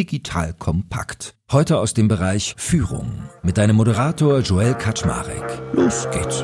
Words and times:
digital 0.00 0.54
kompakt. 0.54 1.34
Heute 1.52 1.76
aus 1.76 1.92
dem 1.92 2.08
Bereich 2.08 2.54
Führung 2.56 3.28
mit 3.42 3.58
deinem 3.58 3.76
Moderator 3.76 4.38
Joel 4.38 4.72
Kaczmarek. 4.72 5.44
Los 5.74 6.08
geht's. 6.10 6.42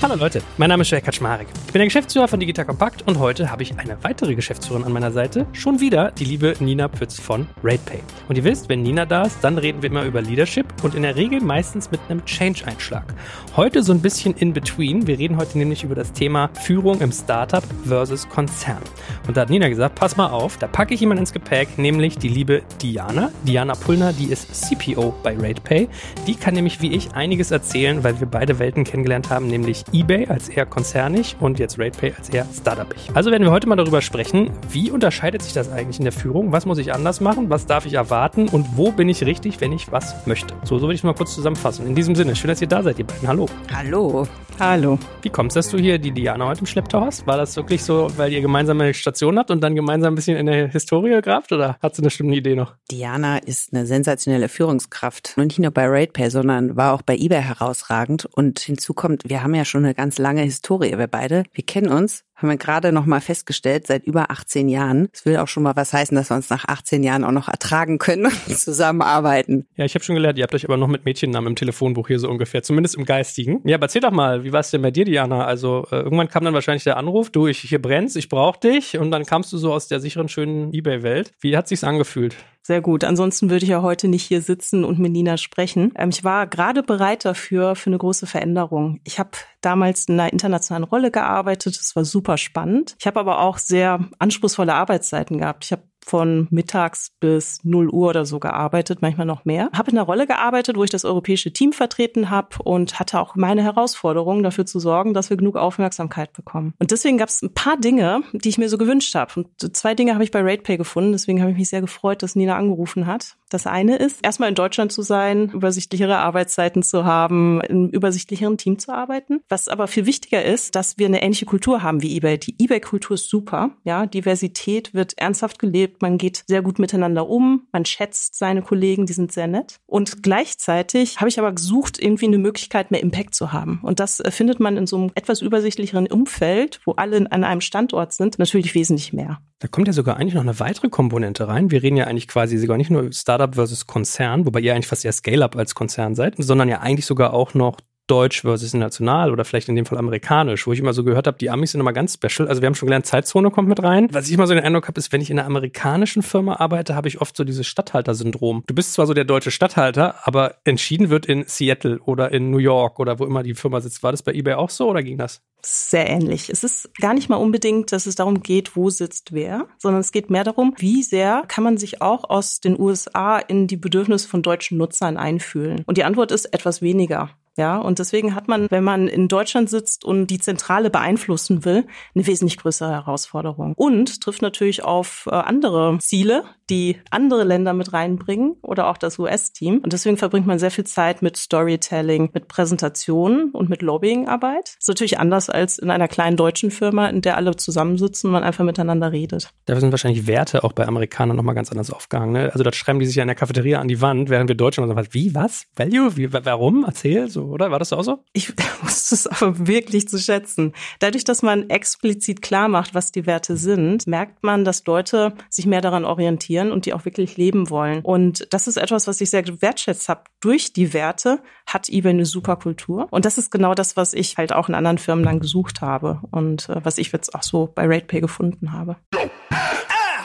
Hallo 0.00 0.14
Leute, 0.14 0.42
mein 0.58 0.68
Name 0.68 0.82
ist 0.82 0.90
Joel 0.90 1.02
Kaczmarek. 1.02 1.48
Ich 1.66 1.72
bin 1.72 1.80
der 1.80 1.86
Geschäftsführer 1.86 2.28
von 2.28 2.38
Digital 2.38 2.64
Compact 2.66 3.02
und 3.08 3.18
heute 3.18 3.50
habe 3.50 3.64
ich 3.64 3.76
eine 3.76 3.98
weitere 4.04 4.36
Geschäftsführerin 4.36 4.86
an 4.86 4.92
meiner 4.92 5.10
Seite. 5.10 5.44
Schon 5.52 5.80
wieder 5.80 6.12
die 6.12 6.24
liebe 6.24 6.54
Nina 6.60 6.86
Pütz 6.86 7.18
von 7.18 7.48
RatePay. 7.64 7.98
Und 8.28 8.38
ihr 8.38 8.44
wisst, 8.44 8.68
wenn 8.68 8.84
Nina 8.84 9.06
da 9.06 9.22
ist, 9.22 9.38
dann 9.42 9.58
reden 9.58 9.82
wir 9.82 9.90
immer 9.90 10.04
über 10.04 10.22
Leadership 10.22 10.66
und 10.84 10.94
in 10.94 11.02
der 11.02 11.16
Regel 11.16 11.40
meistens 11.40 11.90
mit 11.90 11.98
einem 12.08 12.24
Change-Einschlag. 12.24 13.12
Heute 13.56 13.82
so 13.82 13.92
ein 13.92 14.00
bisschen 14.00 14.34
in 14.34 14.52
between. 14.52 15.08
Wir 15.08 15.18
reden 15.18 15.36
heute 15.36 15.58
nämlich 15.58 15.82
über 15.82 15.96
das 15.96 16.12
Thema 16.12 16.48
Führung 16.54 17.00
im 17.00 17.10
Startup 17.10 17.64
versus 17.84 18.28
Konzern. 18.28 18.82
Und 19.26 19.36
da 19.36 19.40
hat 19.40 19.50
Nina 19.50 19.68
gesagt, 19.68 19.96
pass 19.96 20.16
mal 20.16 20.28
auf, 20.28 20.58
da 20.58 20.68
packe 20.68 20.94
ich 20.94 21.00
jemanden 21.00 21.22
ins 21.22 21.32
Gepäck, 21.32 21.76
nämlich 21.76 22.18
die 22.18 22.28
liebe 22.28 22.62
Diana. 22.80 23.32
Diana 23.42 23.74
Pullner, 23.74 24.12
die 24.12 24.26
ist 24.26 24.54
CPO 24.54 25.12
bei 25.24 25.36
RatePay. 25.36 25.88
Die 26.28 26.36
kann 26.36 26.54
nämlich 26.54 26.80
wie 26.82 26.94
ich 26.94 27.14
einiges 27.14 27.50
erzählen, 27.50 28.04
weil 28.04 28.20
wir 28.20 28.28
beide 28.28 28.60
Welten 28.60 28.84
kennengelernt 28.84 29.28
haben, 29.28 29.48
nämlich 29.48 29.87
eBay 29.92 30.26
als 30.26 30.48
eher 30.48 30.66
konzernig 30.66 31.36
und 31.40 31.58
jetzt 31.58 31.78
RatePay 31.78 32.14
als 32.16 32.28
eher 32.30 32.46
startupig. 32.54 33.10
Also 33.14 33.30
werden 33.30 33.44
wir 33.44 33.50
heute 33.50 33.68
mal 33.68 33.76
darüber 33.76 34.02
sprechen, 34.02 34.50
wie 34.70 34.90
unterscheidet 34.90 35.42
sich 35.42 35.52
das 35.52 35.70
eigentlich 35.70 35.98
in 35.98 36.04
der 36.04 36.12
Führung? 36.12 36.52
Was 36.52 36.66
muss 36.66 36.78
ich 36.78 36.92
anders 36.92 37.20
machen? 37.20 37.50
Was 37.50 37.66
darf 37.66 37.86
ich 37.86 37.94
erwarten? 37.94 38.48
Und 38.48 38.66
wo 38.76 38.92
bin 38.92 39.08
ich 39.08 39.24
richtig, 39.24 39.60
wenn 39.60 39.72
ich 39.72 39.90
was 39.92 40.26
möchte? 40.26 40.54
So, 40.64 40.78
so 40.78 40.82
würde 40.82 40.94
ich 40.94 41.00
es 41.00 41.04
mal 41.04 41.14
kurz 41.14 41.34
zusammenfassen. 41.34 41.86
In 41.86 41.94
diesem 41.94 42.14
Sinne, 42.14 42.36
schön, 42.36 42.48
dass 42.48 42.60
ihr 42.60 42.68
da 42.68 42.82
seid, 42.82 42.98
ihr 42.98 43.06
beiden. 43.06 43.28
Hallo. 43.28 43.46
Hallo. 43.72 44.26
Hallo. 44.60 44.98
Wie 45.22 45.30
kommst 45.30 45.54
du, 45.54 45.58
dass 45.58 45.70
du 45.70 45.78
hier 45.78 45.98
die 45.98 46.10
Diana 46.10 46.46
heute 46.46 46.60
im 46.60 46.66
Schlepptau 46.66 47.02
hast? 47.02 47.26
War 47.28 47.36
das 47.36 47.54
wirklich 47.54 47.84
so, 47.84 48.08
weil 48.16 48.32
ihr 48.32 48.40
gemeinsame 48.40 48.92
Station 48.92 49.38
habt 49.38 49.52
und 49.52 49.60
dann 49.62 49.76
gemeinsam 49.76 50.12
ein 50.12 50.16
bisschen 50.16 50.36
in 50.36 50.46
der 50.46 50.66
Historie 50.66 51.20
grabt 51.22 51.52
oder 51.52 51.78
hat 51.80 51.94
sie 51.94 52.02
eine 52.02 52.08
bestimmte 52.08 52.34
Idee 52.34 52.56
noch? 52.56 52.74
Diana 52.90 53.38
ist 53.38 53.72
eine 53.72 53.86
sensationelle 53.86 54.48
Führungskraft. 54.48 55.34
Und 55.36 55.46
nicht 55.46 55.60
nur 55.60 55.70
bei 55.70 55.86
RatePay, 55.86 56.30
sondern 56.30 56.76
war 56.76 56.92
auch 56.92 57.02
bei 57.02 57.16
eBay 57.16 57.40
herausragend. 57.40 58.26
Und 58.26 58.58
hinzu 58.58 58.94
kommt, 58.94 59.22
wir 59.28 59.44
haben 59.44 59.54
ja 59.54 59.64
schon 59.64 59.77
eine 59.78 59.94
ganz 59.94 60.18
lange 60.18 60.42
Historie, 60.42 60.96
wir 60.98 61.06
beide. 61.06 61.44
Wir 61.52 61.64
kennen 61.64 61.88
uns 61.88 62.24
haben 62.38 62.48
wir 62.48 62.56
gerade 62.56 62.92
noch 62.92 63.04
mal 63.04 63.20
festgestellt, 63.20 63.86
seit 63.86 64.04
über 64.04 64.30
18 64.30 64.68
Jahren. 64.68 65.08
Es 65.12 65.26
will 65.26 65.36
auch 65.36 65.48
schon 65.48 65.64
mal 65.64 65.74
was 65.74 65.92
heißen, 65.92 66.14
dass 66.16 66.30
wir 66.30 66.36
uns 66.36 66.50
nach 66.50 66.66
18 66.66 67.02
Jahren 67.02 67.24
auch 67.24 67.32
noch 67.32 67.48
ertragen 67.48 67.98
können 67.98 68.26
und 68.26 68.58
zusammenarbeiten. 68.58 69.66
Ja, 69.76 69.84
ich 69.84 69.94
habe 69.94 70.04
schon 70.04 70.14
gelernt, 70.14 70.38
ihr 70.38 70.44
habt 70.44 70.54
euch 70.54 70.64
aber 70.64 70.76
noch 70.76 70.86
mit 70.86 71.04
Mädchennamen 71.04 71.48
im 71.48 71.56
Telefonbuch 71.56 72.06
hier 72.06 72.20
so 72.20 72.28
ungefähr, 72.28 72.62
zumindest 72.62 72.96
im 72.96 73.04
Geistigen. 73.04 73.60
Ja, 73.64 73.76
aber 73.76 73.86
erzähl 73.86 74.00
doch 74.00 74.12
mal, 74.12 74.44
wie 74.44 74.52
war 74.52 74.60
es 74.60 74.70
denn 74.70 74.82
bei 74.82 74.92
dir, 74.92 75.04
Diana? 75.04 75.44
Also 75.44 75.86
äh, 75.90 75.96
irgendwann 75.96 76.28
kam 76.28 76.44
dann 76.44 76.54
wahrscheinlich 76.54 76.84
der 76.84 76.96
Anruf, 76.96 77.30
du, 77.30 77.48
ich 77.48 77.58
hier 77.58 77.82
brennst, 77.82 78.16
ich 78.16 78.28
brauch 78.28 78.56
dich 78.56 78.98
und 78.98 79.10
dann 79.10 79.24
kamst 79.26 79.52
du 79.52 79.58
so 79.58 79.72
aus 79.72 79.88
der 79.88 79.98
sicheren, 79.98 80.28
schönen 80.28 80.72
Ebay-Welt. 80.72 81.32
Wie 81.40 81.56
hat 81.56 81.66
sich's 81.66 81.82
angefühlt? 81.82 82.36
Sehr 82.68 82.82
gut. 82.82 83.02
Ansonsten 83.02 83.48
würde 83.48 83.64
ich 83.64 83.70
ja 83.70 83.80
heute 83.80 84.08
nicht 84.08 84.24
hier 84.24 84.42
sitzen 84.42 84.84
und 84.84 84.98
mit 84.98 85.10
Nina 85.10 85.38
sprechen. 85.38 85.90
Ähm, 85.96 86.10
ich 86.10 86.22
war 86.22 86.46
gerade 86.46 86.82
bereit 86.82 87.24
dafür, 87.24 87.74
für 87.76 87.88
eine 87.88 87.96
große 87.96 88.26
Veränderung. 88.26 89.00
Ich 89.04 89.18
habe 89.18 89.30
damals 89.62 90.04
in 90.04 90.20
einer 90.20 90.30
internationalen 90.30 90.84
Rolle 90.84 91.10
gearbeitet. 91.10 91.78
Das 91.78 91.96
war 91.96 92.04
super 92.04 92.27
spannend. 92.36 92.96
Ich 92.98 93.06
habe 93.06 93.20
aber 93.20 93.40
auch 93.40 93.58
sehr 93.58 94.00
anspruchsvolle 94.18 94.74
Arbeitszeiten 94.74 95.38
gehabt. 95.38 95.64
Ich 95.64 95.72
habe 95.72 95.82
von 96.08 96.48
mittags 96.50 97.12
bis 97.20 97.62
0 97.64 97.90
Uhr 97.90 98.08
oder 98.08 98.24
so 98.24 98.40
gearbeitet, 98.40 99.02
manchmal 99.02 99.26
noch 99.26 99.44
mehr. 99.44 99.68
Habe 99.76 99.90
in 99.90 99.98
einer 99.98 100.06
Rolle 100.06 100.26
gearbeitet, 100.26 100.76
wo 100.76 100.84
ich 100.84 100.90
das 100.90 101.04
europäische 101.04 101.52
Team 101.52 101.72
vertreten 101.72 102.30
habe 102.30 102.62
und 102.64 102.98
hatte 102.98 103.20
auch 103.20 103.36
meine 103.36 103.62
Herausforderung, 103.62 104.42
dafür 104.42 104.64
zu 104.64 104.80
sorgen, 104.80 105.12
dass 105.12 105.30
wir 105.30 105.36
genug 105.36 105.56
Aufmerksamkeit 105.56 106.32
bekommen. 106.32 106.74
Und 106.78 106.90
deswegen 106.90 107.18
gab 107.18 107.28
es 107.28 107.42
ein 107.42 107.52
paar 107.52 107.76
Dinge, 107.76 108.22
die 108.32 108.48
ich 108.48 108.58
mir 108.58 108.68
so 108.68 108.78
gewünscht 108.78 109.14
habe. 109.14 109.32
Und 109.36 109.76
zwei 109.76 109.94
Dinge 109.94 110.14
habe 110.14 110.24
ich 110.24 110.30
bei 110.30 110.40
RatePay 110.40 110.78
gefunden, 110.78 111.12
deswegen 111.12 111.40
habe 111.40 111.50
ich 111.52 111.58
mich 111.58 111.68
sehr 111.68 111.82
gefreut, 111.82 112.22
dass 112.22 112.36
Nina 112.36 112.56
angerufen 112.56 113.06
hat. 113.06 113.36
Das 113.48 113.66
eine 113.66 113.96
ist, 113.96 114.18
erstmal 114.22 114.48
in 114.48 114.54
Deutschland 114.54 114.92
zu 114.92 115.02
sein, 115.02 115.50
übersichtlichere 115.50 116.18
Arbeitszeiten 116.18 116.82
zu 116.82 117.04
haben, 117.04 117.60
in 117.62 117.90
übersichtlicheren 117.90 118.58
Team 118.58 118.78
zu 118.78 118.92
arbeiten. 118.92 119.40
Was 119.48 119.68
aber 119.68 119.88
viel 119.88 120.06
wichtiger 120.06 120.44
ist, 120.44 120.74
dass 120.74 120.98
wir 120.98 121.06
eine 121.06 121.22
ähnliche 121.22 121.46
Kultur 121.46 121.82
haben 121.82 122.02
wie 122.02 122.16
eBay. 122.16 122.38
Die 122.38 122.54
eBay-Kultur 122.58 123.14
ist 123.14 123.28
super. 123.28 123.70
Ja, 123.84 124.06
Diversität 124.06 124.94
wird 124.94 125.18
ernsthaft 125.18 125.58
gelebt. 125.58 126.02
Man 126.02 126.18
geht 126.18 126.44
sehr 126.46 126.62
gut 126.62 126.78
miteinander 126.78 127.28
um. 127.28 127.66
Man 127.72 127.84
schätzt 127.84 128.36
seine 128.36 128.62
Kollegen, 128.62 129.06
die 129.06 129.12
sind 129.12 129.32
sehr 129.32 129.46
nett. 129.46 129.80
Und 129.86 130.22
gleichzeitig 130.22 131.18
habe 131.18 131.28
ich 131.28 131.38
aber 131.38 131.52
gesucht, 131.52 131.98
irgendwie 132.00 132.26
eine 132.26 132.38
Möglichkeit, 132.38 132.90
mehr 132.90 133.02
Impact 133.02 133.34
zu 133.34 133.52
haben. 133.52 133.80
Und 133.82 134.00
das 134.00 134.20
äh, 134.20 134.30
findet 134.30 134.60
man 134.60 134.76
in 134.76 134.86
so 134.86 134.96
einem 134.96 135.10
etwas 135.14 135.40
übersichtlicheren 135.40 136.06
Umfeld, 136.08 136.80
wo 136.84 136.92
alle 136.92 137.18
an 137.30 137.44
einem 137.44 137.60
Standort 137.60 138.12
sind, 138.12 138.38
natürlich 138.38 138.74
wesentlich 138.74 139.12
mehr. 139.12 139.40
Da 139.60 139.66
kommt 139.66 139.88
ja 139.88 139.92
sogar 139.92 140.16
eigentlich 140.16 140.34
noch 140.34 140.42
eine 140.42 140.60
weitere 140.60 140.88
Komponente 140.88 141.48
rein. 141.48 141.72
Wir 141.72 141.82
reden 141.82 141.96
ja 141.96 142.06
eigentlich 142.06 142.28
quasi 142.28 142.58
sogar 142.58 142.76
nicht 142.76 142.90
nur 142.90 143.12
Startup 143.12 143.52
versus 143.52 143.86
Konzern, 143.86 144.46
wobei 144.46 144.60
ihr 144.60 144.72
eigentlich 144.72 144.86
fast 144.86 145.04
eher 145.04 145.12
Scale-up 145.12 145.56
als 145.56 145.74
Konzern 145.74 146.14
seid, 146.14 146.36
sondern 146.38 146.68
ja 146.68 146.80
eigentlich 146.80 147.06
sogar 147.06 147.34
auch 147.34 147.54
noch 147.54 147.78
Deutsch 148.08 148.40
versus 148.40 148.74
national 148.74 149.32
oder 149.32 149.44
vielleicht 149.44 149.68
in 149.68 149.76
dem 149.76 149.86
Fall 149.86 149.98
amerikanisch, 149.98 150.66
wo 150.66 150.72
ich 150.72 150.80
immer 150.80 150.92
so 150.92 151.04
gehört 151.04 151.26
habe, 151.26 151.38
die 151.38 151.50
Amis 151.50 151.72
sind 151.72 151.80
immer 151.80 151.92
ganz 151.92 152.14
special. 152.14 152.48
Also 152.48 152.62
wir 152.62 152.66
haben 152.66 152.74
schon 152.74 152.86
gelernt, 152.86 153.06
Zeitzone 153.06 153.50
kommt 153.50 153.68
mit 153.68 153.82
rein. 153.82 154.08
Was 154.12 154.26
ich 154.26 154.32
immer 154.32 154.46
so 154.46 154.54
den 154.54 154.64
Eindruck 154.64 154.88
habe, 154.88 154.98
ist, 154.98 155.12
wenn 155.12 155.20
ich 155.20 155.30
in 155.30 155.38
einer 155.38 155.46
amerikanischen 155.46 156.22
Firma 156.22 156.56
arbeite, 156.56 156.94
habe 156.94 157.08
ich 157.08 157.20
oft 157.20 157.36
so 157.36 157.44
dieses 157.44 157.66
Stadthalter-Syndrom. 157.66 158.64
Du 158.66 158.74
bist 158.74 158.94
zwar 158.94 159.06
so 159.06 159.14
der 159.14 159.24
deutsche 159.24 159.50
Stadthalter, 159.50 160.26
aber 160.26 160.56
entschieden 160.64 161.10
wird 161.10 161.26
in 161.26 161.44
Seattle 161.46 162.00
oder 162.00 162.32
in 162.32 162.50
New 162.50 162.58
York 162.58 162.98
oder 162.98 163.18
wo 163.18 163.24
immer 163.24 163.42
die 163.42 163.54
Firma 163.54 163.80
sitzt. 163.80 164.02
War 164.02 164.12
das 164.12 164.22
bei 164.22 164.32
eBay 164.32 164.54
auch 164.54 164.70
so 164.70 164.88
oder 164.88 165.02
ging 165.02 165.18
das? 165.18 165.42
Sehr 165.62 166.08
ähnlich. 166.08 166.50
Es 166.50 166.62
ist 166.64 166.90
gar 167.00 167.14
nicht 167.14 167.28
mal 167.28 167.36
unbedingt, 167.36 167.92
dass 167.92 168.06
es 168.06 168.14
darum 168.14 168.42
geht, 168.42 168.76
wo 168.76 168.90
sitzt 168.90 169.32
wer, 169.32 169.66
sondern 169.78 170.00
es 170.00 170.12
geht 170.12 170.30
mehr 170.30 170.44
darum, 170.44 170.74
wie 170.78 171.02
sehr 171.02 171.42
kann 171.48 171.64
man 171.64 171.78
sich 171.78 172.00
auch 172.00 172.28
aus 172.30 172.60
den 172.60 172.78
USA 172.78 173.38
in 173.38 173.66
die 173.66 173.76
Bedürfnisse 173.76 174.28
von 174.28 174.42
deutschen 174.42 174.78
Nutzern 174.78 175.16
einfühlen. 175.16 175.82
Und 175.86 175.98
die 175.98 176.04
Antwort 176.04 176.30
ist 176.30 176.46
etwas 176.46 176.80
weniger. 176.80 177.30
Ja, 177.58 177.78
und 177.78 177.98
deswegen 177.98 178.36
hat 178.36 178.46
man, 178.46 178.70
wenn 178.70 178.84
man 178.84 179.08
in 179.08 179.26
Deutschland 179.26 179.68
sitzt 179.68 180.04
und 180.04 180.28
die 180.28 180.38
Zentrale 180.38 180.90
beeinflussen 180.90 181.64
will, 181.64 181.86
eine 182.14 182.26
wesentlich 182.26 182.56
größere 182.56 182.92
Herausforderung. 182.92 183.74
Und 183.76 184.20
trifft 184.20 184.42
natürlich 184.42 184.84
auf 184.84 185.28
äh, 185.28 185.34
andere 185.34 185.98
Ziele, 186.00 186.44
die 186.70 186.98
andere 187.10 187.42
Länder 187.42 187.72
mit 187.72 187.92
reinbringen 187.92 188.56
oder 188.62 188.88
auch 188.88 188.96
das 188.96 189.18
US-Team. 189.18 189.78
Und 189.78 189.92
deswegen 189.92 190.16
verbringt 190.16 190.46
man 190.46 190.60
sehr 190.60 190.70
viel 190.70 190.84
Zeit 190.84 191.20
mit 191.20 191.36
Storytelling, 191.36 192.30
mit 192.32 192.46
Präsentationen 192.46 193.50
und 193.50 193.68
mit 193.68 193.82
Lobbyingarbeit. 193.82 194.76
Ist 194.78 194.88
natürlich 194.88 195.18
anders 195.18 195.50
als 195.50 195.78
in 195.78 195.90
einer 195.90 196.06
kleinen 196.06 196.36
deutschen 196.36 196.70
Firma, 196.70 197.08
in 197.08 197.22
der 197.22 197.36
alle 197.36 197.56
zusammensitzen 197.56 198.28
und 198.28 198.34
man 198.34 198.44
einfach 198.44 198.64
miteinander 198.64 199.10
redet. 199.10 199.50
Dafür 199.64 199.80
sind 199.80 199.90
wahrscheinlich 199.90 200.28
Werte 200.28 200.62
auch 200.62 200.74
bei 200.74 200.86
Amerikanern 200.86 201.36
nochmal 201.36 201.56
ganz 201.56 201.72
anders 201.72 201.90
aufgehangen. 201.90 202.34
Ne? 202.34 202.50
Also 202.52 202.62
dort 202.62 202.76
schreiben 202.76 203.00
die 203.00 203.06
sich 203.06 203.16
ja 203.16 203.22
in 203.22 203.28
der 203.28 203.34
Cafeteria 203.34 203.80
an 203.80 203.88
die 203.88 204.00
Wand, 204.00 204.30
während 204.30 204.48
wir 204.48 204.54
Deutschen 204.54 204.86
sagen, 204.86 205.08
wie, 205.10 205.34
was? 205.34 205.66
Value? 205.74 206.16
Wie, 206.16 206.32
warum? 206.32 206.84
Erzähl, 206.86 207.28
so 207.28 207.47
oder? 207.48 207.70
War 207.70 207.78
das 207.78 207.92
auch 207.92 208.02
so? 208.02 208.24
Ich 208.32 208.52
wusste 208.82 209.14
es 209.14 209.26
aber 209.26 209.66
wirklich 209.66 210.08
zu 210.08 210.18
schätzen. 210.18 210.72
Dadurch, 210.98 211.24
dass 211.24 211.42
man 211.42 211.70
explizit 211.70 212.42
klar 212.42 212.68
macht, 212.68 212.94
was 212.94 213.12
die 213.12 213.26
Werte 213.26 213.56
sind, 213.56 214.06
merkt 214.06 214.42
man, 214.42 214.64
dass 214.64 214.84
Leute 214.86 215.34
sich 215.50 215.66
mehr 215.66 215.80
daran 215.80 216.04
orientieren 216.04 216.72
und 216.72 216.86
die 216.86 216.94
auch 216.94 217.04
wirklich 217.04 217.36
leben 217.36 217.70
wollen. 217.70 218.00
Und 218.02 218.46
das 218.52 218.66
ist 218.66 218.76
etwas, 218.76 219.06
was 219.06 219.20
ich 219.20 219.30
sehr 219.30 219.44
wertschätzt 219.60 220.08
habe. 220.08 220.22
Durch 220.40 220.72
die 220.72 220.92
Werte 220.92 221.40
hat 221.66 221.88
eBay 221.88 222.10
eine 222.10 222.26
super 222.26 222.56
Kultur. 222.56 223.08
Und 223.10 223.24
das 223.24 223.38
ist 223.38 223.50
genau 223.50 223.74
das, 223.74 223.96
was 223.96 224.14
ich 224.14 224.36
halt 224.36 224.52
auch 224.52 224.68
in 224.68 224.74
anderen 224.74 224.98
Firmen 224.98 225.24
dann 225.24 225.40
gesucht 225.40 225.80
habe 225.80 226.20
und 226.30 226.68
äh, 226.68 226.84
was 226.84 226.98
ich 226.98 227.12
jetzt 227.12 227.34
auch 227.34 227.42
so 227.42 227.70
bei 227.74 227.86
RatePay 227.86 228.20
gefunden 228.20 228.72
habe. 228.72 228.96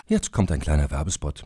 Jetzt 0.08 0.32
kommt 0.32 0.52
ein 0.52 0.60
kleiner 0.60 0.92
Werbespot. 0.92 1.46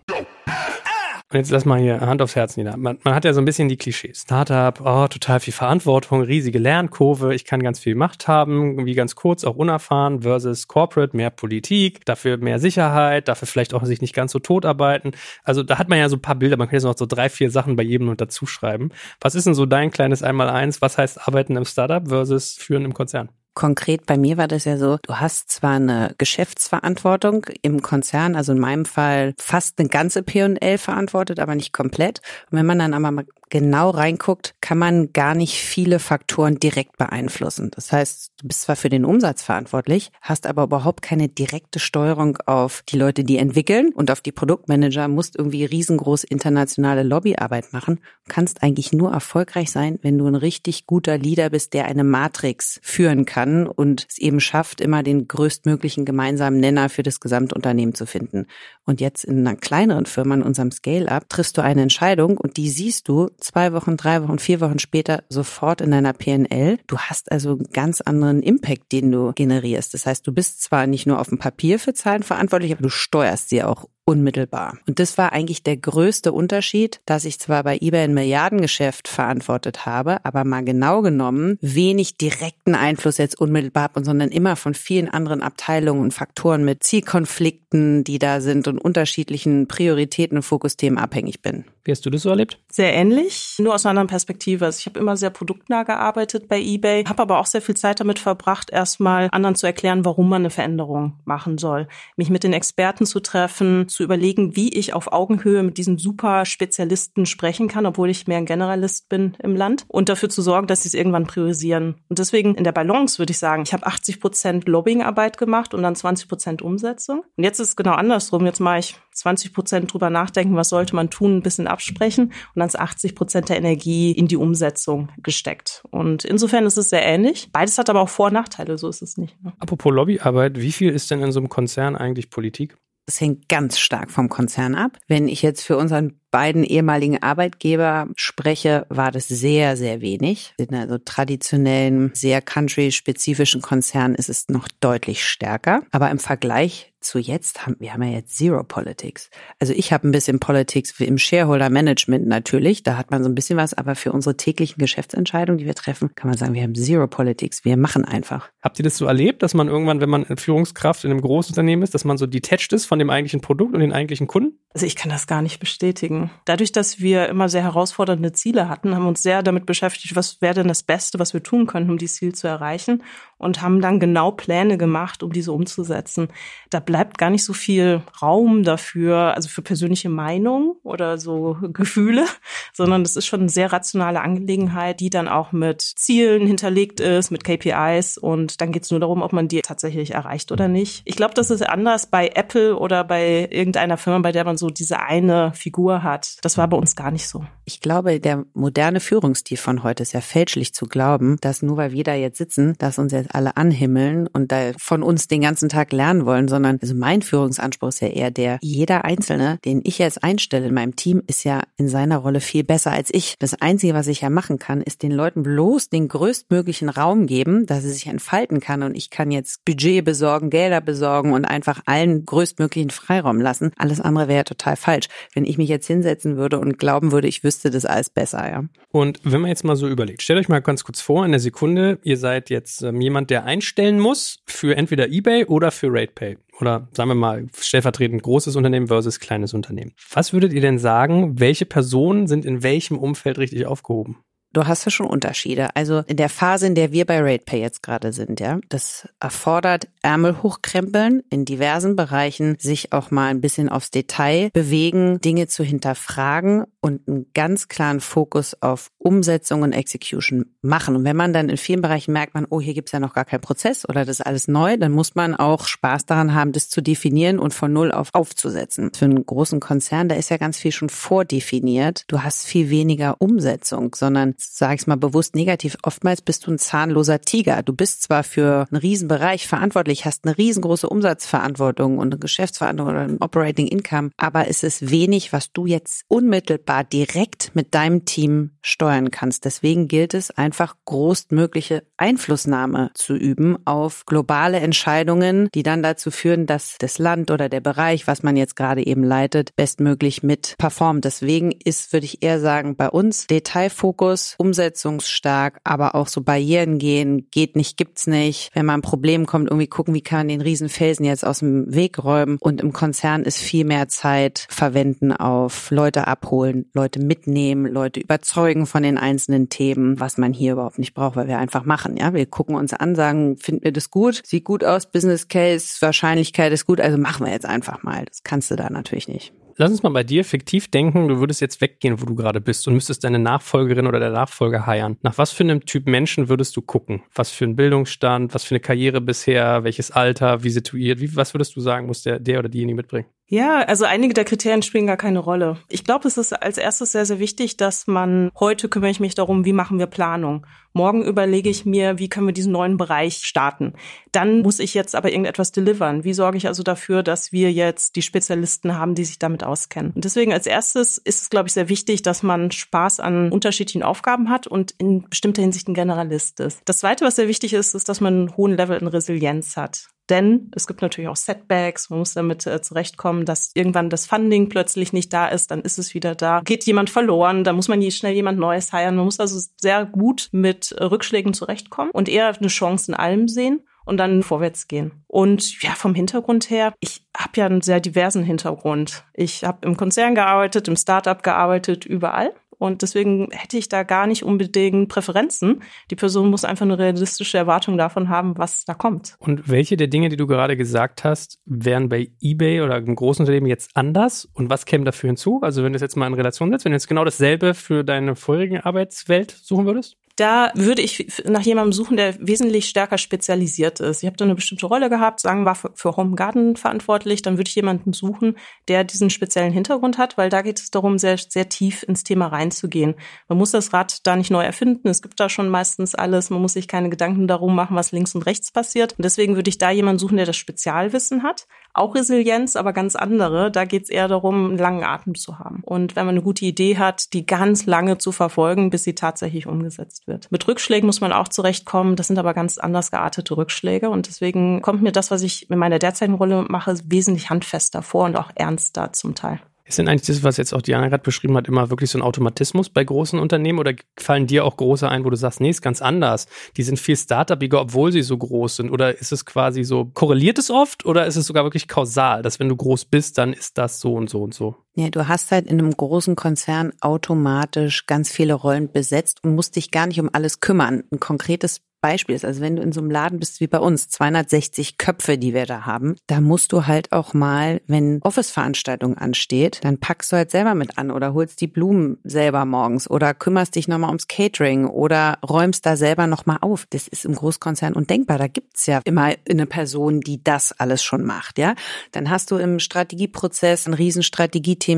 Und 1.31 1.37
jetzt 1.37 1.49
lass 1.49 1.63
mal 1.63 1.79
hier 1.79 2.01
Hand 2.01 2.21
aufs 2.21 2.35
Herz 2.35 2.57
nieder. 2.57 2.75
Man, 2.75 2.99
man 3.03 3.15
hat 3.15 3.23
ja 3.23 3.31
so 3.31 3.39
ein 3.39 3.45
bisschen 3.45 3.69
die 3.69 3.77
Klischees. 3.77 4.23
Startup, 4.23 4.81
oh, 4.83 5.07
total 5.07 5.39
viel 5.39 5.53
Verantwortung, 5.53 6.21
riesige 6.23 6.59
Lernkurve, 6.59 7.33
ich 7.33 7.45
kann 7.45 7.63
ganz 7.63 7.79
viel 7.79 7.95
Macht 7.95 8.27
haben, 8.27 8.85
wie 8.85 8.95
ganz 8.95 9.15
kurz, 9.15 9.45
auch 9.45 9.55
unerfahren, 9.55 10.23
versus 10.23 10.67
Corporate, 10.67 11.15
mehr 11.15 11.29
Politik, 11.29 12.03
dafür 12.03 12.35
mehr 12.35 12.59
Sicherheit, 12.59 13.29
dafür 13.29 13.47
vielleicht 13.47 13.73
auch 13.73 13.85
sich 13.85 14.01
nicht 14.01 14.13
ganz 14.13 14.33
so 14.33 14.39
tot 14.39 14.65
arbeiten. 14.65 15.11
Also 15.45 15.63
da 15.63 15.77
hat 15.77 15.87
man 15.87 15.99
ja 15.99 16.09
so 16.09 16.17
ein 16.17 16.21
paar 16.21 16.35
Bilder, 16.35 16.57
man 16.57 16.67
kann 16.67 16.75
jetzt 16.75 16.83
noch 16.83 16.97
so 16.97 17.05
drei, 17.05 17.29
vier 17.29 17.49
Sachen 17.49 17.77
bei 17.77 17.83
jedem 17.83 18.07
noch 18.07 18.15
dazu 18.15 18.45
schreiben. 18.45 18.89
Was 19.21 19.33
ist 19.33 19.45
denn 19.47 19.53
so 19.53 19.65
dein 19.65 19.89
kleines 19.89 20.23
Einmaleins? 20.23 20.81
Was 20.81 20.97
heißt 20.97 21.29
Arbeiten 21.29 21.55
im 21.55 21.63
Startup 21.63 22.05
versus 22.05 22.55
Führen 22.55 22.83
im 22.83 22.93
Konzern? 22.93 23.29
Konkret 23.53 24.05
bei 24.05 24.17
mir 24.17 24.37
war 24.37 24.47
das 24.47 24.65
ja 24.65 24.77
so, 24.77 24.97
du 25.01 25.15
hast 25.15 25.51
zwar 25.51 25.75
eine 25.75 26.15
Geschäftsverantwortung 26.17 27.45
im 27.61 27.81
Konzern, 27.81 28.35
also 28.35 28.53
in 28.53 28.59
meinem 28.59 28.85
Fall 28.85 29.33
fast 29.37 29.77
eine 29.79 29.89
ganze 29.89 30.23
P&L 30.23 30.77
verantwortet, 30.77 31.39
aber 31.39 31.55
nicht 31.55 31.73
komplett. 31.73 32.21
Und 32.49 32.57
wenn 32.57 32.65
man 32.65 32.79
dann 32.79 32.93
aber 32.93 33.23
genau 33.51 33.91
reinguckt, 33.91 34.55
kann 34.61 34.79
man 34.79 35.13
gar 35.13 35.35
nicht 35.35 35.61
viele 35.61 35.99
Faktoren 35.99 36.55
direkt 36.55 36.97
beeinflussen. 36.97 37.69
Das 37.75 37.91
heißt, 37.91 38.31
du 38.41 38.47
bist 38.47 38.61
zwar 38.61 38.75
für 38.75 38.89
den 38.89 39.05
Umsatz 39.05 39.43
verantwortlich, 39.43 40.11
hast 40.21 40.47
aber 40.47 40.63
überhaupt 40.63 41.03
keine 41.03 41.27
direkte 41.27 41.79
Steuerung 41.79 42.37
auf 42.45 42.81
die 42.89 42.97
Leute, 42.97 43.23
die 43.23 43.37
entwickeln 43.37 43.91
und 43.93 44.09
auf 44.09 44.21
die 44.21 44.31
Produktmanager, 44.31 45.07
musst 45.07 45.35
irgendwie 45.35 45.65
riesengroß 45.65 46.23
internationale 46.23 47.03
Lobbyarbeit 47.03 47.73
machen, 47.73 47.99
kannst 48.27 48.63
eigentlich 48.63 48.93
nur 48.93 49.11
erfolgreich 49.11 49.69
sein, 49.69 49.99
wenn 50.01 50.17
du 50.17 50.25
ein 50.25 50.35
richtig 50.35 50.87
guter 50.87 51.17
Leader 51.17 51.49
bist, 51.49 51.73
der 51.73 51.85
eine 51.85 52.05
Matrix 52.05 52.79
führen 52.81 53.25
kann 53.25 53.67
und 53.67 54.07
es 54.09 54.17
eben 54.17 54.39
schafft, 54.39 54.79
immer 54.79 55.03
den 55.03 55.27
größtmöglichen 55.27 56.05
gemeinsamen 56.05 56.61
Nenner 56.61 56.87
für 56.87 57.03
das 57.03 57.19
Gesamtunternehmen 57.19 57.93
zu 57.93 58.05
finden. 58.05 58.47
Und 58.85 58.99
jetzt 58.99 59.23
in 59.23 59.45
einer 59.45 59.55
kleineren 59.55 60.05
Firma, 60.05 60.35
in 60.35 60.41
unserem 60.41 60.71
Scale-Up, 60.71 61.29
triffst 61.29 61.57
du 61.57 61.61
eine 61.61 61.83
Entscheidung 61.83 62.37
und 62.37 62.57
die 62.57 62.69
siehst 62.69 63.07
du 63.07 63.29
zwei 63.37 63.73
Wochen, 63.73 63.95
drei 63.95 64.23
Wochen, 64.23 64.39
vier 64.39 64.59
Wochen 64.59 64.79
später 64.79 65.23
sofort 65.29 65.81
in 65.81 65.91
deiner 65.91 66.13
PNL. 66.13 66.79
Du 66.87 66.97
hast 66.97 67.31
also 67.31 67.51
einen 67.51 67.69
ganz 67.71 68.01
anderen 68.01 68.41
Impact, 68.41 68.91
den 68.91 69.11
du 69.11 69.33
generierst. 69.33 69.93
Das 69.93 70.05
heißt, 70.05 70.25
du 70.25 70.31
bist 70.33 70.63
zwar 70.63 70.87
nicht 70.87 71.05
nur 71.05 71.19
auf 71.19 71.29
dem 71.29 71.37
Papier 71.37 71.79
für 71.79 71.93
Zahlen 71.93 72.23
verantwortlich, 72.23 72.71
aber 72.71 72.81
du 72.81 72.89
steuerst 72.89 73.49
sie 73.49 73.63
auch 73.63 73.85
unmittelbar. 74.05 74.77
Und 74.87 74.99
das 74.99 75.17
war 75.17 75.31
eigentlich 75.31 75.63
der 75.63 75.77
größte 75.77 76.31
Unterschied, 76.31 77.01
dass 77.05 77.25
ich 77.25 77.39
zwar 77.39 77.63
bei 77.63 77.77
eBay 77.79 78.03
ein 78.03 78.13
Milliardengeschäft 78.13 79.07
verantwortet 79.07 79.85
habe, 79.85 80.25
aber 80.25 80.43
mal 80.43 80.63
genau 80.65 81.01
genommen 81.01 81.57
wenig 81.61 82.17
direkten 82.17 82.75
Einfluss 82.75 83.17
jetzt 83.17 83.39
unmittelbar 83.39 83.83
habe, 83.83 84.03
sondern 84.03 84.29
immer 84.29 84.55
von 84.55 84.73
vielen 84.73 85.07
anderen 85.07 85.41
Abteilungen 85.41 86.01
und 86.01 86.13
Faktoren 86.13 86.65
mit 86.65 86.83
Zielkonflikten, 86.83 88.03
die 88.03 88.19
da 88.19 88.41
sind 88.41 88.67
und 88.67 88.79
unterschiedlichen 88.79 89.67
Prioritäten 89.67 90.37
und 90.37 90.43
Fokusthemen 90.43 90.97
abhängig 90.97 91.41
bin. 91.41 91.65
Wie 91.83 91.91
hast 91.91 92.05
du 92.05 92.09
das 92.09 92.21
so 92.21 92.29
erlebt? 92.29 92.59
Sehr 92.69 92.93
ähnlich, 92.93 93.55
nur 93.59 93.73
aus 93.73 93.85
einer 93.85 93.91
anderen 93.91 94.07
Perspektive. 94.07 94.65
Also 94.65 94.79
ich 94.79 94.85
habe 94.85 94.99
immer 94.99 95.17
sehr 95.17 95.31
produktnah 95.31 95.83
gearbeitet 95.83 96.47
bei 96.47 96.59
eBay, 96.61 97.03
habe 97.05 97.23
aber 97.23 97.39
auch 97.39 97.47
sehr 97.47 97.61
viel 97.61 97.75
Zeit 97.75 97.99
damit 97.99 98.19
verbracht, 98.19 98.69
erstmal 98.69 99.29
anderen 99.31 99.55
zu 99.55 99.65
erklären, 99.65 100.05
warum 100.05 100.29
man 100.29 100.43
eine 100.43 100.51
Veränderung 100.51 101.19
machen 101.25 101.57
soll. 101.57 101.87
Mich 102.17 102.29
mit 102.29 102.43
den 102.43 102.53
Experten 102.53 103.05
zu 103.05 103.19
treffen, 103.19 103.87
zu 103.87 104.03
überlegen, 104.03 104.55
wie 104.55 104.69
ich 104.69 104.93
auf 104.93 105.11
Augenhöhe 105.11 105.63
mit 105.63 105.77
diesen 105.77 105.97
super 105.97 106.45
Spezialisten 106.45 107.25
sprechen 107.25 107.67
kann, 107.67 107.85
obwohl 107.85 108.09
ich 108.09 108.27
mehr 108.27 108.37
ein 108.37 108.45
Generalist 108.45 109.09
bin 109.09 109.35
im 109.39 109.55
Land 109.55 109.85
und 109.87 110.09
dafür 110.09 110.29
zu 110.29 110.41
sorgen, 110.41 110.67
dass 110.67 110.83
sie 110.83 110.89
es 110.89 110.93
irgendwann 110.93 111.25
priorisieren. 111.25 111.95
Und 112.09 112.19
deswegen 112.19 112.55
in 112.55 112.63
der 112.63 112.71
Balance 112.71 113.17
würde 113.17 113.31
ich 113.31 113.39
sagen, 113.39 113.63
ich 113.63 113.73
habe 113.73 113.87
80 113.87 114.19
Prozent 114.19 114.67
Lobbyingarbeit 114.67 115.37
gemacht 115.37 115.73
und 115.73 115.81
dann 115.81 115.95
20 115.95 116.27
Prozent 116.27 116.61
Umsetzung. 116.61 117.23
Und 117.35 117.43
jetzt 117.43 117.59
ist 117.59 117.69
es 117.69 117.75
genau 117.75 117.93
andersrum. 117.93 118.45
Jetzt 118.45 118.59
mache 118.59 118.79
ich 118.79 118.95
20 119.13 119.53
Prozent 119.53 119.93
drüber 119.93 120.09
nachdenken, 120.09 120.55
was 120.55 120.69
sollte 120.69 120.95
man 120.95 121.09
tun, 121.09 121.37
ein 121.37 121.41
bisschen 121.41 121.67
absprechen 121.71 122.25
und 122.25 122.33
dann 122.55 122.67
ist 122.67 122.79
80 122.79 123.15
Prozent 123.15 123.49
der 123.49 123.57
Energie 123.57 124.11
in 124.11 124.27
die 124.27 124.37
Umsetzung 124.37 125.09
gesteckt. 125.23 125.83
Und 125.89 126.25
insofern 126.25 126.65
ist 126.65 126.77
es 126.77 126.89
sehr 126.89 127.03
ähnlich. 127.03 127.49
Beides 127.51 127.77
hat 127.77 127.89
aber 127.89 128.01
auch 128.01 128.09
Vor- 128.09 128.27
und 128.27 128.33
Nachteile, 128.33 128.77
so 128.77 128.87
ist 128.87 129.01
es 129.01 129.17
nicht. 129.17 129.41
Ne? 129.43 129.53
Apropos 129.59 129.93
Lobbyarbeit, 129.93 130.59
wie 130.59 130.71
viel 130.71 130.91
ist 130.91 131.11
denn 131.11 131.21
in 131.21 131.31
so 131.31 131.39
einem 131.39 131.49
Konzern 131.49 131.95
eigentlich 131.95 132.29
Politik? 132.29 132.77
Es 133.07 133.19
hängt 133.19 133.49
ganz 133.49 133.79
stark 133.79 134.11
vom 134.11 134.29
Konzern 134.29 134.75
ab. 134.75 134.97
Wenn 135.07 135.27
ich 135.27 135.41
jetzt 135.41 135.63
für 135.63 135.77
unseren 135.77 136.20
beiden 136.31 136.63
ehemaligen 136.63 137.21
Arbeitgeber 137.21 138.07
spreche, 138.15 138.85
war 138.89 139.11
das 139.11 139.27
sehr, 139.27 139.77
sehr 139.77 140.01
wenig. 140.01 140.53
In 140.57 140.73
also 140.73 140.97
traditionellen, 140.97 142.11
sehr 142.13 142.41
country-spezifischen 142.41 143.61
Konzernen 143.61 144.15
ist 144.15 144.29
es 144.29 144.47
noch 144.47 144.67
deutlich 144.79 145.25
stärker. 145.25 145.83
Aber 145.91 146.09
im 146.09 146.19
Vergleich 146.19 146.91
zu 147.01 147.19
jetzt 147.19 147.65
haben 147.65 147.75
wir 147.79 147.93
haben 147.93 148.03
ja 148.03 148.09
jetzt 148.09 148.37
Zero 148.37 148.63
Politics. 148.63 149.29
Also 149.59 149.73
ich 149.73 149.91
habe 149.91 150.07
ein 150.07 150.11
bisschen 150.11 150.39
Politics 150.39 150.97
im 150.99 151.17
Shareholder 151.17 151.69
Management 151.69 152.27
natürlich, 152.27 152.83
da 152.83 152.95
hat 152.95 153.11
man 153.11 153.23
so 153.23 153.29
ein 153.29 153.35
bisschen 153.35 153.57
was, 153.57 153.73
aber 153.73 153.95
für 153.95 154.11
unsere 154.11 154.37
täglichen 154.37 154.79
Geschäftsentscheidungen, 154.79 155.57
die 155.57 155.65
wir 155.65 155.73
treffen, 155.73 156.13
kann 156.15 156.29
man 156.29 156.37
sagen, 156.37 156.53
wir 156.53 156.61
haben 156.61 156.75
Zero 156.75 157.07
Politics, 157.07 157.65
wir 157.65 157.75
machen 157.75 158.05
einfach. 158.05 158.49
Habt 158.61 158.79
ihr 158.79 158.83
das 158.83 158.97
so 158.97 159.05
erlebt, 159.05 159.41
dass 159.41 159.53
man 159.53 159.67
irgendwann, 159.67 159.99
wenn 159.99 160.09
man 160.09 160.25
Führungskraft 160.37 161.03
in 161.03 161.11
einem 161.11 161.21
Großunternehmen 161.21 161.83
ist, 161.83 161.95
dass 161.95 162.05
man 162.05 162.17
so 162.17 162.27
detached 162.27 162.71
ist 162.71 162.85
von 162.85 162.99
dem 162.99 163.09
eigentlichen 163.09 163.41
Produkt 163.41 163.73
und 163.73 163.79
den 163.79 163.93
eigentlichen 163.93 164.27
Kunden? 164.27 164.59
Also 164.73 164.85
ich 164.85 164.95
kann 164.95 165.09
das 165.09 165.27
gar 165.27 165.41
nicht 165.41 165.59
bestätigen. 165.59 166.20
Dadurch, 166.45 166.71
dass 166.71 166.99
wir 166.99 167.29
immer 167.29 167.49
sehr 167.49 167.63
herausfordernde 167.63 168.31
Ziele 168.33 168.69
hatten, 168.69 168.93
haben 168.93 169.03
wir 169.03 169.09
uns 169.09 169.23
sehr 169.23 169.43
damit 169.43 169.65
beschäftigt, 169.65 170.15
was 170.15 170.41
wäre 170.41 170.55
denn 170.55 170.67
das 170.67 170.83
Beste, 170.83 171.19
was 171.19 171.33
wir 171.33 171.41
tun 171.41 171.67
können, 171.67 171.89
um 171.89 171.97
dieses 171.97 172.17
Ziel 172.17 172.35
zu 172.35 172.47
erreichen 172.47 173.03
und 173.41 173.61
haben 173.61 173.81
dann 173.81 173.99
genau 173.99 174.31
Pläne 174.31 174.77
gemacht, 174.77 175.23
um 175.23 175.33
diese 175.33 175.51
umzusetzen. 175.51 176.27
Da 176.69 176.79
bleibt 176.79 177.17
gar 177.17 177.31
nicht 177.31 177.43
so 177.43 177.53
viel 177.53 178.01
Raum 178.21 178.63
dafür, 178.63 179.33
also 179.35 179.49
für 179.49 179.63
persönliche 179.63 180.09
Meinung 180.09 180.75
oder 180.83 181.17
so 181.17 181.57
Gefühle, 181.73 182.25
sondern 182.71 183.03
das 183.03 183.15
ist 183.15 183.25
schon 183.25 183.41
eine 183.41 183.49
sehr 183.49 183.73
rationale 183.73 184.21
Angelegenheit, 184.21 184.99
die 184.99 185.09
dann 185.09 185.27
auch 185.27 185.51
mit 185.51 185.81
Zielen 185.81 186.45
hinterlegt 186.45 186.99
ist, 186.99 187.31
mit 187.31 187.43
KPIs 187.43 188.17
und 188.17 188.61
dann 188.61 188.71
geht 188.71 188.83
es 188.83 188.91
nur 188.91 188.99
darum, 188.99 189.23
ob 189.23 189.33
man 189.33 189.47
die 189.47 189.61
tatsächlich 189.61 190.11
erreicht 190.11 190.51
oder 190.51 190.67
nicht. 190.67 191.01
Ich 191.05 191.15
glaube, 191.15 191.33
das 191.33 191.49
ist 191.49 191.67
anders 191.67 192.05
bei 192.07 192.29
Apple 192.35 192.77
oder 192.77 193.03
bei 193.03 193.47
irgendeiner 193.49 193.97
Firma, 193.97 194.19
bei 194.19 194.31
der 194.31 194.45
man 194.45 194.57
so 194.57 194.69
diese 194.69 194.99
eine 194.99 195.51
Figur 195.53 196.03
hat. 196.03 196.37
Das 196.41 196.57
war 196.57 196.67
bei 196.67 196.77
uns 196.77 196.95
gar 196.95 197.09
nicht 197.09 197.27
so. 197.27 197.43
Ich 197.65 197.79
glaube, 197.79 198.19
der 198.19 198.45
moderne 198.53 198.99
Führungsstil 198.99 199.57
von 199.57 199.83
heute 199.83 200.03
ist 200.03 200.13
ja 200.13 200.21
fälschlich 200.21 200.73
zu 200.73 200.85
glauben, 200.85 201.37
dass 201.41 201.61
nur 201.61 201.77
weil 201.77 201.91
wir 201.91 202.03
da 202.03 202.13
jetzt 202.13 202.37
sitzen, 202.37 202.75
dass 202.77 202.99
uns 202.99 203.11
jetzt 203.11 203.30
alle 203.35 203.57
anhimmeln 203.57 204.27
und 204.27 204.51
da 204.51 204.71
von 204.77 205.03
uns 205.03 205.27
den 205.27 205.41
ganzen 205.41 205.69
Tag 205.69 205.91
lernen 205.91 206.25
wollen, 206.25 206.47
sondern 206.47 206.79
also 206.81 206.95
mein 206.95 207.21
Führungsanspruch 207.21 207.89
ist 207.89 208.01
ja 208.01 208.07
eher 208.07 208.31
der, 208.31 208.59
jeder 208.61 209.05
Einzelne, 209.05 209.59
den 209.65 209.81
ich 209.83 209.97
jetzt 209.99 210.23
einstelle 210.23 210.67
in 210.67 210.73
meinem 210.73 210.95
Team, 210.95 211.23
ist 211.27 211.43
ja 211.43 211.61
in 211.77 211.87
seiner 211.87 212.17
Rolle 212.17 212.41
viel 212.41 212.63
besser 212.63 212.91
als 212.91 213.13
ich. 213.13 213.35
Das 213.39 213.61
Einzige, 213.61 213.93
was 213.93 214.07
ich 214.07 214.21
ja 214.21 214.29
machen 214.29 214.59
kann, 214.59 214.81
ist 214.81 215.03
den 215.03 215.11
Leuten 215.11 215.43
bloß 215.43 215.89
den 215.89 216.07
größtmöglichen 216.07 216.89
Raum 216.89 217.27
geben, 217.27 217.65
dass 217.65 217.83
sie 217.83 217.91
sich 217.91 218.07
entfalten 218.07 218.59
kann 218.59 218.83
und 218.83 218.95
ich 218.95 219.09
kann 219.09 219.31
jetzt 219.31 219.63
Budget 219.65 220.03
besorgen, 220.03 220.49
Gelder 220.49 220.81
besorgen 220.81 221.33
und 221.33 221.45
einfach 221.45 221.81
allen 221.85 222.25
größtmöglichen 222.25 222.89
Freiraum 222.89 223.39
lassen. 223.39 223.71
Alles 223.77 224.01
andere 224.01 224.27
wäre 224.27 224.43
total 224.43 224.75
falsch, 224.75 225.07
wenn 225.33 225.45
ich 225.45 225.57
mich 225.57 225.69
jetzt 225.69 225.87
hinsetzen 225.87 226.37
würde 226.37 226.59
und 226.59 226.77
glauben 226.77 227.11
würde, 227.11 227.27
ich 227.27 227.43
wüsste 227.43 227.69
das 227.69 227.85
alles 227.85 228.09
besser, 228.09 228.49
ja. 228.49 228.63
Und 228.91 229.19
wenn 229.23 229.41
man 229.41 229.49
jetzt 229.49 229.63
mal 229.63 229.75
so 229.75 229.87
überlegt, 229.87 230.21
stellt 230.21 230.39
euch 230.39 230.49
mal 230.49 230.61
ganz 230.61 230.83
kurz 230.83 230.99
vor, 230.99 231.25
in 231.25 231.31
der 231.31 231.39
Sekunde, 231.39 231.99
ihr 232.03 232.17
seid 232.17 232.49
jetzt 232.49 232.81
ähm, 232.81 232.99
jemand, 232.99 233.20
der 233.29 233.45
einstellen 233.45 233.99
muss 233.99 234.39
für 234.45 234.75
entweder 234.75 235.09
eBay 235.09 235.45
oder 235.45 235.71
für 235.71 235.87
RatePay. 235.87 236.37
Oder 236.59 236.87
sagen 236.93 237.09
wir 237.09 237.15
mal, 237.15 237.47
stellvertretend 237.59 238.21
großes 238.21 238.55
Unternehmen 238.55 238.87
versus 238.87 239.19
kleines 239.19 239.53
Unternehmen. 239.53 239.93
Was 240.11 240.33
würdet 240.33 240.53
ihr 240.53 240.61
denn 240.61 240.79
sagen, 240.79 241.39
welche 241.39 241.65
Personen 241.65 242.27
sind 242.27 242.45
in 242.45 242.63
welchem 242.63 242.97
Umfeld 242.97 243.37
richtig 243.39 243.65
aufgehoben? 243.65 244.17
Du 244.53 244.67
hast 244.67 244.85
ja 244.85 244.91
schon 244.91 245.07
Unterschiede. 245.07 245.75
Also 245.75 246.03
in 246.07 246.17
der 246.17 246.29
Phase, 246.29 246.67
in 246.67 246.75
der 246.75 246.91
wir 246.91 247.05
bei 247.05 247.19
RatePay 247.19 247.61
jetzt 247.61 247.83
gerade 247.83 248.13
sind, 248.13 248.39
ja, 248.39 248.59
das 248.69 249.07
erfordert 249.19 249.87
Ärmel 250.01 250.41
hochkrempeln 250.41 251.23
in 251.29 251.45
diversen 251.45 251.95
Bereichen, 251.95 252.57
sich 252.59 252.93
auch 252.93 253.11
mal 253.11 253.27
ein 253.27 253.41
bisschen 253.41 253.69
aufs 253.69 253.91
Detail 253.91 254.49
bewegen, 254.53 255.19
Dinge 255.21 255.47
zu 255.47 255.63
hinterfragen 255.63 256.65
und 256.81 257.07
einen 257.07 257.27
ganz 257.33 257.67
klaren 257.67 258.01
Fokus 258.01 258.57
auf 258.61 258.89
Umsetzung 258.97 259.61
und 259.61 259.73
Execution 259.73 260.45
machen. 260.61 260.95
Und 260.95 261.03
wenn 261.03 261.15
man 261.15 261.33
dann 261.33 261.49
in 261.49 261.57
vielen 261.57 261.81
Bereichen 261.81 262.11
merkt 262.11 262.33
man, 262.33 262.47
oh, 262.49 262.59
hier 262.59 262.73
gibt's 262.73 262.91
ja 262.91 262.99
noch 262.99 263.13
gar 263.13 263.25
keinen 263.25 263.41
Prozess 263.41 263.87
oder 263.87 264.05
das 264.05 264.19
ist 264.19 264.25
alles 264.25 264.47
neu, 264.47 264.77
dann 264.77 264.91
muss 264.91 265.15
man 265.15 265.35
auch 265.35 265.65
Spaß 265.65 266.05
daran 266.05 266.33
haben, 266.33 266.51
das 266.51 266.69
zu 266.69 266.81
definieren 266.81 267.39
und 267.39 267.53
von 267.53 267.71
null 267.71 267.91
auf 267.91 268.09
aufzusetzen. 268.13 268.91
Für 268.95 269.05
einen 269.05 269.25
großen 269.25 269.59
Konzern, 269.59 270.09
da 270.09 270.15
ist 270.15 270.29
ja 270.29 270.37
ganz 270.37 270.57
viel 270.57 270.71
schon 270.71 270.89
vordefiniert. 270.89 272.03
Du 272.07 272.23
hast 272.23 272.45
viel 272.45 272.69
weniger 272.69 273.15
Umsetzung, 273.19 273.95
sondern, 273.95 274.35
sag 274.41 274.79
ich 274.79 274.87
mal 274.87 274.97
bewusst 274.97 275.35
negativ, 275.35 275.77
oftmals 275.83 276.21
bist 276.21 276.45
du 276.47 276.51
ein 276.51 276.57
zahnloser 276.57 277.21
Tiger. 277.21 277.63
Du 277.63 277.73
bist 277.73 278.03
zwar 278.03 278.23
für 278.23 278.67
einen 278.71 278.81
Riesenbereich 278.81 279.47
verantwortlich, 279.47 280.05
hast 280.05 280.25
eine 280.25 280.37
riesengroße 280.37 280.89
Umsatzverantwortung 280.89 281.97
und 281.97 282.13
eine 282.13 282.19
Geschäftsverantwortung 282.19 282.95
oder 282.95 283.03
ein 283.03 283.21
Operating 283.21 283.67
Income, 283.67 284.11
aber 284.17 284.47
es 284.47 284.63
ist 284.63 284.91
wenig, 284.91 285.33
was 285.33 285.51
du 285.51 285.65
jetzt 285.65 286.03
unmittelbar 286.07 286.83
direkt 286.83 287.51
mit 287.53 287.73
deinem 287.73 288.05
Team 288.05 288.51
steuern 288.61 289.11
kannst. 289.11 289.45
Deswegen 289.45 289.87
gilt 289.87 290.13
es 290.13 290.31
einfach 290.31 290.75
großmögliche 290.85 291.83
Einflussnahme 291.97 292.91
zu 292.93 293.15
üben 293.15 293.57
auf 293.65 294.05
globale 294.05 294.59
Entscheidungen, 294.59 295.49
die 295.53 295.63
dann 295.63 295.83
dazu 295.83 296.11
führen, 296.11 296.45
dass 296.45 296.77
das 296.79 296.99
Land 296.99 297.31
oder 297.31 297.49
der 297.49 297.61
Bereich, 297.61 298.07
was 298.07 298.23
man 298.23 298.35
jetzt 298.35 298.55
gerade 298.55 298.85
eben 298.85 299.03
leitet, 299.03 299.55
bestmöglich 299.55 300.23
mit 300.23 300.55
performt. 300.57 301.05
Deswegen 301.05 301.51
ist, 301.51 301.93
würde 301.93 302.05
ich 302.05 302.23
eher 302.23 302.39
sagen, 302.39 302.75
bei 302.75 302.89
uns 302.89 303.27
Detailfokus, 303.27 304.30
umsetzungsstark, 304.37 305.59
aber 305.63 305.95
auch 305.95 306.07
so 306.07 306.21
Barrieren 306.21 306.77
gehen, 306.77 307.27
geht 307.31 307.55
nicht, 307.55 307.77
gibt's 307.77 308.07
nicht. 308.07 308.49
Wenn 308.53 308.65
mal 308.65 308.75
ein 308.75 308.81
Problem 308.81 309.25
kommt, 309.25 309.49
irgendwie 309.49 309.67
gucken, 309.67 309.93
wie 309.93 310.01
kann 310.01 310.19
man 310.19 310.27
den 310.29 310.41
Riesenfelsen 310.41 311.05
jetzt 311.05 311.25
aus 311.25 311.39
dem 311.39 311.73
Weg 311.73 312.03
räumen. 312.03 312.37
Und 312.39 312.61
im 312.61 312.73
Konzern 312.73 313.23
ist 313.23 313.37
viel 313.37 313.65
mehr 313.65 313.87
Zeit 313.87 314.45
verwenden 314.49 315.11
auf 315.11 315.71
Leute 315.71 316.07
abholen, 316.07 316.69
Leute 316.73 316.99
mitnehmen, 316.99 317.65
Leute 317.65 317.99
überzeugen 317.99 318.65
von 318.65 318.83
den 318.83 318.97
einzelnen 318.97 319.49
Themen, 319.49 319.99
was 319.99 320.17
man 320.17 320.33
hier 320.33 320.53
überhaupt 320.53 320.79
nicht 320.79 320.93
braucht, 320.93 321.15
weil 321.15 321.27
wir 321.27 321.37
einfach 321.37 321.65
machen. 321.65 321.97
Ja, 321.97 322.13
wir 322.13 322.25
gucken 322.25 322.55
uns 322.55 322.73
an, 322.73 322.95
sagen, 322.95 323.37
finden 323.37 323.63
wir 323.63 323.71
das 323.71 323.89
gut, 323.89 324.21
sieht 324.25 324.43
gut 324.43 324.63
aus, 324.63 324.85
Business 324.85 325.27
Case, 325.27 325.75
Wahrscheinlichkeit 325.81 326.51
ist 326.51 326.65
gut, 326.65 326.81
also 326.81 326.97
machen 326.97 327.25
wir 327.25 327.33
jetzt 327.33 327.45
einfach 327.45 327.83
mal. 327.83 328.05
Das 328.05 328.23
kannst 328.23 328.51
du 328.51 328.55
da 328.55 328.69
natürlich 328.69 329.07
nicht. 329.07 329.33
Lass 329.57 329.71
uns 329.71 329.83
mal 329.83 329.89
bei 329.89 330.03
dir 330.03 330.23
fiktiv 330.23 330.69
denken, 330.69 331.07
du 331.07 331.19
würdest 331.19 331.41
jetzt 331.41 331.61
weggehen, 331.61 332.01
wo 332.01 332.05
du 332.05 332.15
gerade 332.15 332.41
bist 332.41 332.67
und 332.67 332.73
müsstest 332.73 333.03
deine 333.03 333.19
Nachfolgerin 333.19 333.87
oder 333.87 333.99
der 333.99 334.11
Nachfolger 334.11 334.65
heiern. 334.65 334.97
Nach 335.01 335.17
was 335.17 335.31
für 335.31 335.43
einem 335.43 335.65
Typ 335.65 335.87
Menschen 335.87 336.29
würdest 336.29 336.55
du 336.55 336.61
gucken? 336.61 337.03
Was 337.13 337.31
für 337.31 337.45
ein 337.45 337.55
Bildungsstand, 337.55 338.33
was 338.33 338.43
für 338.43 338.55
eine 338.55 338.59
Karriere 338.59 339.01
bisher, 339.01 339.63
welches 339.63 339.91
Alter, 339.91 340.43
wie 340.43 340.49
situiert, 340.49 340.99
wie, 340.99 341.15
was 341.15 341.33
würdest 341.33 341.55
du 341.55 341.61
sagen, 341.61 341.87
muss 341.87 342.03
der, 342.03 342.19
der 342.19 342.39
oder 342.39 342.49
diejenige 342.49 342.75
mitbringen? 342.75 343.07
Ja, 343.31 343.59
also 343.59 343.85
einige 343.85 344.13
der 344.13 344.25
Kriterien 344.25 344.61
spielen 344.61 344.87
gar 344.87 344.97
keine 344.97 345.19
Rolle. 345.19 345.57
Ich 345.69 345.85
glaube, 345.85 346.05
es 346.05 346.17
ist 346.17 346.33
als 346.33 346.57
erstes 346.57 346.91
sehr, 346.91 347.05
sehr 347.05 347.19
wichtig, 347.19 347.55
dass 347.55 347.87
man 347.87 348.29
heute 348.37 348.67
kümmere 348.67 348.91
ich 348.91 348.99
mich 348.99 349.15
darum, 349.15 349.45
wie 349.45 349.53
machen 349.53 349.79
wir 349.79 349.85
Planung. 349.85 350.45
Morgen 350.73 351.01
überlege 351.01 351.49
ich 351.49 351.65
mir, 351.65 351.97
wie 351.97 352.09
können 352.09 352.27
wir 352.27 352.33
diesen 352.33 352.51
neuen 352.51 352.75
Bereich 352.75 353.25
starten. 353.25 353.71
Dann 354.11 354.41
muss 354.41 354.59
ich 354.59 354.73
jetzt 354.73 354.95
aber 354.95 355.11
irgendetwas 355.11 355.53
delivern. 355.53 356.03
Wie 356.03 356.11
sorge 356.11 356.35
ich 356.35 356.47
also 356.47 356.61
dafür, 356.61 357.03
dass 357.03 357.31
wir 357.31 357.53
jetzt 357.53 357.95
die 357.95 358.01
Spezialisten 358.01 358.77
haben, 358.77 358.95
die 358.95 359.05
sich 359.05 359.17
damit 359.17 359.45
auskennen? 359.45 359.93
Und 359.95 360.03
deswegen 360.03 360.33
als 360.33 360.45
erstes 360.45 360.97
ist 360.97 361.21
es, 361.21 361.29
glaube 361.29 361.47
ich, 361.47 361.53
sehr 361.53 361.69
wichtig, 361.69 362.01
dass 362.01 362.23
man 362.23 362.51
Spaß 362.51 362.99
an 362.99 363.31
unterschiedlichen 363.31 363.83
Aufgaben 363.83 364.29
hat 364.29 364.45
und 364.45 364.71
in 364.77 365.07
bestimmter 365.09 365.41
Hinsicht 365.41 365.69
ein 365.69 365.73
Generalist 365.73 366.41
ist. 366.41 366.59
Das 366.65 366.79
Zweite, 366.79 367.05
was 367.05 367.15
sehr 367.15 367.29
wichtig 367.29 367.53
ist, 367.53 367.75
ist, 367.75 367.87
dass 367.87 368.01
man 368.01 368.13
einen 368.13 368.35
hohen 368.35 368.57
Level 368.57 368.77
in 368.77 368.87
Resilienz 368.87 369.55
hat. 369.55 369.87
Denn 370.09 370.51
es 370.55 370.67
gibt 370.67 370.81
natürlich 370.81 371.07
auch 371.07 371.15
Setbacks, 371.15 371.89
man 371.89 371.99
muss 371.99 372.13
damit 372.13 372.45
äh, 372.45 372.61
zurechtkommen, 372.61 373.25
dass 373.25 373.51
irgendwann 373.53 373.89
das 373.89 374.05
Funding 374.05 374.49
plötzlich 374.49 374.93
nicht 374.93 375.13
da 375.13 375.27
ist, 375.27 375.51
dann 375.51 375.61
ist 375.61 375.77
es 375.79 375.93
wieder 375.93 376.15
da. 376.15 376.41
Geht 376.43 376.65
jemand 376.65 376.89
verloren, 376.89 377.43
dann 377.43 377.55
muss 377.55 377.67
man 377.67 377.81
schnell 377.91 378.13
jemand 378.13 378.39
Neues 378.39 378.73
heiren. 378.73 378.95
Man 378.95 379.05
muss 379.05 379.19
also 379.19 379.39
sehr 379.57 379.85
gut 379.85 380.29
mit 380.31 380.71
äh, 380.73 380.83
Rückschlägen 380.83 381.33
zurechtkommen 381.33 381.91
und 381.91 382.09
eher 382.09 382.27
eine 382.27 382.47
Chance 382.47 382.91
in 382.91 382.95
allem 382.95 383.27
sehen 383.27 383.61
und 383.85 383.97
dann 383.97 384.23
vorwärts 384.23 384.67
gehen. 384.67 384.91
Und 385.07 385.61
ja, 385.61 385.71
vom 385.71 385.95
Hintergrund 385.95 386.49
her, 386.49 386.73
ich 386.79 387.05
habe 387.17 387.31
ja 387.35 387.45
einen 387.45 387.61
sehr 387.61 387.79
diversen 387.79 388.23
Hintergrund. 388.23 389.03
Ich 389.13 389.43
habe 389.43 389.67
im 389.67 389.77
Konzern 389.77 390.15
gearbeitet, 390.15 390.67
im 390.67 390.75
Startup 390.75 391.21
gearbeitet, 391.21 391.85
überall. 391.85 392.33
Und 392.61 392.83
deswegen 392.83 393.29
hätte 393.31 393.57
ich 393.57 393.69
da 393.69 393.81
gar 393.81 394.05
nicht 394.05 394.21
unbedingt 394.21 394.87
Präferenzen. 394.87 395.63
Die 395.89 395.95
Person 395.95 396.29
muss 396.29 396.45
einfach 396.45 396.61
eine 396.61 396.77
realistische 396.77 397.39
Erwartung 397.39 397.75
davon 397.75 398.07
haben, 398.07 398.37
was 398.37 398.65
da 398.65 398.75
kommt. 398.75 399.15
Und 399.17 399.49
welche 399.49 399.77
der 399.77 399.87
Dinge, 399.87 400.09
die 400.09 400.15
du 400.15 400.27
gerade 400.27 400.55
gesagt 400.55 401.03
hast, 401.03 401.39
wären 401.45 401.89
bei 401.89 402.11
eBay 402.21 402.61
oder 402.61 402.77
im 402.77 402.95
großen 402.95 403.23
Unternehmen 403.23 403.47
jetzt 403.47 403.71
anders? 403.73 404.29
Und 404.35 404.51
was 404.51 404.67
käme 404.67 404.85
dafür 404.85 405.07
hinzu? 405.07 405.39
Also 405.41 405.63
wenn 405.63 405.73
du 405.73 405.77
es 405.77 405.81
jetzt 405.81 405.97
mal 405.97 406.05
in 406.05 406.13
Relation 406.13 406.51
setzt, 406.51 406.63
wenn 406.63 406.71
du 406.71 406.75
jetzt 406.75 406.87
genau 406.87 407.03
dasselbe 407.03 407.55
für 407.55 407.83
deine 407.83 408.15
vorherige 408.15 408.63
Arbeitswelt 408.63 409.31
suchen 409.31 409.65
würdest? 409.65 409.97
Da 410.15 410.51
würde 410.55 410.81
ich 410.81 411.21
nach 411.25 411.41
jemandem 411.41 411.73
suchen, 411.73 411.97
der 411.97 412.15
wesentlich 412.19 412.67
stärker 412.67 412.97
spezialisiert 412.97 413.79
ist. 413.79 414.03
Ich 414.03 414.07
habe 414.07 414.17
da 414.17 414.25
eine 414.25 414.35
bestimmte 414.35 414.65
Rolle 414.65 414.89
gehabt, 414.89 415.19
sagen 415.19 415.45
war 415.45 415.55
für, 415.55 415.97
Home 415.97 416.15
Garden 416.15 416.55
verantwortlich, 416.55 417.21
dann 417.21 417.37
würde 417.37 417.49
ich 417.49 417.55
jemanden 417.55 417.93
suchen, 417.93 418.37
der 418.67 418.83
diesen 418.83 419.09
speziellen 419.09 419.51
Hintergrund 419.51 419.97
hat, 419.97 420.17
weil 420.17 420.29
da 420.29 420.41
geht 420.41 420.59
es 420.59 420.71
darum, 420.71 420.97
sehr, 420.97 421.17
sehr 421.17 421.49
tief 421.49 421.83
ins 421.83 422.03
Thema 422.03 422.27
reinzugehen. 422.27 422.95
Man 423.27 423.37
muss 423.37 423.51
das 423.51 423.73
Rad 423.73 424.05
da 424.05 424.15
nicht 424.15 424.31
neu 424.31 424.43
erfinden, 424.43 424.87
es 424.87 425.01
gibt 425.01 425.19
da 425.19 425.29
schon 425.29 425.49
meistens 425.49 425.95
alles, 425.95 426.29
man 426.29 426.41
muss 426.41 426.53
sich 426.53 426.67
keine 426.67 426.89
Gedanken 426.89 427.27
darum 427.27 427.55
machen, 427.55 427.75
was 427.75 427.91
links 427.91 428.15
und 428.15 428.25
rechts 428.25 428.51
passiert. 428.51 428.93
Und 428.97 429.03
deswegen 429.03 429.35
würde 429.35 429.49
ich 429.49 429.57
da 429.57 429.71
jemanden 429.71 429.99
suchen, 429.99 430.17
der 430.17 430.25
das 430.25 430.37
Spezialwissen 430.37 431.23
hat, 431.23 431.47
auch 431.73 431.95
Resilienz, 431.95 432.55
aber 432.55 432.73
ganz 432.73 432.95
andere. 432.95 433.51
Da 433.51 433.65
geht 433.65 433.83
es 433.83 433.89
eher 433.89 434.07
darum, 434.07 434.49
einen 434.49 434.57
langen 434.57 434.83
Atem 434.83 435.15
zu 435.15 435.39
haben. 435.39 435.61
Und 435.63 435.95
wenn 435.95 436.05
man 436.05 436.15
eine 436.15 436.23
gute 436.23 436.45
Idee 436.45 436.77
hat, 436.77 437.13
die 437.13 437.25
ganz 437.25 437.65
lange 437.65 437.97
zu 437.97 438.11
verfolgen, 438.11 438.69
bis 438.69 438.83
sie 438.83 438.95
tatsächlich 438.95 439.47
umgesetzt 439.47 440.07
wird. 440.07 440.31
Mit 440.31 440.47
Rückschlägen 440.47 440.85
muss 440.85 441.01
man 441.01 441.13
auch 441.13 441.27
zurechtkommen. 441.27 441.95
Das 441.95 442.07
sind 442.07 442.19
aber 442.19 442.33
ganz 442.33 442.57
anders 442.57 442.91
geartete 442.91 443.37
Rückschläge. 443.37 443.89
Und 443.89 444.07
deswegen 444.07 444.61
kommt 444.61 444.81
mir 444.81 444.91
das, 444.91 445.11
was 445.11 445.21
ich 445.21 445.49
in 445.49 445.57
meiner 445.57 445.79
derzeitigen 445.79 446.17
Rolle 446.17 446.45
mache, 446.47 446.75
wesentlich 446.85 447.29
handfester 447.29 447.81
vor 447.81 448.05
und 448.05 448.17
auch 448.17 448.31
ernster 448.35 448.93
zum 448.93 449.15
Teil. 449.15 449.39
Ist 449.71 449.77
denn 449.77 449.87
eigentlich 449.87 450.05
das, 450.05 450.21
was 450.21 450.35
jetzt 450.35 450.53
auch 450.53 450.61
Diana 450.61 450.89
gerade 450.89 451.01
beschrieben 451.01 451.37
hat, 451.37 451.47
immer 451.47 451.69
wirklich 451.69 451.89
so 451.89 451.97
ein 451.97 452.01
Automatismus 452.01 452.67
bei 452.67 452.83
großen 452.83 453.17
Unternehmen 453.17 453.57
oder 453.57 453.71
fallen 453.97 454.27
dir 454.27 454.43
auch 454.43 454.57
große 454.57 454.85
ein, 454.89 455.05
wo 455.05 455.09
du 455.09 455.15
sagst, 455.15 455.39
nee, 455.39 455.49
ist 455.49 455.61
ganz 455.61 455.81
anders. 455.81 456.27
Die 456.57 456.63
sind 456.63 456.77
viel 456.77 456.97
Startupiger, 456.97 457.61
obwohl 457.61 457.93
sie 457.93 458.01
so 458.01 458.17
groß 458.17 458.57
sind. 458.57 458.69
Oder 458.69 458.99
ist 458.99 459.13
es 459.13 459.25
quasi 459.25 459.63
so, 459.63 459.85
korreliert 459.85 460.37
es 460.39 460.51
oft 460.51 460.85
oder 460.85 461.05
ist 461.05 461.15
es 461.15 461.25
sogar 461.25 461.45
wirklich 461.45 461.69
kausal, 461.69 462.21
dass 462.21 462.37
wenn 462.37 462.49
du 462.49 462.57
groß 462.57 462.83
bist, 462.83 463.17
dann 463.17 463.31
ist 463.31 463.57
das 463.57 463.79
so 463.79 463.93
und 463.93 464.09
so 464.09 464.21
und 464.23 464.33
so? 464.33 464.57
Ja, 464.75 464.89
du 464.89 465.07
hast 465.07 465.31
halt 465.31 465.47
in 465.47 465.59
einem 465.59 465.71
großen 465.71 466.17
Konzern 466.17 466.73
automatisch 466.81 467.85
ganz 467.85 468.11
viele 468.11 468.33
Rollen 468.33 468.69
besetzt 468.73 469.23
und 469.23 469.35
musst 469.35 469.55
dich 469.55 469.71
gar 469.71 469.87
nicht 469.87 470.01
um 470.01 470.09
alles 470.11 470.41
kümmern. 470.41 470.83
Ein 470.91 470.99
konkretes 470.99 471.61
Beispiel 471.81 472.15
ist, 472.15 472.25
also 472.25 472.41
wenn 472.41 472.55
du 472.55 472.61
in 472.61 472.71
so 472.71 472.79
einem 472.79 472.91
Laden 472.91 473.19
bist 473.19 473.39
wie 473.41 473.47
bei 473.47 473.59
uns, 473.59 473.89
260 473.89 474.77
Köpfe, 474.77 475.17
die 475.17 475.33
wir 475.33 475.45
da 475.45 475.65
haben, 475.65 475.95
da 476.07 476.21
musst 476.21 476.53
du 476.53 476.67
halt 476.67 476.91
auch 476.91 477.13
mal, 477.13 477.61
wenn 477.67 477.99
Office-Veranstaltung 478.01 478.97
ansteht, 478.97 479.59
dann 479.63 479.79
packst 479.79 480.11
du 480.11 480.17
halt 480.17 480.31
selber 480.31 480.55
mit 480.55 480.77
an 480.77 480.91
oder 480.91 481.13
holst 481.13 481.41
die 481.41 481.47
Blumen 481.47 481.97
selber 482.03 482.45
morgens 482.45 482.89
oder 482.89 483.13
kümmerst 483.13 483.55
dich 483.55 483.67
nochmal 483.67 483.89
ums 483.89 484.07
Catering 484.07 484.65
oder 484.67 485.17
räumst 485.27 485.65
da 485.65 485.75
selber 485.75 486.07
nochmal 486.07 486.37
auf. 486.41 486.65
Das 486.69 486.87
ist 486.87 487.05
im 487.05 487.15
Großkonzern 487.15 487.73
undenkbar. 487.73 488.17
Da 488.17 488.27
gibt's 488.27 488.67
ja 488.67 488.81
immer 488.85 489.13
eine 489.29 489.45
Person, 489.45 490.01
die 490.01 490.23
das 490.23 490.51
alles 490.53 490.83
schon 490.83 491.03
macht, 491.03 491.37
ja. 491.37 491.55
Dann 491.91 492.09
hast 492.09 492.31
du 492.31 492.37
im 492.37 492.59
Strategieprozess 492.59 493.67
ein 493.67 493.73
riesen 493.73 494.03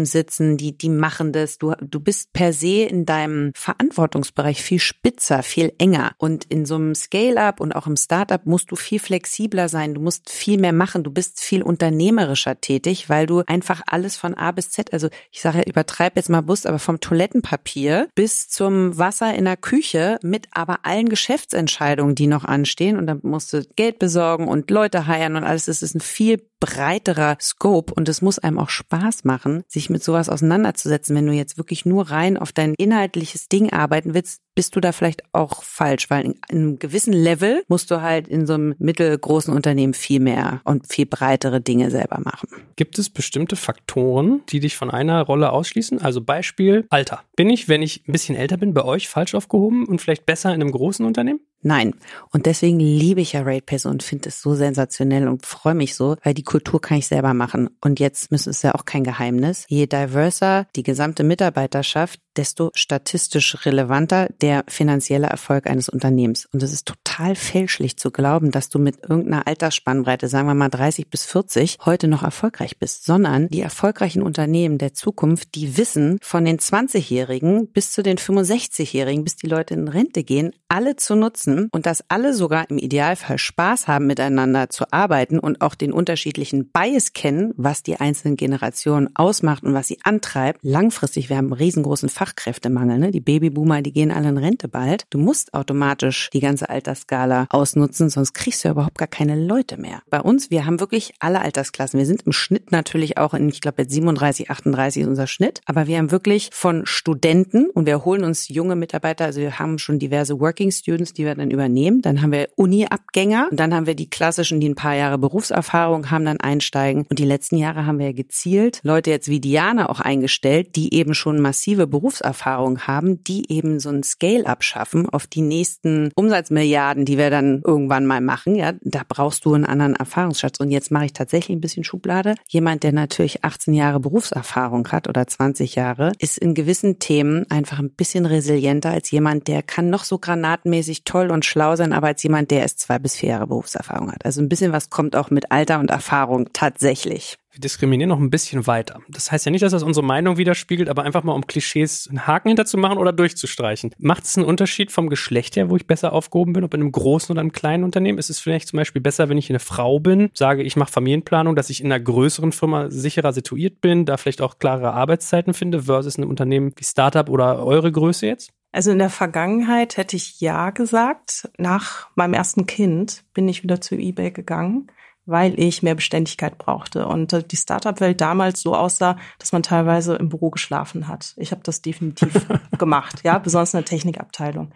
sitzen, 0.05 0.57
die, 0.57 0.77
die 0.77 0.89
machen 0.89 1.33
das. 1.33 1.57
Du, 1.57 1.73
du 1.81 1.99
bist 1.99 2.33
per 2.33 2.53
se 2.53 2.83
in 2.83 3.05
deinem 3.05 3.51
Verantwortungsbereich 3.55 4.61
viel 4.61 4.79
spitzer, 4.79 5.43
viel 5.43 5.73
enger 5.77 6.13
und 6.17 6.45
in 6.45 6.65
so 6.65 6.75
einem 6.75 6.92
Scale-up 6.95 7.59
und 7.59 7.75
auch 7.75 7.87
im 7.87 7.97
Startup 7.97 8.45
musst 8.45 8.71
du 8.71 8.75
viel 8.75 8.99
flexibler 8.99 9.69
sein. 9.69 9.93
Du 9.93 10.01
musst 10.01 10.29
viel 10.29 10.59
mehr 10.59 10.73
machen. 10.73 11.03
Du 11.03 11.11
bist 11.11 11.41
viel 11.41 11.63
unternehmerischer 11.63 12.59
tätig, 12.59 13.09
weil 13.09 13.25
du 13.25 13.43
einfach 13.47 13.81
alles 13.87 14.15
von 14.15 14.33
A 14.33 14.51
bis 14.51 14.69
Z, 14.69 14.93
also 14.93 15.09
ich 15.31 15.41
sage, 15.41 15.63
übertreib 15.63 16.15
jetzt 16.15 16.29
mal 16.29 16.41
bewusst, 16.41 16.67
aber 16.67 16.79
vom 16.79 16.99
Toilettenpapier 16.99 18.07
bis 18.15 18.49
zum 18.49 18.97
Wasser 18.97 19.33
in 19.33 19.45
der 19.45 19.57
Küche 19.57 20.17
mit 20.21 20.47
aber 20.51 20.79
allen 20.83 21.09
Geschäftsentscheidungen, 21.09 22.15
die 22.15 22.27
noch 22.27 22.45
anstehen. 22.45 22.97
Und 22.97 23.07
dann 23.07 23.19
musst 23.23 23.53
du 23.53 23.63
Geld 23.75 23.99
besorgen 23.99 24.47
und 24.47 24.69
Leute 24.71 25.07
heiern 25.07 25.35
und 25.35 25.43
alles. 25.43 25.65
Das 25.65 25.81
ist 25.81 25.95
ein 25.95 26.01
viel 26.01 26.41
breiterer 26.63 27.35
Scope 27.41 27.93
und 27.93 28.07
es 28.07 28.21
muss 28.21 28.39
einem 28.39 28.57
auch 28.57 28.69
Spaß 28.69 29.25
machen, 29.25 29.65
sich 29.67 29.89
mit 29.89 30.01
sowas 30.01 30.29
auseinanderzusetzen. 30.29 31.13
Wenn 31.13 31.27
du 31.27 31.33
jetzt 31.33 31.57
wirklich 31.57 31.85
nur 31.85 32.09
rein 32.09 32.37
auf 32.37 32.53
dein 32.53 32.73
inhaltliches 32.75 33.49
Ding 33.49 33.73
arbeiten 33.73 34.13
willst, 34.13 34.41
bist 34.55 34.73
du 34.77 34.79
da 34.79 34.93
vielleicht 34.93 35.23
auch 35.33 35.61
falsch, 35.61 36.09
weil 36.09 36.23
in 36.23 36.35
einem 36.49 36.79
gewissen 36.79 37.11
Level 37.11 37.63
musst 37.67 37.91
du 37.91 38.01
halt 38.01 38.29
in 38.29 38.45
so 38.45 38.53
einem 38.53 38.75
mittelgroßen 38.77 39.53
Unternehmen 39.53 39.93
viel 39.93 40.21
mehr 40.21 40.61
und 40.63 40.87
viel 40.87 41.05
breitere 41.05 41.59
Dinge 41.59 41.91
selber 41.91 42.19
machen. 42.23 42.47
Gibt 42.77 42.97
es 42.97 43.09
bestimmte 43.09 43.57
Faktoren, 43.57 44.41
die 44.47 44.61
dich 44.61 44.77
von 44.77 44.89
einer 44.89 45.21
Rolle 45.23 45.51
ausschließen? 45.51 46.01
Also 46.01 46.21
Beispiel 46.21 46.85
Alter. 46.89 47.23
Bin 47.35 47.49
ich, 47.49 47.67
wenn 47.67 47.81
ich 47.81 48.07
ein 48.07 48.13
bisschen 48.13 48.37
älter 48.37 48.55
bin, 48.55 48.73
bei 48.73 48.85
euch 48.85 49.09
falsch 49.09 49.35
aufgehoben 49.35 49.85
und 49.85 50.01
vielleicht 50.01 50.25
besser 50.25 50.53
in 50.53 50.61
einem 50.61 50.71
großen 50.71 51.05
Unternehmen? 51.05 51.41
Nein. 51.63 51.95
Und 52.31 52.45
deswegen 52.45 52.79
liebe 52.79 53.21
ich 53.21 53.33
ja 53.33 53.41
RatePace 53.41 53.85
und 53.85 54.03
finde 54.03 54.29
es 54.29 54.41
so 54.41 54.53
sensationell 54.53 55.27
und 55.29 55.45
freue 55.45 55.73
mich 55.73 55.95
so, 55.95 56.17
weil 56.21 56.33
die 56.33 56.43
Kultur 56.43 56.81
kann 56.81 56.97
ich 56.97 57.07
selber 57.07 57.33
machen. 57.33 57.69
Und 57.81 58.01
jetzt 58.01 58.31
müssen 58.31 58.49
es 58.49 58.61
ja 58.61 58.75
auch 58.75 58.83
kein 58.83 59.05
Geheimnis. 59.05 59.65
Je 59.69 59.87
diverser 59.87 60.67
die 60.75 60.83
gesamte 60.83 61.23
Mitarbeiterschaft, 61.23 62.19
desto 62.37 62.71
statistisch 62.75 63.65
relevanter 63.65 64.29
der 64.41 64.63
finanzielle 64.67 65.27
Erfolg 65.27 65.67
eines 65.67 65.89
Unternehmens. 65.89 66.47
Und 66.51 66.63
es 66.63 66.73
ist 66.73 66.87
total 66.87 67.35
fälschlich 67.35 67.97
zu 67.97 68.11
glauben, 68.11 68.51
dass 68.51 68.69
du 68.69 68.79
mit 68.79 69.03
irgendeiner 69.03 69.47
Altersspannbreite, 69.47 70.27
sagen 70.27 70.47
wir 70.47 70.53
mal 70.53 70.69
30 70.69 71.09
bis 71.09 71.25
40, 71.25 71.77
heute 71.85 72.07
noch 72.07 72.23
erfolgreich 72.23 72.77
bist, 72.77 73.05
sondern 73.05 73.47
die 73.49 73.61
erfolgreichen 73.61 74.21
Unternehmen 74.21 74.77
der 74.77 74.93
Zukunft, 74.93 75.55
die 75.55 75.77
wissen 75.77 76.17
von 76.21 76.45
den 76.45 76.59
20-Jährigen 76.59 77.67
bis 77.67 77.91
zu 77.91 78.03
den 78.03 78.17
65-Jährigen, 78.17 79.23
bis 79.23 79.35
die 79.35 79.47
Leute 79.47 79.73
in 79.73 79.87
Rente 79.87 80.23
gehen, 80.23 80.53
alle 80.67 80.95
zu 80.95 81.15
nutzen 81.15 81.69
und 81.71 81.85
dass 81.85 82.03
alle 82.09 82.33
sogar 82.33 82.69
im 82.69 82.77
Idealfall 82.77 83.37
Spaß 83.37 83.87
haben, 83.87 84.07
miteinander 84.07 84.69
zu 84.69 84.85
arbeiten 84.91 85.39
und 85.39 85.61
auch 85.61 85.75
den 85.75 85.93
unterschiedlichen 85.93 86.69
Bias 86.71 87.13
kennen, 87.13 87.53
was 87.57 87.83
die 87.83 87.97
einzelnen 87.97 88.37
Generationen 88.37 89.09
ausmacht 89.15 89.63
und 89.63 89.73
was 89.73 89.87
sie 89.87 89.99
antreibt. 90.03 90.59
Langfristig, 90.63 91.29
wir 91.29 91.37
haben 91.37 91.47
einen 91.47 91.53
riesengroßen 91.53 92.09
Fachkräftemangel. 92.23 92.99
Ne? 92.99 93.11
Die 93.11 93.19
Babyboomer, 93.19 93.81
die 93.81 93.91
gehen 93.91 94.09
alle 94.09 94.29
in 94.29 94.37
Rente 94.37 94.69
bald. 94.69 95.03
Du 95.09 95.17
musst 95.17 95.53
automatisch 95.53 96.29
die 96.31 96.39
ganze 96.39 96.69
Altersskala 96.69 97.47
ausnutzen, 97.49 98.09
sonst 98.09 98.33
kriegst 98.33 98.63
du 98.63 98.69
ja 98.69 98.71
überhaupt 98.71 98.97
gar 98.97 99.09
keine 99.09 99.35
Leute 99.35 99.75
mehr. 99.75 100.01
Bei 100.09 100.21
uns, 100.21 100.49
wir 100.49 100.65
haben 100.65 100.79
wirklich 100.79 101.13
alle 101.19 101.41
Altersklassen. 101.41 101.97
Wir 101.97 102.05
sind 102.05 102.21
im 102.21 102.31
Schnitt 102.31 102.71
natürlich 102.71 103.17
auch 103.17 103.33
in, 103.33 103.49
ich 103.49 103.59
glaube, 103.59 103.81
jetzt 103.81 103.93
37, 103.93 104.49
38 104.49 105.01
ist 105.01 105.09
unser 105.09 105.27
Schnitt. 105.27 105.59
Aber 105.65 105.87
wir 105.87 105.97
haben 105.97 106.11
wirklich 106.11 106.49
von 106.53 106.85
Studenten 106.85 107.69
und 107.71 107.87
wir 107.87 108.05
holen 108.05 108.23
uns 108.23 108.47
junge 108.47 108.77
Mitarbeiter, 108.77 109.25
also 109.25 109.41
wir 109.41 109.59
haben 109.59 109.77
schon 109.77 109.99
diverse 109.99 110.39
Working 110.39 110.71
Students, 110.71 111.11
die 111.11 111.25
wir 111.25 111.35
dann 111.35 111.51
übernehmen. 111.51 112.01
Dann 112.01 112.21
haben 112.21 112.31
wir 112.31 112.47
Uni-Abgänger 112.55 113.49
und 113.51 113.59
dann 113.59 113.73
haben 113.73 113.85
wir 113.85 113.95
die 113.95 114.09
klassischen, 114.09 114.61
die 114.61 114.69
ein 114.69 114.75
paar 114.75 114.95
Jahre 114.95 115.17
Berufserfahrung 115.17 116.09
haben, 116.09 116.23
dann 116.23 116.39
einsteigen. 116.39 117.05
Und 117.09 117.19
die 117.19 117.25
letzten 117.25 117.57
Jahre 117.57 117.85
haben 117.85 117.99
wir 117.99 118.13
gezielt 118.13 118.79
Leute 118.83 119.09
jetzt 119.09 119.27
wie 119.27 119.41
Diana 119.41 119.89
auch 119.89 119.99
eingestellt, 119.99 120.77
die 120.77 120.93
eben 120.93 121.13
schon 121.13 121.41
massive 121.41 121.85
Berufserfahrung 121.85 122.12
haben, 122.21 123.23
die 123.23 123.51
eben 123.51 123.79
so 123.79 123.89
ein 123.89 124.03
Scale-up 124.03 124.63
schaffen 124.63 125.09
auf 125.09 125.27
die 125.27 125.41
nächsten 125.41 126.11
Umsatzmilliarden, 126.15 127.05
die 127.05 127.17
wir 127.17 127.29
dann 127.29 127.61
irgendwann 127.65 128.05
mal 128.05 128.21
machen. 128.21 128.55
Ja, 128.55 128.73
da 128.81 129.01
brauchst 129.07 129.45
du 129.45 129.53
einen 129.53 129.65
anderen 129.65 129.95
Erfahrungsschatz. 129.95 130.59
Und 130.59 130.71
jetzt 130.71 130.91
mache 130.91 131.05
ich 131.05 131.13
tatsächlich 131.13 131.55
ein 131.57 131.61
bisschen 131.61 131.83
Schublade. 131.83 132.35
Jemand, 132.47 132.83
der 132.83 132.93
natürlich 132.93 133.43
18 133.43 133.73
Jahre 133.73 133.99
Berufserfahrung 133.99 134.87
hat 134.91 135.07
oder 135.07 135.25
20 135.25 135.75
Jahre, 135.75 136.11
ist 136.19 136.37
in 136.37 136.53
gewissen 136.53 136.99
Themen 136.99 137.49
einfach 137.49 137.79
ein 137.79 137.91
bisschen 137.91 138.25
resilienter 138.25 138.91
als 138.91 139.11
jemand, 139.11 139.47
der 139.47 139.63
kann 139.63 139.89
noch 139.89 140.03
so 140.03 140.17
granatenmäßig 140.17 141.03
toll 141.03 141.31
und 141.31 141.45
schlau 141.45 141.75
sein, 141.75 141.93
aber 141.93 142.07
als 142.07 142.23
jemand, 142.23 142.51
der 142.51 142.61
erst 142.61 142.79
zwei 142.79 142.99
bis 142.99 143.15
vier 143.15 143.29
Jahre 143.29 143.47
Berufserfahrung 143.47 144.11
hat. 144.11 144.25
Also 144.25 144.41
ein 144.41 144.49
bisschen 144.49 144.71
was 144.71 144.89
kommt 144.89 145.15
auch 145.15 145.29
mit 145.29 145.51
Alter 145.51 145.79
und 145.79 145.89
Erfahrung 145.89 146.49
tatsächlich 146.53 147.37
wir 147.53 147.61
diskriminieren 147.61 148.09
noch 148.09 148.19
ein 148.19 148.31
bisschen 148.31 148.65
weiter. 148.65 148.99
Das 149.07 149.31
heißt 149.31 149.45
ja 149.45 149.51
nicht, 149.51 149.61
dass 149.61 149.71
das 149.71 149.83
unsere 149.83 150.05
Meinung 150.05 150.37
widerspiegelt, 150.37 150.89
aber 150.89 151.03
einfach 151.03 151.23
mal 151.23 151.33
um 151.33 151.45
Klischees 151.45 152.07
einen 152.09 152.25
Haken 152.25 152.49
hinterzumachen 152.49 152.97
oder 152.97 153.13
durchzustreichen. 153.13 153.91
Macht 153.99 154.23
es 154.23 154.35
einen 154.35 154.47
Unterschied 154.47 154.91
vom 154.91 155.07
Geschlecht 155.07 155.55
her, 155.55 155.69
wo 155.69 155.75
ich 155.75 155.85
besser 155.85 156.13
aufgehoben 156.13 156.53
bin, 156.53 156.63
ob 156.63 156.73
in 156.73 156.81
einem 156.81 156.91
großen 156.91 157.31
oder 157.31 157.41
einem 157.41 157.51
kleinen 157.51 157.83
Unternehmen? 157.83 158.17
Ist 158.17 158.31
es 158.31 158.39
vielleicht 158.39 158.69
zum 158.69 158.77
Beispiel 158.77 159.01
besser, 159.01 159.29
wenn 159.29 159.37
ich 159.37 159.51
eine 159.51 159.59
Frau 159.59 159.99
bin, 159.99 160.31
sage, 160.33 160.63
ich 160.63 160.75
mache 160.75 160.91
Familienplanung, 160.91 161.55
dass 161.55 161.69
ich 161.69 161.81
in 161.81 161.91
einer 161.91 162.03
größeren 162.03 162.51
Firma 162.51 162.89
sicherer 162.89 163.33
situiert 163.33 163.81
bin, 163.81 164.05
da 164.05 164.17
vielleicht 164.17 164.41
auch 164.41 164.57
klarere 164.57 164.93
Arbeitszeiten 164.93 165.53
finde, 165.53 165.83
versus 165.83 166.17
einem 166.17 166.29
Unternehmen 166.29 166.73
wie 166.75 166.83
Startup 166.83 167.29
oder 167.29 167.63
eure 167.63 167.91
Größe 167.91 168.25
jetzt? 168.25 168.51
Also 168.71 168.89
in 168.89 168.97
der 168.97 169.11
Vergangenheit 169.11 169.97
hätte 169.97 170.15
ich 170.15 170.41
ja 170.41 170.71
gesagt. 170.71 171.49
Nach 171.59 172.07
meinem 172.15 172.33
ersten 172.33 172.65
Kind 172.65 173.23
bin 173.35 173.47
ich 173.47 173.61
wieder 173.61 173.79
zu 173.79 173.93
eBay 173.93 174.31
gegangen 174.31 174.87
weil 175.25 175.57
ich 175.59 175.83
mehr 175.83 175.95
Beständigkeit 175.95 176.57
brauchte. 176.57 177.07
Und 177.07 177.33
äh, 177.33 177.43
die 177.43 177.55
Startup-Welt 177.55 178.19
damals 178.19 178.61
so 178.61 178.75
aussah, 178.75 179.17
dass 179.39 179.51
man 179.51 179.63
teilweise 179.63 180.15
im 180.15 180.29
Büro 180.29 180.49
geschlafen 180.49 181.07
hat. 181.07 181.33
Ich 181.37 181.51
habe 181.51 181.61
das 181.63 181.81
definitiv 181.81 182.45
gemacht, 182.77 183.21
ja, 183.23 183.37
besonders 183.37 183.73
in 183.73 183.79
der 183.79 183.85
Technikabteilung. 183.85 184.71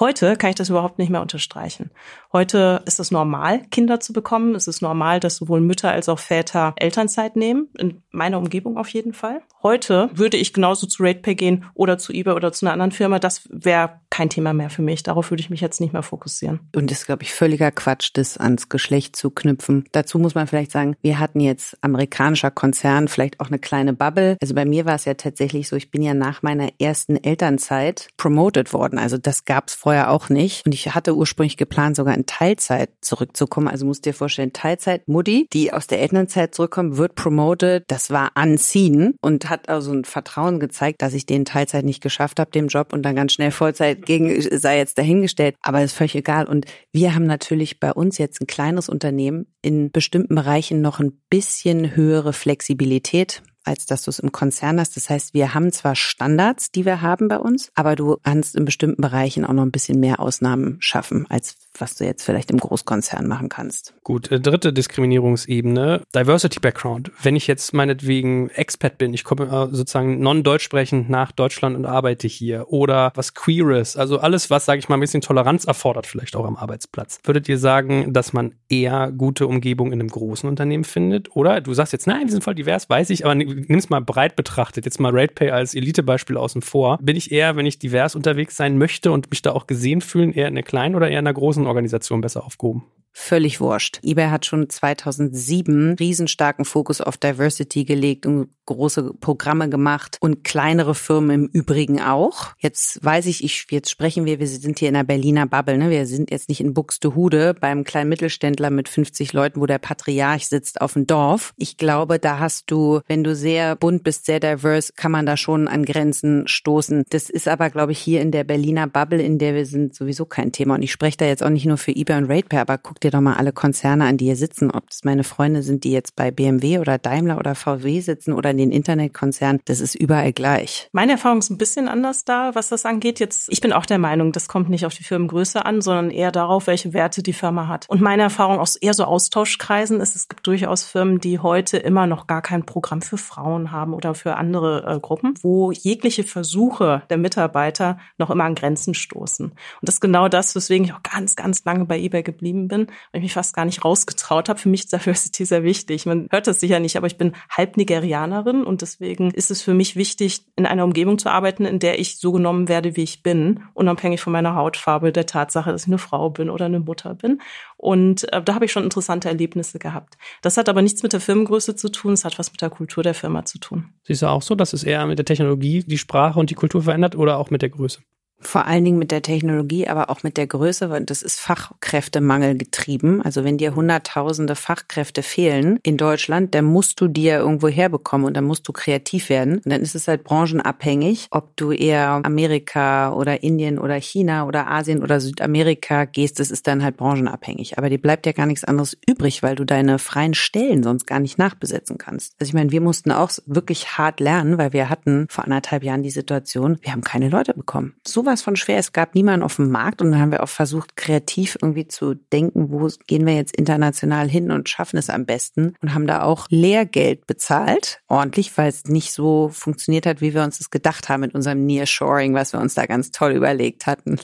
Heute 0.00 0.36
kann 0.36 0.48
ich 0.48 0.56
das 0.56 0.70
überhaupt 0.70 0.98
nicht 0.98 1.10
mehr 1.10 1.20
unterstreichen. 1.20 1.90
Heute 2.32 2.82
ist 2.86 2.98
es 3.00 3.10
normal, 3.10 3.60
Kinder 3.70 4.00
zu 4.00 4.14
bekommen. 4.14 4.54
Es 4.54 4.66
ist 4.66 4.80
normal, 4.80 5.20
dass 5.20 5.36
sowohl 5.36 5.60
Mütter 5.60 5.90
als 5.90 6.08
auch 6.08 6.18
Väter 6.18 6.72
Elternzeit 6.76 7.36
nehmen. 7.36 7.68
In 7.76 8.02
meiner 8.10 8.38
Umgebung 8.38 8.78
auf 8.78 8.88
jeden 8.88 9.12
Fall. 9.12 9.42
Heute 9.62 10.08
würde 10.14 10.38
ich 10.38 10.54
genauso 10.54 10.86
zu 10.86 11.02
RatePay 11.02 11.34
gehen 11.34 11.66
oder 11.74 11.98
zu 11.98 12.14
eBay 12.14 12.32
oder 12.32 12.50
zu 12.50 12.64
einer 12.64 12.72
anderen 12.72 12.92
Firma. 12.92 13.18
Das 13.18 13.46
wäre 13.50 14.00
kein 14.08 14.30
Thema 14.30 14.54
mehr 14.54 14.70
für 14.70 14.80
mich. 14.80 15.02
Darauf 15.02 15.30
würde 15.30 15.42
ich 15.42 15.50
mich 15.50 15.60
jetzt 15.60 15.80
nicht 15.82 15.92
mehr 15.92 16.02
fokussieren. 16.02 16.60
Und 16.74 16.90
das 16.90 17.00
ist, 17.00 17.06
glaube 17.06 17.24
ich, 17.24 17.34
völliger 17.34 17.70
Quatsch, 17.70 18.10
das 18.14 18.38
ans 18.38 18.70
Geschlecht 18.70 19.16
zu 19.16 19.30
knüpfen. 19.30 19.84
Dazu 19.92 20.18
muss 20.18 20.34
man 20.34 20.46
vielleicht 20.46 20.72
sagen, 20.72 20.96
wir 21.02 21.18
hatten 21.18 21.40
jetzt 21.40 21.76
amerikanischer 21.82 22.50
Konzern, 22.50 23.08
vielleicht 23.08 23.38
auch 23.38 23.48
eine 23.48 23.58
kleine 23.58 23.92
Bubble. 23.92 24.38
Also 24.40 24.54
bei 24.54 24.64
mir 24.64 24.86
war 24.86 24.94
es 24.94 25.04
ja 25.04 25.14
tatsächlich 25.14 25.68
so, 25.68 25.76
ich 25.76 25.90
bin 25.90 26.00
ja 26.00 26.14
nach 26.14 26.42
meiner 26.42 26.70
ersten 26.80 27.22
Elternzeit 27.22 28.08
promoted 28.16 28.72
worden. 28.72 28.98
Also 28.98 29.18
das 29.18 29.44
gab 29.44 29.68
es 29.68 29.74
vorher 29.90 30.12
auch 30.12 30.28
nicht. 30.28 30.64
Und 30.66 30.72
ich 30.72 30.94
hatte 30.94 31.16
ursprünglich 31.16 31.56
geplant, 31.56 31.96
sogar 31.96 32.14
in 32.14 32.24
Teilzeit 32.24 32.90
zurückzukommen. 33.00 33.66
Also 33.66 33.86
musst 33.86 34.04
dir 34.04 34.14
vorstellen, 34.14 34.52
Teilzeit 34.52 35.08
Mutti, 35.08 35.48
die 35.52 35.72
aus 35.72 35.88
der 35.88 36.00
Elternzeit 36.00 36.54
zurückkommt, 36.54 36.96
wird 36.96 37.16
promoted. 37.16 37.82
Das 37.88 38.10
war 38.10 38.30
anziehen 38.36 39.16
und 39.20 39.50
hat 39.50 39.68
also 39.68 39.92
ein 39.92 40.04
Vertrauen 40.04 40.60
gezeigt, 40.60 41.02
dass 41.02 41.12
ich 41.12 41.26
den 41.26 41.44
Teilzeit 41.44 41.84
nicht 41.84 42.00
geschafft 42.04 42.38
habe, 42.38 42.52
dem 42.52 42.68
Job 42.68 42.92
und 42.92 43.02
dann 43.02 43.16
ganz 43.16 43.32
schnell 43.32 43.50
Vollzeit 43.50 44.06
gegen 44.06 44.40
sei 44.56 44.78
jetzt 44.78 44.96
dahingestellt. 44.96 45.56
Aber 45.60 45.82
ist 45.82 45.92
völlig 45.92 46.14
egal. 46.14 46.46
Und 46.46 46.66
wir 46.92 47.12
haben 47.16 47.26
natürlich 47.26 47.80
bei 47.80 47.92
uns 47.92 48.16
jetzt 48.16 48.40
ein 48.40 48.46
kleines 48.46 48.88
Unternehmen 48.88 49.46
in 49.60 49.90
bestimmten 49.90 50.36
Bereichen 50.36 50.80
noch 50.82 51.00
ein 51.00 51.20
bisschen 51.30 51.96
höhere 51.96 52.32
Flexibilität 52.32 53.42
als 53.64 53.86
dass 53.86 54.02
du 54.02 54.10
es 54.10 54.18
im 54.18 54.32
Konzern 54.32 54.80
hast. 54.80 54.96
Das 54.96 55.10
heißt, 55.10 55.34
wir 55.34 55.54
haben 55.54 55.72
zwar 55.72 55.94
Standards, 55.94 56.70
die 56.70 56.84
wir 56.84 57.02
haben 57.02 57.28
bei 57.28 57.38
uns, 57.38 57.70
aber 57.74 57.96
du 57.96 58.16
kannst 58.22 58.56
in 58.56 58.64
bestimmten 58.64 59.02
Bereichen 59.02 59.44
auch 59.44 59.52
noch 59.52 59.62
ein 59.62 59.70
bisschen 59.70 60.00
mehr 60.00 60.20
Ausnahmen 60.20 60.76
schaffen, 60.80 61.26
als 61.28 61.56
was 61.78 61.96
du 61.96 62.04
jetzt 62.04 62.24
vielleicht 62.24 62.50
im 62.50 62.58
Großkonzern 62.58 63.26
machen 63.26 63.48
kannst. 63.48 63.94
Gut, 64.02 64.30
äh, 64.30 64.40
dritte 64.40 64.72
Diskriminierungsebene, 64.72 66.02
Diversity 66.14 66.58
Background. 66.60 67.12
Wenn 67.22 67.36
ich 67.36 67.46
jetzt 67.46 67.72
meinetwegen 67.72 68.50
Expat 68.50 68.98
bin, 68.98 69.14
ich 69.14 69.24
komme 69.24 69.44
äh, 69.46 69.74
sozusagen 69.74 70.20
non-deutsch 70.20 70.64
sprechend 70.64 71.08
nach 71.08 71.32
Deutschland 71.32 71.76
und 71.76 71.86
arbeite 71.86 72.26
hier 72.26 72.72
oder 72.72 73.12
was 73.14 73.34
Queeres, 73.34 73.96
also 73.96 74.18
alles, 74.18 74.50
was, 74.50 74.64
sage 74.64 74.78
ich 74.78 74.88
mal, 74.88 74.96
ein 74.96 75.00
bisschen 75.00 75.20
Toleranz 75.20 75.64
erfordert, 75.64 76.06
vielleicht 76.06 76.36
auch 76.36 76.44
am 76.44 76.56
Arbeitsplatz. 76.56 77.20
Würdet 77.24 77.48
ihr 77.48 77.58
sagen, 77.58 78.12
dass 78.12 78.32
man 78.32 78.54
eher 78.68 79.12
gute 79.12 79.46
Umgebung 79.46 79.92
in 79.92 80.00
einem 80.00 80.08
großen 80.08 80.48
Unternehmen 80.48 80.84
findet? 80.84 81.34
Oder 81.36 81.60
du 81.60 81.72
sagst 81.72 81.92
jetzt, 81.92 82.06
nein, 82.06 82.22
wir 82.24 82.32
sind 82.32 82.44
voll 82.44 82.54
divers, 82.54 82.90
weiß 82.90 83.10
ich, 83.10 83.24
aber 83.24 83.34
nimm 83.54 83.78
es 83.78 83.90
mal 83.90 84.00
breit 84.00 84.36
betrachtet, 84.36 84.84
jetzt 84.84 85.00
mal 85.00 85.12
RatePay 85.12 85.50
als 85.50 85.74
Elite-Beispiel 85.74 86.36
außen 86.36 86.62
vor. 86.62 86.98
Bin 87.00 87.16
ich 87.16 87.32
eher, 87.32 87.56
wenn 87.56 87.66
ich 87.66 87.78
divers 87.78 88.14
unterwegs 88.14 88.56
sein 88.56 88.78
möchte 88.78 89.12
und 89.12 89.30
mich 89.30 89.42
da 89.42 89.52
auch 89.52 89.66
gesehen 89.66 90.00
fühlen, 90.00 90.32
eher 90.32 90.48
in 90.48 90.54
einer 90.54 90.62
kleinen 90.62 90.94
oder 90.94 91.08
eher 91.08 91.18
in 91.18 91.26
einer 91.26 91.34
großen 91.34 91.66
Organisation 91.66 92.20
besser 92.20 92.44
aufgehoben? 92.44 92.84
völlig 93.12 93.60
wurscht. 93.60 94.00
eBay 94.02 94.28
hat 94.28 94.46
schon 94.46 94.68
2007 94.68 95.94
riesenstarken 95.98 96.64
Fokus 96.64 97.00
auf 97.00 97.16
Diversity 97.16 97.84
gelegt 97.84 98.26
und 98.26 98.50
große 98.66 99.14
Programme 99.20 99.68
gemacht 99.68 100.16
und 100.20 100.44
kleinere 100.44 100.94
Firmen 100.94 101.30
im 101.30 101.50
Übrigen 101.52 102.00
auch. 102.00 102.52
Jetzt 102.58 103.04
weiß 103.04 103.26
ich, 103.26 103.42
ich 103.42 103.66
jetzt 103.70 103.90
sprechen 103.90 104.26
wir, 104.26 104.38
wir 104.38 104.46
sind 104.46 104.78
hier 104.78 104.88
in 104.88 104.94
der 104.94 105.04
Berliner 105.04 105.46
Bubble, 105.46 105.76
ne? 105.76 105.90
Wir 105.90 106.06
sind 106.06 106.30
jetzt 106.30 106.48
nicht 106.48 106.60
in 106.60 106.72
Buxtehude 106.72 107.54
beim 107.54 107.84
kleinen 107.84 108.08
Mittelständler 108.08 108.70
mit 108.70 108.88
50 108.88 109.32
Leuten, 109.32 109.60
wo 109.60 109.66
der 109.66 109.78
Patriarch 109.78 110.46
sitzt 110.46 110.80
auf 110.80 110.92
dem 110.92 111.06
Dorf. 111.06 111.52
Ich 111.56 111.76
glaube, 111.76 112.18
da 112.18 112.38
hast 112.38 112.70
du, 112.70 113.00
wenn 113.06 113.24
du 113.24 113.34
sehr 113.40 113.74
bunt 113.76 114.04
bist, 114.04 114.26
sehr 114.26 114.38
diverse, 114.38 114.92
kann 114.94 115.10
man 115.10 115.26
da 115.26 115.36
schon 115.36 115.66
an 115.66 115.84
Grenzen 115.84 116.46
stoßen. 116.46 117.04
Das 117.10 117.30
ist 117.30 117.48
aber, 117.48 117.70
glaube 117.70 117.92
ich, 117.92 117.98
hier 117.98 118.20
in 118.20 118.30
der 118.30 118.44
Berliner 118.44 118.86
Bubble, 118.86 119.20
in 119.20 119.38
der 119.38 119.54
wir 119.54 119.66
sind, 119.66 119.94
sowieso 119.94 120.26
kein 120.26 120.52
Thema. 120.52 120.76
Und 120.76 120.82
ich 120.82 120.92
spreche 120.92 121.16
da 121.16 121.24
jetzt 121.24 121.42
auch 121.42 121.50
nicht 121.50 121.66
nur 121.66 121.78
für 121.78 121.90
eBay 121.90 122.18
und 122.18 122.30
RatePay, 122.30 122.58
aber 122.58 122.78
guck 122.78 123.00
dir 123.00 123.10
doch 123.10 123.20
mal 123.20 123.34
alle 123.34 123.52
Konzerne 123.52 124.04
an, 124.04 124.16
die 124.16 124.26
hier 124.26 124.36
sitzen, 124.36 124.70
ob 124.70 124.88
das 124.88 125.04
meine 125.04 125.24
Freunde 125.24 125.62
sind, 125.62 125.84
die 125.84 125.92
jetzt 125.92 126.14
bei 126.14 126.30
BMW 126.30 126.78
oder 126.78 126.98
Daimler 126.98 127.38
oder 127.38 127.54
VW 127.54 128.00
sitzen 128.00 128.32
oder 128.32 128.52
den 128.52 128.70
Internetkonzernen, 128.70 129.60
das 129.64 129.80
ist 129.80 129.94
überall 129.94 130.32
gleich. 130.32 130.88
Meine 130.92 131.12
Erfahrung 131.12 131.38
ist 131.38 131.50
ein 131.50 131.58
bisschen 131.58 131.88
anders 131.88 132.24
da, 132.24 132.54
was 132.54 132.68
das 132.68 132.86
angeht. 132.86 133.20
Jetzt, 133.20 133.48
ich 133.50 133.60
bin 133.60 133.72
auch 133.72 133.86
der 133.86 133.98
Meinung, 133.98 134.32
das 134.32 134.48
kommt 134.48 134.68
nicht 134.68 134.86
auf 134.86 134.94
die 134.94 135.04
Firmengröße 135.04 135.64
an, 135.64 135.80
sondern 135.80 136.10
eher 136.10 136.32
darauf, 136.32 136.66
welche 136.66 136.92
Werte 136.92 137.22
die 137.22 137.32
Firma 137.32 137.68
hat. 137.68 137.86
Und 137.88 138.00
meine 138.00 138.22
Erfahrung 138.22 138.58
aus 138.58 138.76
eher 138.76 138.94
so 138.94 139.04
Austauschkreisen 139.04 140.00
ist, 140.00 140.16
es 140.16 140.28
gibt 140.28 140.46
durchaus 140.46 140.84
Firmen, 140.84 141.20
die 141.20 141.38
heute 141.38 141.78
immer 141.78 142.06
noch 142.06 142.26
gar 142.26 142.42
kein 142.42 142.64
Programm 142.64 143.02
für 143.02 143.18
Frauen 143.30 143.70
haben 143.70 143.94
oder 143.94 144.14
für 144.14 144.36
andere 144.36 144.84
äh, 144.84 144.98
Gruppen, 144.98 145.34
wo 145.40 145.70
jegliche 145.70 146.24
Versuche 146.24 147.02
der 147.10 147.16
Mitarbeiter 147.16 147.98
noch 148.18 148.30
immer 148.30 148.42
an 148.44 148.56
Grenzen 148.56 148.92
stoßen. 148.92 149.46
Und 149.46 149.56
das 149.82 149.96
ist 149.96 150.00
genau 150.00 150.28
das, 150.28 150.56
weswegen 150.56 150.84
ich 150.84 150.92
auch 150.92 151.02
ganz, 151.04 151.36
ganz 151.36 151.64
lange 151.64 151.84
bei 151.84 151.98
eBay 151.98 152.24
geblieben 152.24 152.66
bin, 152.66 152.88
weil 153.12 153.20
ich 153.20 153.22
mich 153.22 153.34
fast 153.34 153.54
gar 153.54 153.64
nicht 153.64 153.84
rausgetraut 153.84 154.48
habe. 154.48 154.58
Für 154.58 154.68
mich 154.68 154.84
ist 154.84 154.92
Diversity 154.92 155.44
sehr 155.44 155.62
wichtig. 155.62 156.06
Man 156.06 156.26
hört 156.30 156.48
das 156.48 156.58
sicher 156.58 156.80
nicht, 156.80 156.96
aber 156.96 157.06
ich 157.06 157.18
bin 157.18 157.32
halb 157.48 157.76
Nigerianerin 157.76 158.64
und 158.64 158.82
deswegen 158.82 159.30
ist 159.30 159.52
es 159.52 159.62
für 159.62 159.74
mich 159.74 159.94
wichtig, 159.94 160.44
in 160.56 160.66
einer 160.66 160.84
Umgebung 160.84 161.18
zu 161.18 161.30
arbeiten, 161.30 161.64
in 161.64 161.78
der 161.78 162.00
ich 162.00 162.18
so 162.18 162.32
genommen 162.32 162.68
werde, 162.68 162.96
wie 162.96 163.04
ich 163.04 163.22
bin, 163.22 163.62
unabhängig 163.74 164.20
von 164.20 164.32
meiner 164.32 164.56
Hautfarbe, 164.56 165.12
der 165.12 165.26
Tatsache, 165.26 165.70
dass 165.70 165.82
ich 165.82 165.88
eine 165.88 165.98
Frau 165.98 166.30
bin 166.30 166.50
oder 166.50 166.64
eine 166.64 166.80
Mutter 166.80 167.14
bin. 167.14 167.40
Und 167.80 168.30
äh, 168.30 168.42
da 168.42 168.54
habe 168.54 168.66
ich 168.66 168.72
schon 168.72 168.84
interessante 168.84 169.28
Erlebnisse 169.28 169.78
gehabt. 169.78 170.18
Das 170.42 170.58
hat 170.58 170.68
aber 170.68 170.82
nichts 170.82 171.02
mit 171.02 171.14
der 171.14 171.20
Firmengröße 171.20 171.76
zu 171.76 171.88
tun, 171.88 172.12
es 172.12 172.26
hat 172.26 172.38
was 172.38 172.52
mit 172.52 172.60
der 172.60 172.68
Kultur 172.68 173.02
der 173.02 173.14
Firma 173.14 173.46
zu 173.46 173.58
tun. 173.58 173.94
Siehst 174.02 174.20
du 174.20 174.26
auch 174.26 174.42
so, 174.42 174.54
dass 174.54 174.74
es 174.74 174.84
eher 174.84 175.06
mit 175.06 175.18
der 175.18 175.24
Technologie 175.24 175.82
die 175.82 175.96
Sprache 175.96 176.38
und 176.38 176.50
die 176.50 176.54
Kultur 176.54 176.82
verändert 176.82 177.16
oder 177.16 177.38
auch 177.38 177.48
mit 177.48 177.62
der 177.62 177.70
Größe? 177.70 178.02
Vor 178.40 178.66
allen 178.66 178.84
Dingen 178.84 178.98
mit 178.98 179.10
der 179.10 179.22
Technologie, 179.22 179.86
aber 179.86 180.10
auch 180.10 180.22
mit 180.22 180.36
der 180.36 180.46
Größe, 180.46 180.90
weil 180.90 181.04
das 181.04 181.22
ist 181.22 181.40
Fachkräftemangel 181.40 182.56
getrieben. 182.56 183.20
Also 183.22 183.44
wenn 183.44 183.58
dir 183.58 183.74
hunderttausende 183.74 184.54
Fachkräfte 184.54 185.22
fehlen 185.22 185.78
in 185.82 185.96
Deutschland, 185.96 186.54
dann 186.54 186.64
musst 186.64 187.00
du 187.00 187.08
die 187.08 187.24
ja 187.24 187.38
irgendwo 187.38 187.68
herbekommen 187.68 188.26
und 188.26 188.34
dann 188.34 188.44
musst 188.44 188.66
du 188.66 188.72
kreativ 188.72 189.28
werden. 189.28 189.56
Und 189.56 189.70
dann 189.70 189.82
ist 189.82 189.94
es 189.94 190.08
halt 190.08 190.24
branchenabhängig, 190.24 191.28
ob 191.30 191.56
du 191.56 191.72
eher 191.72 192.20
Amerika 192.24 193.12
oder 193.12 193.42
Indien 193.42 193.78
oder 193.78 193.96
China 193.96 194.46
oder 194.46 194.68
Asien 194.68 195.02
oder 195.02 195.20
Südamerika 195.20 196.06
gehst, 196.06 196.40
das 196.40 196.50
ist 196.50 196.66
dann 196.66 196.82
halt 196.82 196.96
branchenabhängig. 196.96 197.78
Aber 197.78 197.90
dir 197.90 198.00
bleibt 198.00 198.26
ja 198.26 198.32
gar 198.32 198.46
nichts 198.46 198.64
anderes 198.64 198.96
übrig, 199.06 199.42
weil 199.42 199.54
du 199.54 199.64
deine 199.64 199.98
freien 199.98 200.34
Stellen 200.34 200.82
sonst 200.82 201.06
gar 201.06 201.20
nicht 201.20 201.38
nachbesetzen 201.38 201.98
kannst. 201.98 202.34
Also 202.40 202.50
ich 202.50 202.54
meine, 202.54 202.72
wir 202.72 202.80
mussten 202.80 203.12
auch 203.12 203.30
wirklich 203.46 203.98
hart 203.98 204.20
lernen, 204.20 204.58
weil 204.58 204.72
wir 204.72 204.88
hatten 204.88 205.26
vor 205.28 205.44
anderthalb 205.44 205.84
Jahren 205.84 206.02
die 206.02 206.10
Situation, 206.10 206.78
wir 206.80 206.92
haben 206.92 207.02
keine 207.02 207.28
Leute 207.28 207.54
bekommen. 207.54 207.94
So 208.06 208.24
sowas 208.30 208.42
von 208.42 208.56
schwer. 208.56 208.78
Es 208.78 208.92
gab 208.92 209.14
niemanden 209.14 209.42
auf 209.42 209.56
dem 209.56 209.70
Markt 209.70 210.00
und 210.00 210.12
dann 210.12 210.20
haben 210.20 210.30
wir 210.30 210.42
auch 210.42 210.48
versucht, 210.48 210.96
kreativ 210.96 211.58
irgendwie 211.60 211.88
zu 211.88 212.14
denken, 212.14 212.70
wo 212.70 212.88
gehen 213.06 213.26
wir 213.26 213.34
jetzt 213.34 213.56
international 213.56 214.28
hin 214.28 214.50
und 214.50 214.68
schaffen 214.68 214.96
es 214.96 215.10
am 215.10 215.26
besten 215.26 215.74
und 215.82 215.94
haben 215.94 216.06
da 216.06 216.22
auch 216.22 216.46
Lehrgeld 216.48 217.26
bezahlt, 217.26 218.00
ordentlich, 218.08 218.56
weil 218.56 218.68
es 218.68 218.84
nicht 218.84 219.12
so 219.12 219.48
funktioniert 219.48 220.06
hat, 220.06 220.20
wie 220.20 220.34
wir 220.34 220.44
uns 220.44 220.58
das 220.58 220.70
gedacht 220.70 221.08
haben 221.08 221.20
mit 221.20 221.34
unserem 221.34 221.66
Nearshoring, 221.66 222.34
was 222.34 222.52
wir 222.52 222.60
uns 222.60 222.74
da 222.74 222.86
ganz 222.86 223.10
toll 223.10 223.32
überlegt 223.32 223.86
hatten. 223.86 224.20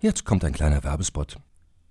Jetzt 0.00 0.24
kommt 0.24 0.44
ein 0.44 0.52
kleiner 0.52 0.82
Werbespot. 0.82 1.38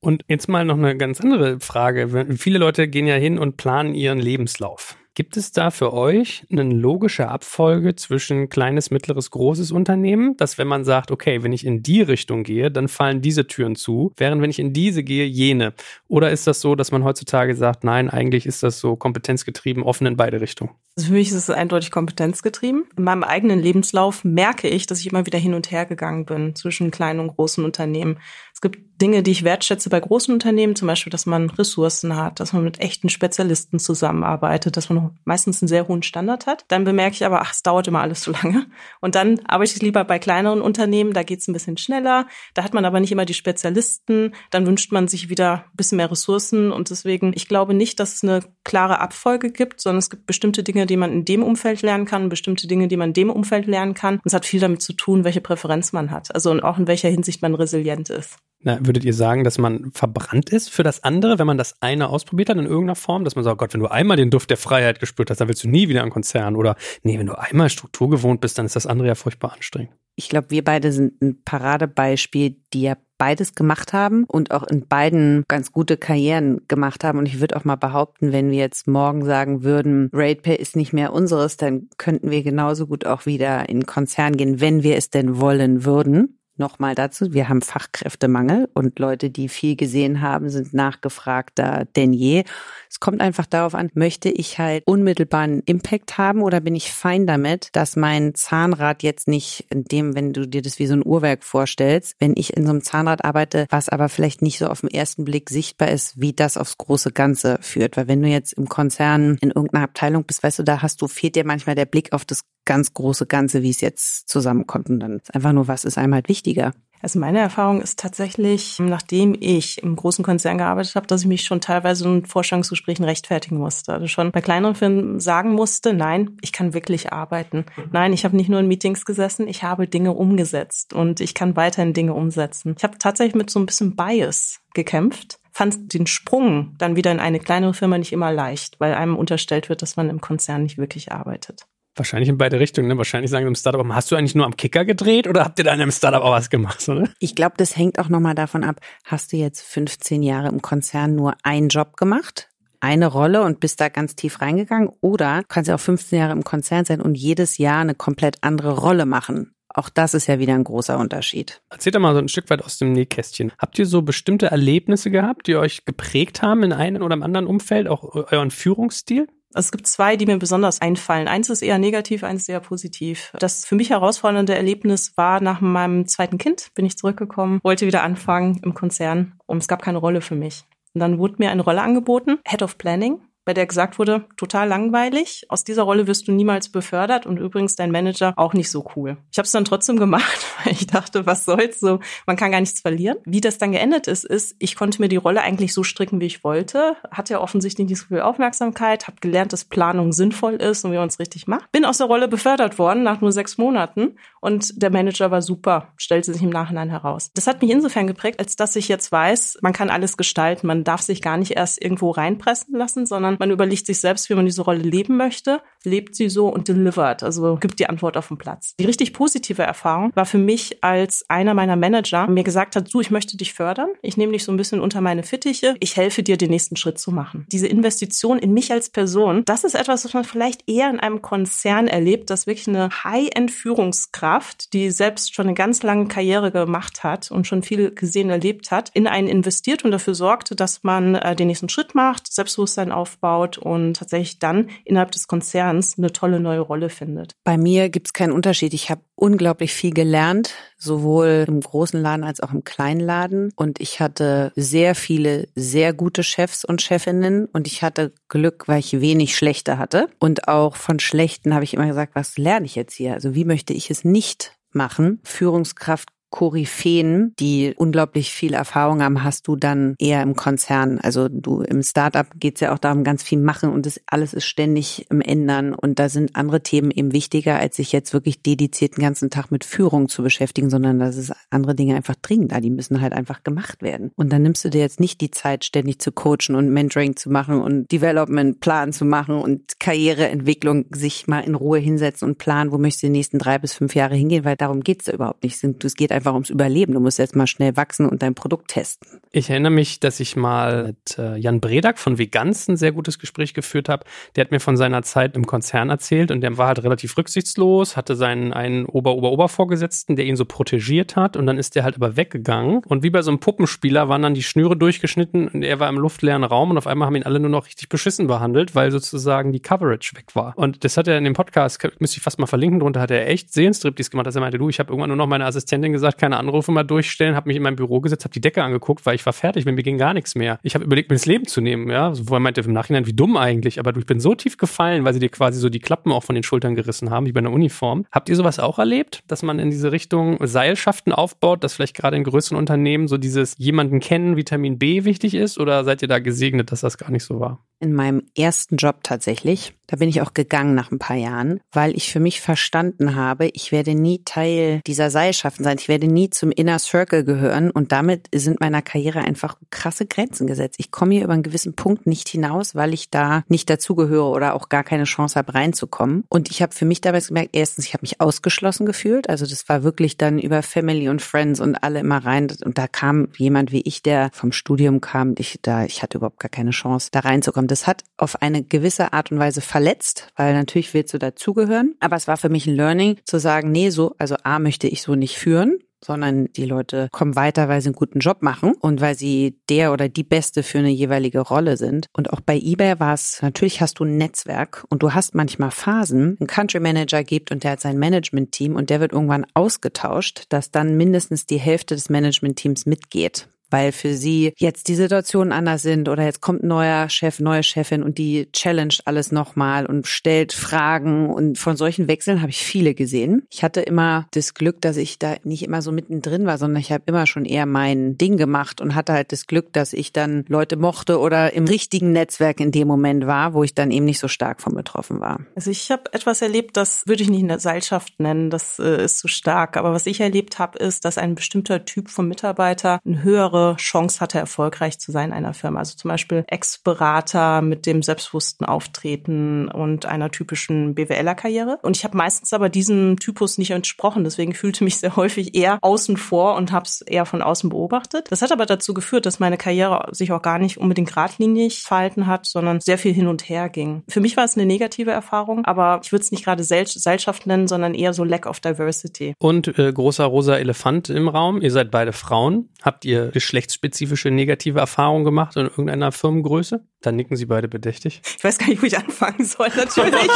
Und 0.00 0.24
jetzt 0.28 0.48
mal 0.48 0.64
noch 0.64 0.76
eine 0.76 0.96
ganz 0.96 1.20
andere 1.20 1.60
Frage. 1.60 2.26
Viele 2.36 2.58
Leute 2.58 2.88
gehen 2.88 3.06
ja 3.06 3.16
hin 3.16 3.38
und 3.38 3.56
planen 3.56 3.94
ihren 3.94 4.20
Lebenslauf. 4.20 4.96
Gibt 5.18 5.36
es 5.36 5.50
da 5.50 5.72
für 5.72 5.92
euch 5.92 6.46
eine 6.48 6.62
logische 6.62 7.26
Abfolge 7.26 7.96
zwischen 7.96 8.48
kleines, 8.48 8.92
mittleres, 8.92 9.32
großes 9.32 9.72
Unternehmen, 9.72 10.36
dass 10.36 10.58
wenn 10.58 10.68
man 10.68 10.84
sagt, 10.84 11.10
okay, 11.10 11.42
wenn 11.42 11.52
ich 11.52 11.66
in 11.66 11.82
die 11.82 12.02
Richtung 12.02 12.44
gehe, 12.44 12.70
dann 12.70 12.86
fallen 12.86 13.20
diese 13.20 13.48
Türen 13.48 13.74
zu, 13.74 14.12
während 14.16 14.40
wenn 14.42 14.50
ich 14.50 14.60
in 14.60 14.72
diese 14.72 15.02
gehe, 15.02 15.24
jene? 15.24 15.74
Oder 16.06 16.30
ist 16.30 16.46
das 16.46 16.60
so, 16.60 16.76
dass 16.76 16.92
man 16.92 17.02
heutzutage 17.02 17.56
sagt, 17.56 17.82
nein, 17.82 18.08
eigentlich 18.08 18.46
ist 18.46 18.62
das 18.62 18.78
so 18.78 18.94
kompetenzgetrieben, 18.94 19.82
offen 19.82 20.06
in 20.06 20.16
beide 20.16 20.40
Richtungen? 20.40 20.70
Also 20.96 21.08
für 21.08 21.14
mich 21.14 21.28
ist 21.28 21.34
es 21.34 21.50
eindeutig 21.50 21.90
kompetenzgetrieben. 21.90 22.84
In 22.96 23.02
meinem 23.02 23.24
eigenen 23.24 23.58
Lebenslauf 23.58 24.22
merke 24.22 24.68
ich, 24.68 24.86
dass 24.86 25.00
ich 25.00 25.08
immer 25.08 25.26
wieder 25.26 25.38
hin 25.38 25.54
und 25.54 25.72
her 25.72 25.84
gegangen 25.84 26.26
bin 26.26 26.54
zwischen 26.54 26.92
kleinen 26.92 27.18
und 27.18 27.34
großen 27.34 27.64
Unternehmen. 27.64 28.18
Es 28.58 28.60
gibt 28.60 29.00
Dinge, 29.00 29.22
die 29.22 29.30
ich 29.30 29.44
wertschätze 29.44 29.88
bei 29.88 30.00
großen 30.00 30.34
Unternehmen, 30.34 30.74
zum 30.74 30.88
Beispiel, 30.88 31.12
dass 31.12 31.26
man 31.26 31.48
Ressourcen 31.48 32.16
hat, 32.16 32.40
dass 32.40 32.52
man 32.52 32.64
mit 32.64 32.80
echten 32.80 33.08
Spezialisten 33.08 33.78
zusammenarbeitet, 33.78 34.76
dass 34.76 34.90
man 34.90 35.16
meistens 35.24 35.62
einen 35.62 35.68
sehr 35.68 35.86
hohen 35.86 36.02
Standard 36.02 36.48
hat. 36.48 36.64
Dann 36.66 36.82
bemerke 36.82 37.14
ich 37.14 37.24
aber, 37.24 37.40
ach, 37.40 37.52
es 37.52 37.62
dauert 37.62 37.86
immer 37.86 38.00
alles 38.00 38.24
so 38.24 38.32
lange. 38.32 38.66
Und 39.00 39.14
dann 39.14 39.38
arbeite 39.46 39.76
ich 39.76 39.82
lieber 39.82 40.02
bei 40.02 40.18
kleineren 40.18 40.60
Unternehmen, 40.60 41.12
da 41.12 41.22
geht 41.22 41.38
es 41.38 41.46
ein 41.46 41.52
bisschen 41.52 41.76
schneller, 41.76 42.26
da 42.54 42.64
hat 42.64 42.74
man 42.74 42.84
aber 42.84 42.98
nicht 42.98 43.12
immer 43.12 43.26
die 43.26 43.32
Spezialisten, 43.32 44.34
dann 44.50 44.66
wünscht 44.66 44.90
man 44.90 45.06
sich 45.06 45.28
wieder 45.28 45.66
ein 45.66 45.76
bisschen 45.76 45.98
mehr 45.98 46.10
Ressourcen 46.10 46.72
und 46.72 46.90
deswegen, 46.90 47.32
ich 47.36 47.46
glaube 47.46 47.74
nicht, 47.74 48.00
dass 48.00 48.14
es 48.14 48.24
eine 48.24 48.40
klare 48.68 49.00
Abfolge 49.00 49.50
gibt, 49.50 49.80
sondern 49.80 49.98
es 49.98 50.10
gibt 50.10 50.26
bestimmte 50.26 50.62
Dinge, 50.62 50.86
die 50.86 50.96
man 50.96 51.10
in 51.10 51.24
dem 51.24 51.42
Umfeld 51.42 51.82
lernen 51.82 52.04
kann, 52.04 52.28
bestimmte 52.28 52.68
Dinge, 52.68 52.86
die 52.86 52.96
man 52.96 53.10
in 53.10 53.14
dem 53.14 53.30
Umfeld 53.30 53.66
lernen 53.66 53.94
kann. 53.94 54.16
Und 54.16 54.26
es 54.26 54.34
hat 54.34 54.44
viel 54.44 54.60
damit 54.60 54.82
zu 54.82 54.92
tun, 54.92 55.24
welche 55.24 55.40
Präferenz 55.40 55.92
man 55.92 56.10
hat, 56.10 56.34
also 56.34 56.50
und 56.50 56.60
auch 56.60 56.78
in 56.78 56.86
welcher 56.86 57.08
Hinsicht 57.08 57.42
man 57.42 57.54
resilient 57.54 58.10
ist. 58.10 58.36
Na, 58.60 58.78
würdet 58.84 59.04
ihr 59.04 59.14
sagen, 59.14 59.44
dass 59.44 59.56
man 59.56 59.92
verbrannt 59.92 60.50
ist 60.50 60.68
für 60.68 60.82
das 60.82 61.04
andere, 61.04 61.38
wenn 61.38 61.46
man 61.46 61.58
das 61.58 61.76
eine 61.80 62.08
ausprobiert 62.08 62.50
hat 62.50 62.58
in 62.58 62.66
irgendeiner 62.66 62.96
Form? 62.96 63.24
Dass 63.24 63.36
man 63.36 63.44
sagt, 63.44 63.54
oh 63.54 63.56
Gott, 63.56 63.72
wenn 63.72 63.80
du 63.80 63.86
einmal 63.86 64.16
den 64.16 64.30
Duft 64.30 64.50
der 64.50 64.56
Freiheit 64.56 64.98
gespürt 64.98 65.30
hast, 65.30 65.40
dann 65.40 65.48
willst 65.48 65.62
du 65.62 65.68
nie 65.68 65.88
wieder 65.88 66.02
an 66.02 66.10
Konzern. 66.10 66.56
Oder 66.56 66.76
nee, 67.02 67.18
wenn 67.18 67.26
du 67.26 67.38
einmal 67.38 67.70
Struktur 67.70 68.10
gewohnt 68.10 68.40
bist, 68.40 68.58
dann 68.58 68.66
ist 68.66 68.74
das 68.74 68.86
andere 68.86 69.08
ja 69.08 69.14
furchtbar 69.14 69.52
anstrengend. 69.52 69.92
Ich 70.16 70.28
glaube, 70.28 70.50
wir 70.50 70.64
beide 70.64 70.90
sind 70.90 71.22
ein 71.22 71.42
Paradebeispiel, 71.44 72.56
die 72.72 72.82
ja 72.82 72.96
beides 73.18 73.54
gemacht 73.54 73.92
haben 73.92 74.24
und 74.24 74.52
auch 74.52 74.62
in 74.62 74.86
beiden 74.86 75.44
ganz 75.48 75.72
gute 75.72 75.96
Karrieren 75.96 76.62
gemacht 76.68 77.04
haben. 77.04 77.18
Und 77.18 77.26
ich 77.26 77.40
würde 77.40 77.56
auch 77.56 77.64
mal 77.64 77.76
behaupten, 77.76 78.32
wenn 78.32 78.50
wir 78.50 78.58
jetzt 78.58 78.86
morgen 78.86 79.24
sagen 79.24 79.64
würden, 79.64 80.08
RatePay 80.12 80.56
ist 80.56 80.76
nicht 80.76 80.92
mehr 80.92 81.12
unseres, 81.12 81.56
dann 81.56 81.88
könnten 81.98 82.30
wir 82.30 82.42
genauso 82.42 82.86
gut 82.86 83.04
auch 83.04 83.26
wieder 83.26 83.68
in 83.68 83.86
Konzern 83.86 84.36
gehen, 84.36 84.60
wenn 84.60 84.82
wir 84.82 84.96
es 84.96 85.10
denn 85.10 85.40
wollen 85.40 85.84
würden. 85.84 86.37
Nochmal 86.58 86.96
dazu, 86.96 87.32
wir 87.32 87.48
haben 87.48 87.62
Fachkräftemangel 87.62 88.68
und 88.74 88.98
Leute, 88.98 89.30
die 89.30 89.48
viel 89.48 89.76
gesehen 89.76 90.20
haben, 90.20 90.50
sind 90.50 90.74
nachgefragter 90.74 91.86
denn 91.94 92.12
je. 92.12 92.42
Es 92.90 92.98
kommt 92.98 93.20
einfach 93.20 93.46
darauf 93.46 93.76
an, 93.76 93.90
möchte 93.94 94.28
ich 94.28 94.58
halt 94.58 94.82
unmittelbaren 94.84 95.62
Impact 95.66 96.18
haben 96.18 96.42
oder 96.42 96.60
bin 96.60 96.74
ich 96.74 96.92
fein 96.92 97.28
damit, 97.28 97.68
dass 97.72 97.94
mein 97.94 98.34
Zahnrad 98.34 99.04
jetzt 99.04 99.28
nicht 99.28 99.66
in 99.70 99.84
dem, 99.84 100.16
wenn 100.16 100.32
du 100.32 100.48
dir 100.48 100.60
das 100.60 100.80
wie 100.80 100.88
so 100.88 100.94
ein 100.94 101.06
Uhrwerk 101.06 101.44
vorstellst, 101.44 102.16
wenn 102.18 102.34
ich 102.36 102.56
in 102.56 102.64
so 102.64 102.70
einem 102.70 102.82
Zahnrad 102.82 103.24
arbeite, 103.24 103.66
was 103.70 103.88
aber 103.88 104.08
vielleicht 104.08 104.42
nicht 104.42 104.58
so 104.58 104.66
auf 104.66 104.80
den 104.80 104.90
ersten 104.90 105.24
Blick 105.24 105.50
sichtbar 105.50 105.90
ist, 105.90 106.20
wie 106.20 106.32
das 106.32 106.56
aufs 106.56 106.76
große 106.76 107.12
Ganze 107.12 107.58
führt. 107.60 107.96
Weil 107.96 108.08
wenn 108.08 108.22
du 108.22 108.28
jetzt 108.28 108.54
im 108.54 108.68
Konzern 108.68 109.38
in 109.40 109.50
irgendeiner 109.50 109.84
Abteilung 109.84 110.24
bist, 110.24 110.42
weißt 110.42 110.58
du, 110.58 110.62
da 110.64 110.82
hast 110.82 111.00
du, 111.02 111.06
fehlt 111.06 111.36
dir 111.36 111.46
manchmal 111.46 111.76
der 111.76 111.86
Blick 111.86 112.12
auf 112.12 112.24
das 112.24 112.42
ganz 112.68 112.92
große 112.92 113.26
Ganze, 113.26 113.62
wie 113.62 113.70
es 113.70 113.80
jetzt 113.80 114.28
zusammenkommt. 114.28 114.90
Und 114.90 115.00
dann 115.00 115.16
ist 115.16 115.34
einfach 115.34 115.52
nur, 115.52 115.68
was 115.68 115.86
ist 115.86 115.96
einem 115.96 116.12
halt 116.12 116.28
wichtiger. 116.28 116.72
Also 117.00 117.18
meine 117.18 117.38
Erfahrung 117.38 117.80
ist 117.80 117.98
tatsächlich, 117.98 118.78
nachdem 118.80 119.34
ich 119.38 119.82
im 119.82 119.96
großen 119.96 120.24
Konzern 120.24 120.58
gearbeitet 120.58 120.96
habe, 120.96 121.06
dass 121.06 121.22
ich 121.22 121.28
mich 121.28 121.44
schon 121.44 121.60
teilweise 121.60 122.04
in 122.06 122.26
Vorstellungsgesprächen 122.26 123.04
rechtfertigen 123.04 123.56
musste. 123.56 123.92
Also 123.94 124.06
schon 124.08 124.32
bei 124.32 124.42
kleineren 124.42 124.74
Firmen 124.74 125.18
sagen 125.20 125.52
musste, 125.52 125.94
nein, 125.94 126.36
ich 126.42 126.52
kann 126.52 126.74
wirklich 126.74 127.12
arbeiten. 127.12 127.64
Nein, 127.92 128.12
ich 128.12 128.24
habe 128.24 128.36
nicht 128.36 128.50
nur 128.50 128.60
in 128.60 128.68
Meetings 128.68 129.06
gesessen, 129.06 129.48
ich 129.48 129.62
habe 129.62 129.86
Dinge 129.86 130.12
umgesetzt 130.12 130.92
und 130.92 131.20
ich 131.20 131.34
kann 131.34 131.56
weiterhin 131.56 131.94
Dinge 131.94 132.14
umsetzen. 132.14 132.74
Ich 132.76 132.84
habe 132.84 132.98
tatsächlich 132.98 133.36
mit 133.36 133.48
so 133.48 133.60
ein 133.60 133.66
bisschen 133.66 133.96
Bias 133.96 134.60
gekämpft 134.74 135.38
fand 135.50 135.92
den 135.92 136.06
Sprung 136.06 136.76
dann 136.78 136.94
wieder 136.94 137.10
in 137.10 137.18
eine 137.18 137.40
kleinere 137.40 137.74
Firma 137.74 137.98
nicht 137.98 138.12
immer 138.12 138.32
leicht, 138.32 138.78
weil 138.78 138.94
einem 138.94 139.16
unterstellt 139.16 139.68
wird, 139.68 139.82
dass 139.82 139.96
man 139.96 140.08
im 140.08 140.20
Konzern 140.20 140.62
nicht 140.62 140.78
wirklich 140.78 141.10
arbeitet. 141.10 141.66
Wahrscheinlich 141.98 142.28
in 142.28 142.38
beide 142.38 142.60
Richtungen. 142.60 142.88
Ne? 142.88 142.96
Wahrscheinlich 142.96 143.30
sagen 143.30 143.44
wir 143.44 143.48
im 143.48 143.54
Startup, 143.54 143.86
hast 143.90 144.10
du 144.10 144.16
eigentlich 144.16 144.34
nur 144.34 144.46
am 144.46 144.56
Kicker 144.56 144.84
gedreht 144.84 145.26
oder 145.26 145.44
habt 145.44 145.58
ihr 145.58 145.64
da 145.64 145.74
in 145.74 145.80
einem 145.80 145.92
Startup 145.92 146.22
auch 146.22 146.32
was 146.32 146.50
gemacht? 146.50 146.88
Oder? 146.88 147.08
Ich 147.18 147.34
glaube, 147.34 147.54
das 147.56 147.76
hängt 147.76 147.98
auch 147.98 148.08
nochmal 148.08 148.34
davon 148.34 148.64
ab, 148.64 148.80
hast 149.04 149.32
du 149.32 149.36
jetzt 149.36 149.62
15 149.62 150.22
Jahre 150.22 150.48
im 150.48 150.62
Konzern 150.62 151.14
nur 151.14 151.34
einen 151.42 151.68
Job 151.68 151.96
gemacht? 151.96 152.48
eine 152.80 153.06
Rolle 153.06 153.42
und 153.42 153.60
bist 153.60 153.80
da 153.80 153.88
ganz 153.88 154.14
tief 154.14 154.40
reingegangen 154.40 154.90
oder 155.00 155.42
kannst 155.48 155.68
ja 155.68 155.74
auch 155.74 155.80
15 155.80 156.18
Jahre 156.18 156.32
im 156.32 156.44
Konzern 156.44 156.84
sein 156.84 157.00
und 157.00 157.16
jedes 157.16 157.58
Jahr 157.58 157.80
eine 157.80 157.96
komplett 157.96 158.36
andere 158.42 158.78
Rolle 158.78 159.04
machen. 159.04 159.52
Auch 159.68 159.90
das 159.90 160.14
ist 160.14 160.26
ja 160.26 160.38
wieder 160.38 160.54
ein 160.54 160.64
großer 160.64 160.98
Unterschied. 160.98 161.60
Erzählt 161.70 161.94
doch 161.94 162.00
mal 162.00 162.14
so 162.14 162.20
ein 162.20 162.28
Stück 162.28 162.48
weit 162.50 162.64
aus 162.64 162.78
dem 162.78 162.92
Nähkästchen. 162.92 163.52
Habt 163.58 163.78
ihr 163.78 163.86
so 163.86 164.02
bestimmte 164.02 164.46
Erlebnisse 164.46 165.10
gehabt, 165.10 165.46
die 165.46 165.56
euch 165.56 165.84
geprägt 165.84 166.42
haben 166.42 166.62
in 166.62 166.72
einem 166.72 167.02
oder 167.02 167.14
im 167.14 167.22
anderen 167.22 167.46
Umfeld, 167.46 167.86
auch 167.86 168.02
euren 168.32 168.50
Führungsstil? 168.50 169.28
Es 169.54 169.72
gibt 169.72 169.86
zwei, 169.86 170.16
die 170.16 170.26
mir 170.26 170.38
besonders 170.38 170.80
einfallen. 170.80 171.28
Eins 171.28 171.48
ist 171.48 171.62
eher 171.62 171.78
negativ, 171.78 172.22
eins 172.22 172.42
ist 172.42 172.48
eher 172.48 172.60
positiv. 172.60 173.32
Das 173.38 173.64
für 173.64 173.74
mich 173.74 173.90
herausfordernde 173.90 174.54
Erlebnis 174.54 175.16
war 175.16 175.40
nach 175.40 175.60
meinem 175.60 176.06
zweiten 176.06 176.38
Kind, 176.38 176.68
bin 176.74 176.84
ich 176.84 176.98
zurückgekommen, 176.98 177.60
wollte 177.62 177.86
wieder 177.86 178.02
anfangen 178.02 178.60
im 178.62 178.74
Konzern 178.74 179.34
und 179.46 179.58
es 179.58 179.68
gab 179.68 179.82
keine 179.82 179.98
Rolle 179.98 180.20
für 180.20 180.34
mich. 180.34 180.64
Und 180.94 181.00
dann 181.00 181.18
wurde 181.18 181.36
mir 181.38 181.50
eine 181.50 181.62
Rolle 181.62 181.82
angeboten, 181.82 182.38
Head 182.46 182.62
of 182.62 182.78
Planning 182.78 183.20
bei 183.48 183.54
der 183.54 183.64
gesagt 183.64 183.98
wurde, 183.98 184.26
total 184.36 184.68
langweilig, 184.68 185.46
aus 185.48 185.64
dieser 185.64 185.84
Rolle 185.84 186.06
wirst 186.06 186.28
du 186.28 186.32
niemals 186.32 186.68
befördert 186.68 187.24
und 187.24 187.38
übrigens 187.38 187.76
dein 187.76 187.90
Manager 187.90 188.34
auch 188.36 188.52
nicht 188.52 188.70
so 188.70 188.84
cool. 188.94 189.16
Ich 189.32 189.38
habe 189.38 189.46
es 189.46 189.52
dann 189.52 189.64
trotzdem 189.64 189.96
gemacht, 189.96 190.44
weil 190.64 190.74
ich 190.74 190.86
dachte, 190.86 191.24
was 191.24 191.46
soll's 191.46 191.80
so, 191.80 191.98
man 192.26 192.36
kann 192.36 192.52
gar 192.52 192.60
nichts 192.60 192.82
verlieren. 192.82 193.16
Wie 193.24 193.40
das 193.40 193.56
dann 193.56 193.72
geendet 193.72 194.06
ist, 194.06 194.26
ist, 194.26 194.54
ich 194.58 194.76
konnte 194.76 195.00
mir 195.00 195.08
die 195.08 195.16
Rolle 195.16 195.40
eigentlich 195.40 195.72
so 195.72 195.82
stricken, 195.82 196.20
wie 196.20 196.26
ich 196.26 196.44
wollte, 196.44 196.96
hatte 197.10 197.32
ja 197.32 197.40
offensichtlich 197.40 197.88
nicht 197.88 197.98
so 197.98 198.08
viel 198.08 198.20
Aufmerksamkeit, 198.20 199.06
habe 199.06 199.16
gelernt, 199.22 199.54
dass 199.54 199.64
Planung 199.64 200.12
sinnvoll 200.12 200.56
ist 200.56 200.84
und 200.84 200.92
wie 200.92 200.98
man 200.98 201.08
es 201.08 201.18
richtig 201.18 201.46
macht. 201.46 201.72
Bin 201.72 201.86
aus 201.86 201.96
der 201.96 202.06
Rolle 202.06 202.28
befördert 202.28 202.78
worden 202.78 203.02
nach 203.02 203.22
nur 203.22 203.32
sechs 203.32 203.56
Monaten 203.56 204.16
und 204.42 204.82
der 204.82 204.90
Manager 204.90 205.30
war 205.30 205.40
super, 205.40 205.94
stellte 205.96 206.34
sich 206.34 206.42
im 206.42 206.50
Nachhinein 206.50 206.90
heraus. 206.90 207.30
Das 207.32 207.46
hat 207.46 207.62
mich 207.62 207.70
insofern 207.70 208.06
geprägt, 208.06 208.40
als 208.40 208.56
dass 208.56 208.76
ich 208.76 208.88
jetzt 208.88 209.10
weiß, 209.10 209.60
man 209.62 209.72
kann 209.72 209.88
alles 209.88 210.18
gestalten, 210.18 210.66
man 210.66 210.84
darf 210.84 211.00
sich 211.00 211.22
gar 211.22 211.38
nicht 211.38 211.52
erst 211.52 211.82
irgendwo 211.82 212.10
reinpressen 212.10 212.76
lassen, 212.76 213.06
sondern 213.06 213.37
man 213.38 213.50
überlegt 213.50 213.86
sich 213.86 214.00
selbst, 214.00 214.28
wie 214.30 214.34
man 214.34 214.46
diese 214.46 214.62
Rolle 214.62 214.80
leben 214.80 215.16
möchte, 215.16 215.60
lebt 215.84 216.14
sie 216.14 216.28
so 216.28 216.48
und 216.48 216.68
delivert, 216.68 217.22
also 217.22 217.56
gibt 217.56 217.78
die 217.78 217.88
Antwort 217.88 218.16
auf 218.16 218.28
den 218.28 218.38
Platz. 218.38 218.74
Die 218.78 218.84
richtig 218.84 219.12
positive 219.12 219.62
Erfahrung 219.62 220.10
war 220.14 220.26
für 220.26 220.38
mich, 220.38 220.82
als 220.82 221.24
einer 221.28 221.54
meiner 221.54 221.76
Manager 221.76 222.26
mir 222.26 222.44
gesagt 222.44 222.76
hat, 222.76 222.92
du, 222.92 223.00
ich 223.00 223.10
möchte 223.10 223.36
dich 223.36 223.54
fördern, 223.54 223.90
ich 224.02 224.16
nehme 224.16 224.32
dich 224.32 224.44
so 224.44 224.52
ein 224.52 224.56
bisschen 224.56 224.80
unter 224.80 225.00
meine 225.00 225.22
Fittiche, 225.22 225.76
ich 225.80 225.96
helfe 225.96 226.22
dir, 226.22 226.36
den 226.36 226.50
nächsten 226.50 226.76
Schritt 226.76 226.98
zu 226.98 227.10
machen. 227.10 227.46
Diese 227.52 227.66
Investition 227.66 228.38
in 228.38 228.52
mich 228.52 228.72
als 228.72 228.90
Person, 228.90 229.44
das 229.44 229.64
ist 229.64 229.74
etwas, 229.74 230.04
was 230.04 230.14
man 230.14 230.24
vielleicht 230.24 230.68
eher 230.68 230.90
in 230.90 231.00
einem 231.00 231.22
Konzern 231.22 231.88
erlebt, 231.88 232.30
dass 232.30 232.46
wirklich 232.46 232.68
eine 232.68 232.90
High-End-Führungskraft, 233.04 234.72
die 234.72 234.90
selbst 234.90 235.34
schon 235.34 235.46
eine 235.46 235.54
ganz 235.54 235.82
lange 235.82 236.06
Karriere 236.08 236.52
gemacht 236.52 237.04
hat 237.04 237.30
und 237.30 237.46
schon 237.46 237.62
viel 237.62 237.90
gesehen 237.90 238.30
erlebt 238.30 238.70
hat, 238.70 238.90
in 238.94 239.06
einen 239.06 239.28
investiert 239.28 239.84
und 239.84 239.90
dafür 239.90 240.14
sorgt, 240.14 240.58
dass 240.58 240.82
man 240.82 241.14
äh, 241.14 241.36
den 241.36 241.48
nächsten 241.48 241.68
Schritt 241.68 241.94
macht, 241.94 242.32
Selbstbewusstsein 242.32 242.92
aufbaut, 242.92 243.27
aufbaut 243.28 243.58
und 243.58 243.94
tatsächlich 243.94 244.38
dann 244.38 244.70
innerhalb 244.84 245.10
des 245.10 245.28
Konzerns 245.28 245.98
eine 245.98 246.12
tolle 246.12 246.40
neue 246.40 246.60
Rolle 246.60 246.88
findet. 246.88 247.32
Bei 247.44 247.56
mir 247.56 247.88
gibt 247.88 248.08
es 248.08 248.12
keinen 248.12 248.32
Unterschied. 248.32 248.74
Ich 248.74 248.90
habe 248.90 249.02
unglaublich 249.14 249.72
viel 249.72 249.92
gelernt, 249.92 250.54
sowohl 250.76 251.44
im 251.46 251.60
großen 251.60 252.00
Laden 252.00 252.24
als 252.24 252.40
auch 252.40 252.52
im 252.52 252.64
kleinen 252.64 253.00
Laden. 253.00 253.52
Und 253.56 253.80
ich 253.80 254.00
hatte 254.00 254.52
sehr 254.56 254.94
viele 254.94 255.48
sehr 255.54 255.92
gute 255.92 256.22
Chefs 256.22 256.64
und 256.64 256.82
Chefinnen 256.82 257.46
und 257.46 257.66
ich 257.66 257.82
hatte 257.82 258.12
Glück, 258.28 258.64
weil 258.66 258.80
ich 258.80 259.00
wenig 259.00 259.36
schlechte 259.36 259.78
hatte. 259.78 260.08
Und 260.18 260.48
auch 260.48 260.76
von 260.76 261.00
schlechten 261.00 261.54
habe 261.54 261.64
ich 261.64 261.74
immer 261.74 261.86
gesagt, 261.86 262.14
was 262.14 262.38
lerne 262.38 262.66
ich 262.66 262.74
jetzt 262.74 262.94
hier? 262.94 263.14
Also 263.14 263.34
wie 263.34 263.44
möchte 263.44 263.72
ich 263.72 263.90
es 263.90 264.04
nicht 264.04 264.54
machen? 264.72 265.20
Führungskraft 265.24 266.08
Koryphäen, 266.30 267.34
die 267.38 267.74
unglaublich 267.76 268.30
viel 268.30 268.54
Erfahrung 268.54 269.02
haben, 269.02 269.24
hast 269.24 269.48
du 269.48 269.56
dann 269.56 269.94
eher 269.98 270.22
im 270.22 270.36
Konzern. 270.36 270.98
Also 270.98 271.28
du 271.28 271.62
im 271.62 271.82
Startup 271.82 272.26
geht 272.38 272.56
es 272.56 272.60
ja 272.60 272.74
auch 272.74 272.78
darum, 272.78 273.04
ganz 273.04 273.22
viel 273.22 273.38
machen 273.38 273.70
und 273.70 273.86
das 273.86 274.00
alles 274.06 274.34
ist 274.34 274.44
ständig 274.44 275.06
im 275.10 275.20
Ändern 275.20 275.74
und 275.74 275.98
da 275.98 276.08
sind 276.08 276.36
andere 276.36 276.62
Themen 276.62 276.90
eben 276.90 277.12
wichtiger, 277.12 277.58
als 277.58 277.76
sich 277.76 277.92
jetzt 277.92 278.12
wirklich 278.12 278.42
dediziert 278.42 278.96
den 278.96 279.02
ganzen 279.02 279.30
Tag 279.30 279.50
mit 279.50 279.64
Führung 279.64 280.08
zu 280.08 280.22
beschäftigen, 280.22 280.70
sondern 280.70 280.98
das 280.98 281.16
ist 281.16 281.32
andere 281.50 281.74
Dinge 281.74 281.96
einfach 281.96 282.16
dringender. 282.16 282.60
Die 282.60 282.70
müssen 282.70 283.00
halt 283.00 283.12
einfach 283.12 283.42
gemacht 283.42 283.82
werden. 283.82 284.10
Und 284.16 284.32
dann 284.32 284.42
nimmst 284.42 284.64
du 284.64 284.70
dir 284.70 284.80
jetzt 284.80 285.00
nicht 285.00 285.20
die 285.20 285.30
Zeit, 285.30 285.64
ständig 285.64 285.98
zu 286.00 286.12
coachen 286.12 286.54
und 286.54 286.70
Mentoring 286.70 287.16
zu 287.16 287.30
machen 287.30 287.60
und 287.60 287.90
Development 287.90 288.60
Plan 288.60 288.92
zu 288.92 289.04
machen 289.04 289.36
und 289.36 289.80
Karriereentwicklung 289.80 290.86
sich 290.90 291.26
mal 291.26 291.40
in 291.40 291.54
Ruhe 291.54 291.78
hinsetzen 291.78 292.28
und 292.28 292.38
planen, 292.38 292.72
wo 292.72 292.78
möchtest 292.78 293.04
du 293.04 293.06
die 293.06 293.12
nächsten 293.12 293.38
drei 293.38 293.58
bis 293.58 293.74
fünf 293.74 293.94
Jahre 293.94 294.14
hingehen, 294.14 294.44
weil 294.44 294.56
darum 294.56 294.82
geht's 294.82 295.06
ja 295.06 295.14
überhaupt 295.14 295.42
nicht. 295.42 295.62
Es 295.62 295.94
geht 295.94 296.12
einfach 296.18 296.34
ums 296.34 296.50
Überleben. 296.50 296.92
Du 296.92 297.00
musst 297.00 297.18
jetzt 297.18 297.34
mal 297.34 297.46
schnell 297.46 297.76
wachsen 297.76 298.06
und 298.06 298.22
dein 298.22 298.34
Produkt 298.34 298.68
testen. 298.68 299.20
Ich 299.30 299.50
erinnere 299.50 299.72
mich, 299.72 300.00
dass 300.00 300.20
ich 300.20 300.36
mal 300.36 300.94
mit 300.98 301.18
äh, 301.18 301.36
Jan 301.36 301.60
Bredak 301.60 301.98
von 301.98 302.18
Veganz 302.18 302.68
ein 302.68 302.76
sehr 302.76 302.92
gutes 302.92 303.18
Gespräch 303.18 303.54
geführt 303.54 303.88
habe. 303.88 304.04
Der 304.36 304.44
hat 304.44 304.50
mir 304.50 304.60
von 304.60 304.76
seiner 304.76 305.02
Zeit 305.02 305.36
im 305.36 305.46
Konzern 305.46 305.90
erzählt 305.90 306.30
und 306.30 306.40
der 306.40 306.56
war 306.58 306.68
halt 306.68 306.82
relativ 306.82 307.16
rücksichtslos, 307.16 307.96
hatte 307.96 308.16
seinen 308.16 308.52
einen 308.52 308.86
Ober-Ober-Ober-Vorgesetzten, 308.86 310.16
der 310.16 310.24
ihn 310.24 310.36
so 310.36 310.44
protegiert 310.44 311.16
hat 311.16 311.36
und 311.36 311.46
dann 311.46 311.58
ist 311.58 311.76
der 311.76 311.84
halt 311.84 311.96
aber 311.96 312.16
weggegangen. 312.16 312.82
Und 312.86 313.02
wie 313.02 313.10
bei 313.10 313.22
so 313.22 313.30
einem 313.30 313.40
Puppenspieler 313.40 314.08
waren 314.08 314.22
dann 314.22 314.34
die 314.34 314.42
Schnüre 314.42 314.76
durchgeschnitten 314.76 315.48
und 315.48 315.62
er 315.62 315.78
war 315.78 315.88
im 315.88 315.98
luftleeren 315.98 316.44
Raum 316.44 316.70
und 316.70 316.78
auf 316.78 316.86
einmal 316.86 317.06
haben 317.06 317.16
ihn 317.16 317.22
alle 317.22 317.40
nur 317.40 317.50
noch 317.50 317.66
richtig 317.66 317.88
beschissen 317.88 318.26
behandelt, 318.26 318.74
weil 318.74 318.90
sozusagen 318.90 319.52
die 319.52 319.60
Coverage 319.60 320.16
weg 320.16 320.34
war. 320.34 320.54
Und 320.56 320.84
das 320.84 320.96
hat 320.96 321.06
er 321.06 321.18
in 321.18 321.24
dem 321.24 321.34
Podcast, 321.34 321.82
müsste 321.98 322.16
ich 322.16 322.22
fast 322.22 322.38
mal 322.38 322.46
verlinken, 322.46 322.80
drunter 322.80 323.00
hat 323.00 323.10
er 323.10 323.28
echt 323.28 323.52
Seelenstriptease 323.52 324.10
gemacht, 324.10 324.26
dass 324.26 324.34
er 324.34 324.40
meinte, 324.40 324.58
du, 324.58 324.68
ich 324.68 324.78
habe 324.78 324.90
irgendwann 324.90 325.10
nur 325.10 325.16
noch 325.16 325.26
meine 325.26 325.44
Assistentin 325.44 325.92
gesagt, 325.92 326.07
gesagt, 326.08 326.20
keine 326.20 326.36
Anrufe 326.36 326.72
mal 326.72 326.84
durchstellen, 326.84 327.36
habe 327.36 327.48
mich 327.48 327.56
in 327.56 327.62
mein 327.62 327.76
Büro 327.76 328.00
gesetzt, 328.00 328.24
habe 328.24 328.32
die 328.32 328.40
Decke 328.40 328.62
angeguckt, 328.62 329.06
weil 329.06 329.14
ich 329.14 329.24
war 329.26 329.32
fertig, 329.32 329.64
mir 329.64 329.74
ging 329.74 329.98
gar 329.98 330.14
nichts 330.14 330.34
mehr. 330.34 330.58
Ich 330.62 330.74
habe 330.74 330.84
überlegt, 330.84 331.10
mir 331.10 331.16
das 331.16 331.26
Leben 331.26 331.46
zu 331.46 331.60
nehmen, 331.60 331.90
ja. 331.90 332.12
Wo 332.28 332.34
er 332.34 332.40
meinte 332.40 332.60
im 332.60 332.72
Nachhinein, 332.72 333.06
wie 333.06 333.12
dumm 333.12 333.36
eigentlich, 333.36 333.78
aber 333.78 333.96
ich 333.96 334.06
bin 334.06 334.20
so 334.20 334.34
tief 334.34 334.56
gefallen, 334.56 335.04
weil 335.04 335.14
sie 335.14 335.20
dir 335.20 335.28
quasi 335.28 335.60
so 335.60 335.68
die 335.68 335.80
Klappen 335.80 336.12
auch 336.12 336.24
von 336.24 336.34
den 336.34 336.42
Schultern 336.42 336.74
gerissen 336.74 337.10
haben, 337.10 337.26
wie 337.26 337.32
bei 337.32 337.38
einer 337.38 337.52
Uniform. 337.52 338.06
Habt 338.10 338.28
ihr 338.28 338.36
sowas 338.36 338.58
auch 338.58 338.78
erlebt, 338.78 339.22
dass 339.28 339.42
man 339.42 339.58
in 339.58 339.70
diese 339.70 339.92
Richtung 339.92 340.38
Seilschaften 340.46 341.12
aufbaut, 341.12 341.62
dass 341.62 341.74
vielleicht 341.74 341.96
gerade 341.96 342.16
in 342.16 342.24
größeren 342.24 342.56
Unternehmen 342.56 343.08
so 343.08 343.18
dieses 343.18 343.54
jemanden 343.58 344.00
kennen, 344.00 344.36
Vitamin 344.36 344.78
B 344.78 345.04
wichtig 345.04 345.34
ist 345.34 345.58
oder 345.58 345.84
seid 345.84 346.02
ihr 346.02 346.08
da 346.08 346.18
gesegnet, 346.18 346.72
dass 346.72 346.80
das 346.80 346.98
gar 346.98 347.10
nicht 347.10 347.24
so 347.24 347.40
war? 347.40 347.67
In 347.80 347.94
meinem 347.94 348.22
ersten 348.36 348.76
Job 348.76 349.04
tatsächlich, 349.04 349.72
da 349.88 349.96
bin 349.96 350.08
ich 350.08 350.20
auch 350.20 350.34
gegangen 350.34 350.74
nach 350.74 350.92
ein 350.92 350.98
paar 350.98 351.16
Jahren, 351.16 351.60
weil 351.72 351.96
ich 351.96 352.12
für 352.12 352.20
mich 352.20 352.40
verstanden 352.40 353.16
habe, 353.16 353.48
ich 353.54 353.72
werde 353.72 353.94
nie 353.94 354.22
Teil 354.24 354.82
dieser 354.86 355.10
Seilschaften 355.10 355.64
sein. 355.64 355.78
Ich 355.78 355.88
werde 355.88 356.06
nie 356.06 356.28
zum 356.28 356.50
Inner 356.50 356.78
Circle 356.78 357.24
gehören 357.24 357.70
und 357.70 357.90
damit 357.90 358.28
sind 358.34 358.60
meiner 358.60 358.82
Karriere 358.82 359.20
einfach 359.20 359.56
krasse 359.70 360.06
Grenzen 360.06 360.46
gesetzt. 360.46 360.76
Ich 360.78 360.90
komme 360.90 361.14
hier 361.14 361.24
über 361.24 361.32
einen 361.32 361.42
gewissen 361.42 361.74
Punkt 361.74 362.06
nicht 362.06 362.28
hinaus, 362.28 362.74
weil 362.74 362.92
ich 362.92 363.10
da 363.10 363.44
nicht 363.48 363.70
dazugehöre 363.70 364.28
oder 364.28 364.54
auch 364.54 364.68
gar 364.68 364.84
keine 364.84 365.04
Chance 365.04 365.36
habe 365.36 365.54
reinzukommen. 365.54 366.24
Und 366.28 366.50
ich 366.50 366.60
habe 366.60 366.74
für 366.74 366.84
mich 366.84 367.00
damals 367.00 367.28
gemerkt, 367.28 367.50
erstens, 367.52 367.86
ich 367.86 367.94
habe 367.94 368.02
mich 368.02 368.20
ausgeschlossen 368.20 368.84
gefühlt. 368.84 369.30
Also 369.30 369.46
das 369.46 369.68
war 369.70 369.84
wirklich 369.84 370.18
dann 370.18 370.38
über 370.38 370.62
Family 370.62 371.08
und 371.08 371.22
Friends 371.22 371.60
und 371.60 371.76
alle 371.76 372.00
immer 372.00 372.24
rein. 372.24 372.48
Und 372.62 372.76
da 372.76 372.88
kam 372.88 373.28
jemand 373.38 373.72
wie 373.72 373.80
ich, 373.82 374.02
der 374.02 374.28
vom 374.34 374.52
Studium 374.52 375.00
kam. 375.00 375.34
Ich, 375.38 375.60
da, 375.62 375.84
ich 375.84 376.02
hatte 376.02 376.18
überhaupt 376.18 376.40
gar 376.40 376.50
keine 376.50 376.72
Chance, 376.72 377.08
da 377.10 377.20
reinzukommen. 377.20 377.67
Das 377.68 377.86
hat 377.86 378.02
auf 378.16 378.42
eine 378.42 378.62
gewisse 378.64 379.12
Art 379.12 379.30
und 379.30 379.38
Weise 379.38 379.60
verletzt, 379.60 380.32
weil 380.36 380.54
natürlich 380.54 380.92
willst 380.94 381.14
du 381.14 381.18
dazugehören. 381.18 381.94
Aber 382.00 382.16
es 382.16 382.26
war 382.26 382.36
für 382.36 382.48
mich 382.48 382.66
ein 382.66 382.74
Learning 382.74 383.18
zu 383.24 383.38
sagen, 383.38 383.70
nee, 383.70 383.90
so, 383.90 384.14
also 384.18 384.36
A 384.42 384.58
möchte 384.58 384.88
ich 384.88 385.02
so 385.02 385.14
nicht 385.14 385.38
führen 385.38 385.78
sondern 386.04 386.46
die 386.52 386.64
Leute 386.64 387.08
kommen 387.12 387.36
weiter, 387.36 387.68
weil 387.68 387.80
sie 387.80 387.88
einen 387.88 387.96
guten 387.96 388.20
Job 388.20 388.42
machen 388.42 388.74
und 388.80 389.00
weil 389.00 389.16
sie 389.16 389.58
der 389.68 389.92
oder 389.92 390.08
die 390.08 390.22
Beste 390.22 390.62
für 390.62 390.78
eine 390.78 390.90
jeweilige 390.90 391.40
Rolle 391.40 391.76
sind. 391.76 392.06
Und 392.12 392.32
auch 392.32 392.40
bei 392.40 392.56
eBay 392.56 393.00
war 393.00 393.14
es, 393.14 393.42
natürlich 393.42 393.80
hast 393.80 393.98
du 393.98 394.04
ein 394.04 394.16
Netzwerk 394.16 394.84
und 394.90 395.02
du 395.02 395.14
hast 395.14 395.34
manchmal 395.34 395.70
Phasen, 395.70 396.36
ein 396.40 396.46
Country 396.46 396.80
Manager 396.80 397.24
gibt 397.24 397.50
und 397.50 397.64
der 397.64 397.72
hat 397.72 397.80
sein 397.80 397.98
Management-Team 397.98 398.76
und 398.76 398.90
der 398.90 399.00
wird 399.00 399.12
irgendwann 399.12 399.46
ausgetauscht, 399.54 400.44
dass 400.50 400.70
dann 400.70 400.96
mindestens 400.96 401.46
die 401.46 401.58
Hälfte 401.58 401.94
des 401.94 402.08
Management-Teams 402.10 402.86
mitgeht 402.86 403.48
weil 403.70 403.92
für 403.92 404.14
sie 404.14 404.52
jetzt 404.56 404.88
die 404.88 404.94
Situationen 404.94 405.52
anders 405.52 405.82
sind 405.82 406.08
oder 406.08 406.24
jetzt 406.24 406.40
kommt 406.40 406.62
neuer 406.62 407.08
Chef, 407.08 407.40
neue 407.40 407.62
Chefin 407.62 408.02
und 408.02 408.18
die 408.18 408.48
challenged 408.52 409.02
alles 409.06 409.32
nochmal 409.32 409.86
und 409.86 410.06
stellt 410.06 410.52
Fragen 410.52 411.30
und 411.30 411.58
von 411.58 411.76
solchen 411.76 412.08
Wechseln 412.08 412.40
habe 412.40 412.50
ich 412.50 412.62
viele 412.62 412.94
gesehen. 412.94 413.42
Ich 413.50 413.62
hatte 413.62 413.80
immer 413.80 414.26
das 414.32 414.54
Glück, 414.54 414.80
dass 414.80 414.96
ich 414.96 415.18
da 415.18 415.36
nicht 415.44 415.62
immer 415.62 415.82
so 415.82 415.92
mittendrin 415.92 416.46
war, 416.46 416.58
sondern 416.58 416.80
ich 416.80 416.92
habe 416.92 417.04
immer 417.06 417.26
schon 417.26 417.44
eher 417.44 417.66
mein 417.66 418.16
Ding 418.16 418.36
gemacht 418.36 418.80
und 418.80 418.94
hatte 418.94 419.12
halt 419.12 419.32
das 419.32 419.46
Glück, 419.46 419.72
dass 419.72 419.92
ich 419.92 420.12
dann 420.12 420.44
Leute 420.48 420.76
mochte 420.76 421.18
oder 421.18 421.52
im 421.52 421.66
richtigen 421.66 422.12
Netzwerk 422.12 422.60
in 422.60 422.70
dem 422.70 422.88
Moment 422.88 423.26
war, 423.26 423.54
wo 423.54 423.64
ich 423.64 423.74
dann 423.74 423.90
eben 423.90 424.04
nicht 424.04 424.18
so 424.18 424.28
stark 424.28 424.60
von 424.60 424.74
betroffen 424.74 425.20
war. 425.20 425.40
Also 425.54 425.70
ich 425.70 425.90
habe 425.90 426.12
etwas 426.12 426.42
erlebt, 426.42 426.76
das 426.76 427.02
würde 427.06 427.22
ich 427.22 427.30
nicht 427.30 427.40
in 427.40 427.48
der 427.48 427.58
Seilschaft 427.58 428.18
nennen, 428.20 428.50
das 428.50 428.78
äh, 428.78 429.04
ist 429.04 429.18
zu 429.18 429.28
stark, 429.28 429.76
aber 429.76 429.92
was 429.92 430.06
ich 430.06 430.20
erlebt 430.20 430.58
habe, 430.58 430.78
ist, 430.78 431.04
dass 431.04 431.18
ein 431.18 431.34
bestimmter 431.34 431.84
Typ 431.84 432.08
von 432.08 432.28
Mitarbeiter 432.28 433.00
ein 433.04 433.22
höheres 433.22 433.57
bessere 433.58 433.76
Chance 433.76 434.20
hatte, 434.20 434.38
erfolgreich 434.38 434.98
zu 434.98 435.12
sein 435.12 435.30
in 435.30 435.34
einer 435.34 435.54
Firma. 435.54 435.80
Also 435.80 435.96
zum 435.96 436.08
Beispiel 436.08 436.44
Ex-Berater 436.46 437.62
mit 437.62 437.86
dem 437.86 438.02
selbstbewussten 438.02 438.66
Auftreten 438.66 439.68
und 439.68 440.06
einer 440.06 440.30
typischen 440.30 440.94
BWLer-Karriere. 440.94 441.78
Und 441.82 441.96
ich 441.96 442.04
habe 442.04 442.16
meistens 442.16 442.52
aber 442.52 442.68
diesem 442.68 443.18
Typus 443.18 443.58
nicht 443.58 443.70
entsprochen. 443.70 444.24
Deswegen 444.24 444.54
fühlte 444.54 444.84
mich 444.84 444.98
sehr 444.98 445.16
häufig 445.16 445.54
eher 445.54 445.78
außen 445.82 446.16
vor 446.16 446.56
und 446.56 446.72
habe 446.72 446.84
es 446.84 447.00
eher 447.00 447.26
von 447.26 447.42
außen 447.42 447.70
beobachtet. 447.70 448.26
Das 448.30 448.42
hat 448.42 448.52
aber 448.52 448.66
dazu 448.66 448.94
geführt, 448.94 449.26
dass 449.26 449.40
meine 449.40 449.56
Karriere 449.56 450.08
sich 450.12 450.32
auch 450.32 450.42
gar 450.42 450.58
nicht 450.58 450.78
unbedingt 450.78 451.08
geradlinig 451.08 451.82
verhalten 451.82 452.26
hat, 452.26 452.46
sondern 452.46 452.80
sehr 452.80 452.98
viel 452.98 453.12
hin 453.12 453.26
und 453.26 453.48
her 453.48 453.68
ging. 453.68 454.02
Für 454.08 454.20
mich 454.20 454.36
war 454.36 454.44
es 454.44 454.56
eine 454.56 454.66
negative 454.66 455.10
Erfahrung, 455.10 455.64
aber 455.64 456.00
ich 456.02 456.12
würde 456.12 456.22
es 456.22 456.32
nicht 456.32 456.44
gerade 456.44 456.64
Seilschaft 456.64 457.46
nennen, 457.46 457.68
sondern 457.68 457.94
eher 457.94 458.12
so 458.12 458.24
Lack 458.24 458.46
of 458.46 458.60
Diversity. 458.60 459.34
Und 459.38 459.78
äh, 459.78 459.92
großer 459.92 460.24
rosa 460.24 460.56
Elefant 460.56 461.10
im 461.10 461.28
Raum. 461.28 461.60
Ihr 461.60 461.70
seid 461.70 461.90
beide 461.90 462.12
Frauen. 462.12 462.68
Habt 462.82 463.04
ihr 463.04 463.30
geschlechtsspezifische 463.48 464.30
negative 464.30 464.78
Erfahrungen 464.78 465.24
gemacht 465.24 465.56
in 465.56 465.66
irgendeiner 465.66 466.12
Firmengröße? 466.12 466.84
Dann 467.00 467.14
nicken 467.14 467.36
sie 467.36 467.46
beide 467.46 467.68
bedächtig. 467.68 468.22
Ich 468.36 468.42
weiß 468.42 468.58
gar 468.58 468.68
nicht, 468.68 468.82
wo 468.82 468.86
ich 468.86 468.98
anfangen 468.98 469.44
soll, 469.44 469.68
natürlich. 469.76 470.30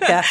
ja. 0.08 0.22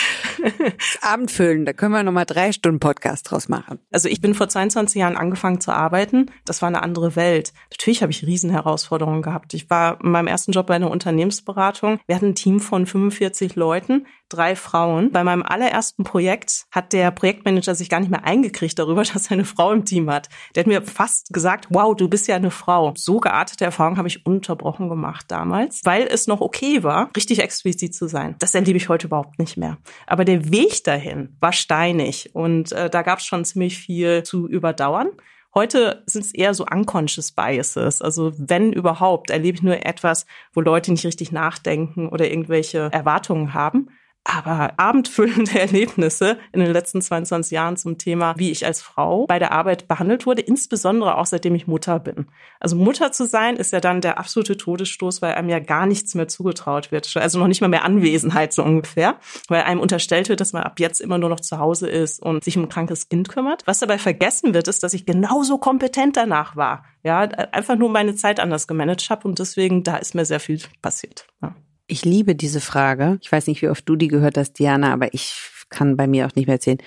Abendfüllen, 1.01 1.65
da 1.65 1.71
können 1.71 1.93
wir 1.93 2.03
nochmal 2.03 2.25
drei 2.25 2.51
Stunden 2.51 2.79
Podcast 2.79 3.31
draus 3.31 3.47
machen. 3.47 3.79
Also 3.91 4.09
ich 4.09 4.19
bin 4.19 4.33
vor 4.35 4.49
22 4.49 4.99
Jahren 4.99 5.15
angefangen 5.15 5.61
zu 5.61 5.71
arbeiten. 5.71 6.31
Das 6.45 6.61
war 6.61 6.67
eine 6.67 6.83
andere 6.83 7.15
Welt. 7.15 7.53
Natürlich 7.71 8.01
habe 8.01 8.11
ich 8.11 8.25
Riesenherausforderungen 8.25 9.21
gehabt. 9.21 9.53
Ich 9.53 9.69
war 9.69 9.99
in 10.03 10.11
meinem 10.11 10.27
ersten 10.27 10.51
Job 10.51 10.67
bei 10.67 10.75
einer 10.75 10.91
Unternehmensberatung. 10.91 11.99
Wir 12.07 12.15
hatten 12.15 12.29
ein 12.29 12.35
Team 12.35 12.59
von 12.59 12.85
45 12.85 13.55
Leuten, 13.55 14.05
drei 14.33 14.55
Frauen. 14.55 15.11
Bei 15.11 15.23
meinem 15.23 15.43
allerersten 15.43 16.03
Projekt 16.03 16.65
hat 16.71 16.91
der 16.93 17.11
Projektmanager 17.11 17.75
sich 17.75 17.89
gar 17.89 17.99
nicht 17.99 18.09
mehr 18.09 18.25
eingekriegt 18.25 18.77
darüber, 18.77 19.03
dass 19.13 19.27
er 19.27 19.31
eine 19.31 19.45
Frau 19.45 19.71
im 19.71 19.85
Team 19.85 20.09
hat. 20.09 20.29
Der 20.55 20.61
hat 20.61 20.67
mir 20.67 20.81
fast 20.81 21.31
gesagt, 21.31 21.67
wow, 21.69 21.95
du 21.95 22.09
bist 22.09 22.27
ja 22.27 22.35
eine 22.35 22.51
Frau. 22.51 22.93
So 22.97 23.19
geartete 23.19 23.65
Erfahrungen 23.65 23.97
habe 23.97 24.07
ich 24.07 24.25
unterbrochen 24.25 24.89
gemacht 24.89 25.25
damals, 25.29 25.52
weil 25.83 26.07
es 26.07 26.27
noch 26.27 26.41
okay 26.41 26.83
war, 26.83 27.09
richtig 27.15 27.39
explizit 27.39 27.95
zu 27.95 28.07
sein. 28.07 28.35
Das 28.39 28.55
erlebe 28.55 28.77
ich 28.77 28.89
heute 28.89 29.07
überhaupt 29.07 29.39
nicht 29.39 29.57
mehr. 29.57 29.77
Aber 30.07 30.25
der 30.25 30.51
Weg 30.51 30.83
dahin 30.83 31.35
war 31.39 31.53
steinig 31.53 32.31
und 32.33 32.71
äh, 32.71 32.89
da 32.89 33.01
gab 33.01 33.19
es 33.19 33.25
schon 33.25 33.45
ziemlich 33.45 33.77
viel 33.77 34.23
zu 34.23 34.47
überdauern. 34.47 35.09
Heute 35.55 36.01
sind 36.07 36.25
es 36.25 36.33
eher 36.33 36.55
so 36.55 36.65
unconscious 36.65 37.31
biases. 37.31 38.01
Also 38.01 38.33
wenn 38.37 38.73
überhaupt, 38.73 39.29
erlebe 39.29 39.57
ich 39.57 39.63
nur 39.63 39.85
etwas, 39.85 40.25
wo 40.51 40.61
Leute 40.61 40.91
nicht 40.91 41.05
richtig 41.05 41.31
nachdenken 41.31 42.09
oder 42.09 42.29
irgendwelche 42.29 42.89
Erwartungen 42.91 43.53
haben. 43.53 43.89
Aber 44.25 44.73
abendfüllende 44.77 45.59
Erlebnisse 45.59 46.37
in 46.53 46.61
den 46.61 46.71
letzten 46.71 47.01
22 47.01 47.51
Jahren 47.51 47.75
zum 47.75 47.97
Thema, 47.97 48.35
wie 48.37 48.51
ich 48.51 48.65
als 48.65 48.81
Frau 48.81 49.25
bei 49.27 49.37
der 49.37 49.51
Arbeit 49.51 49.87
behandelt 49.87 50.25
wurde, 50.25 50.41
insbesondere 50.41 51.17
auch 51.17 51.25
seitdem 51.25 51.55
ich 51.55 51.67
Mutter 51.67 51.99
bin. 51.99 52.27
Also 52.59 52.77
Mutter 52.77 53.11
zu 53.11 53.25
sein 53.25 53.57
ist 53.57 53.73
ja 53.73 53.81
dann 53.81 53.99
der 53.99 54.17
absolute 54.17 54.55
Todesstoß, 54.55 55.21
weil 55.21 55.33
einem 55.33 55.49
ja 55.49 55.59
gar 55.59 55.85
nichts 55.85 56.15
mehr 56.15 56.27
zugetraut 56.27 56.91
wird. 56.91 57.15
Also 57.17 57.37
noch 57.37 57.47
nicht 57.47 57.59
mal 57.59 57.67
mehr 57.67 57.83
Anwesenheit 57.83 58.53
so 58.53 58.63
ungefähr, 58.63 59.17
weil 59.49 59.63
einem 59.63 59.81
unterstellt 59.81 60.29
wird, 60.29 60.39
dass 60.39 60.53
man 60.53 60.63
ab 60.63 60.79
jetzt 60.79 61.01
immer 61.01 61.17
nur 61.17 61.29
noch 61.29 61.41
zu 61.41 61.59
Hause 61.59 61.89
ist 61.89 62.21
und 62.21 62.43
sich 62.43 62.57
um 62.57 62.63
ein 62.63 62.69
krankes 62.69 63.09
Kind 63.09 63.27
kümmert. 63.27 63.63
Was 63.65 63.79
dabei 63.79 63.97
vergessen 63.97 64.53
wird, 64.53 64.69
ist, 64.69 64.83
dass 64.83 64.93
ich 64.93 65.05
genauso 65.05 65.57
kompetent 65.57 66.15
danach 66.15 66.55
war. 66.55 66.85
Ja, 67.03 67.19
einfach 67.19 67.75
nur 67.75 67.89
meine 67.89 68.15
Zeit 68.15 68.39
anders 68.39 68.67
gemanagt 68.67 69.09
habe 69.09 69.27
und 69.27 69.39
deswegen 69.39 69.83
da 69.83 69.97
ist 69.97 70.15
mir 70.15 70.23
sehr 70.23 70.39
viel 70.39 70.61
passiert. 70.81 71.27
Ja. 71.41 71.53
Ich 71.93 72.05
liebe 72.05 72.33
diese 72.33 72.59
Frage. 72.59 73.19
Ich 73.21 73.31
weiß 73.31 73.45
nicht, 73.45 73.61
wie 73.61 73.69
oft 73.69 73.87
du 73.87 73.95
die 73.95 74.07
gehört 74.07 74.35
hast, 74.35 74.53
Diana, 74.57 74.91
aber 74.91 75.13
ich 75.13 75.35
kann 75.69 75.95
bei 75.95 76.07
mir 76.07 76.25
auch 76.25 76.33
nicht 76.33 76.47
mehr 76.47 76.55
erzählen 76.55 76.79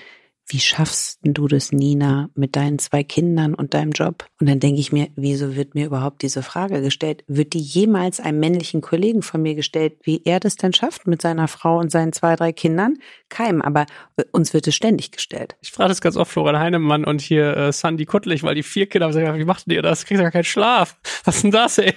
wie 0.49 0.59
schaffst 0.59 1.19
du 1.23 1.47
das, 1.47 1.73
Nina, 1.73 2.29
mit 2.33 2.55
deinen 2.55 2.79
zwei 2.79 3.03
Kindern 3.03 3.53
und 3.53 3.73
deinem 3.73 3.91
Job? 3.91 4.25
Und 4.39 4.47
dann 4.47 4.61
denke 4.61 4.79
ich 4.79 4.93
mir, 4.93 5.09
wieso 5.15 5.55
wird 5.55 5.75
mir 5.75 5.85
überhaupt 5.85 6.21
diese 6.21 6.41
Frage 6.41 6.81
gestellt? 6.81 7.23
Wird 7.27 7.53
die 7.53 7.59
jemals 7.59 8.21
einem 8.21 8.39
männlichen 8.39 8.79
Kollegen 8.79 9.23
von 9.23 9.41
mir 9.41 9.55
gestellt, 9.55 9.97
wie 10.03 10.21
er 10.23 10.39
das 10.39 10.55
denn 10.55 10.71
schafft 10.71 11.05
mit 11.05 11.21
seiner 11.21 11.49
Frau 11.49 11.79
und 11.79 11.91
seinen 11.91 12.13
zwei, 12.13 12.37
drei 12.37 12.53
Kindern? 12.53 12.97
Keim, 13.27 13.61
aber 13.61 13.85
äh, 14.15 14.23
uns 14.31 14.53
wird 14.53 14.67
es 14.67 14.75
ständig 14.75 15.11
gestellt. 15.11 15.57
Ich 15.61 15.71
frage 15.71 15.89
das 15.89 15.99
ganz 15.99 16.15
oft 16.15 16.31
Florian 16.31 16.59
Heinemann 16.59 17.03
und 17.03 17.19
hier 17.19 17.57
äh, 17.57 17.73
Sandy 17.73 18.05
Kuttlich, 18.05 18.43
weil 18.43 18.55
die 18.55 18.63
vier 18.63 18.87
Kinder 18.87 19.11
sagen, 19.11 19.37
wie 19.37 19.45
macht 19.45 19.67
ihr 19.67 19.81
das? 19.81 20.05
Kriegt 20.05 20.21
ja 20.21 20.31
keinen 20.31 20.45
Schlaf. 20.45 20.97
Was 21.25 21.37
ist 21.37 21.43
denn 21.43 21.51
das, 21.51 21.77
ey? 21.77 21.93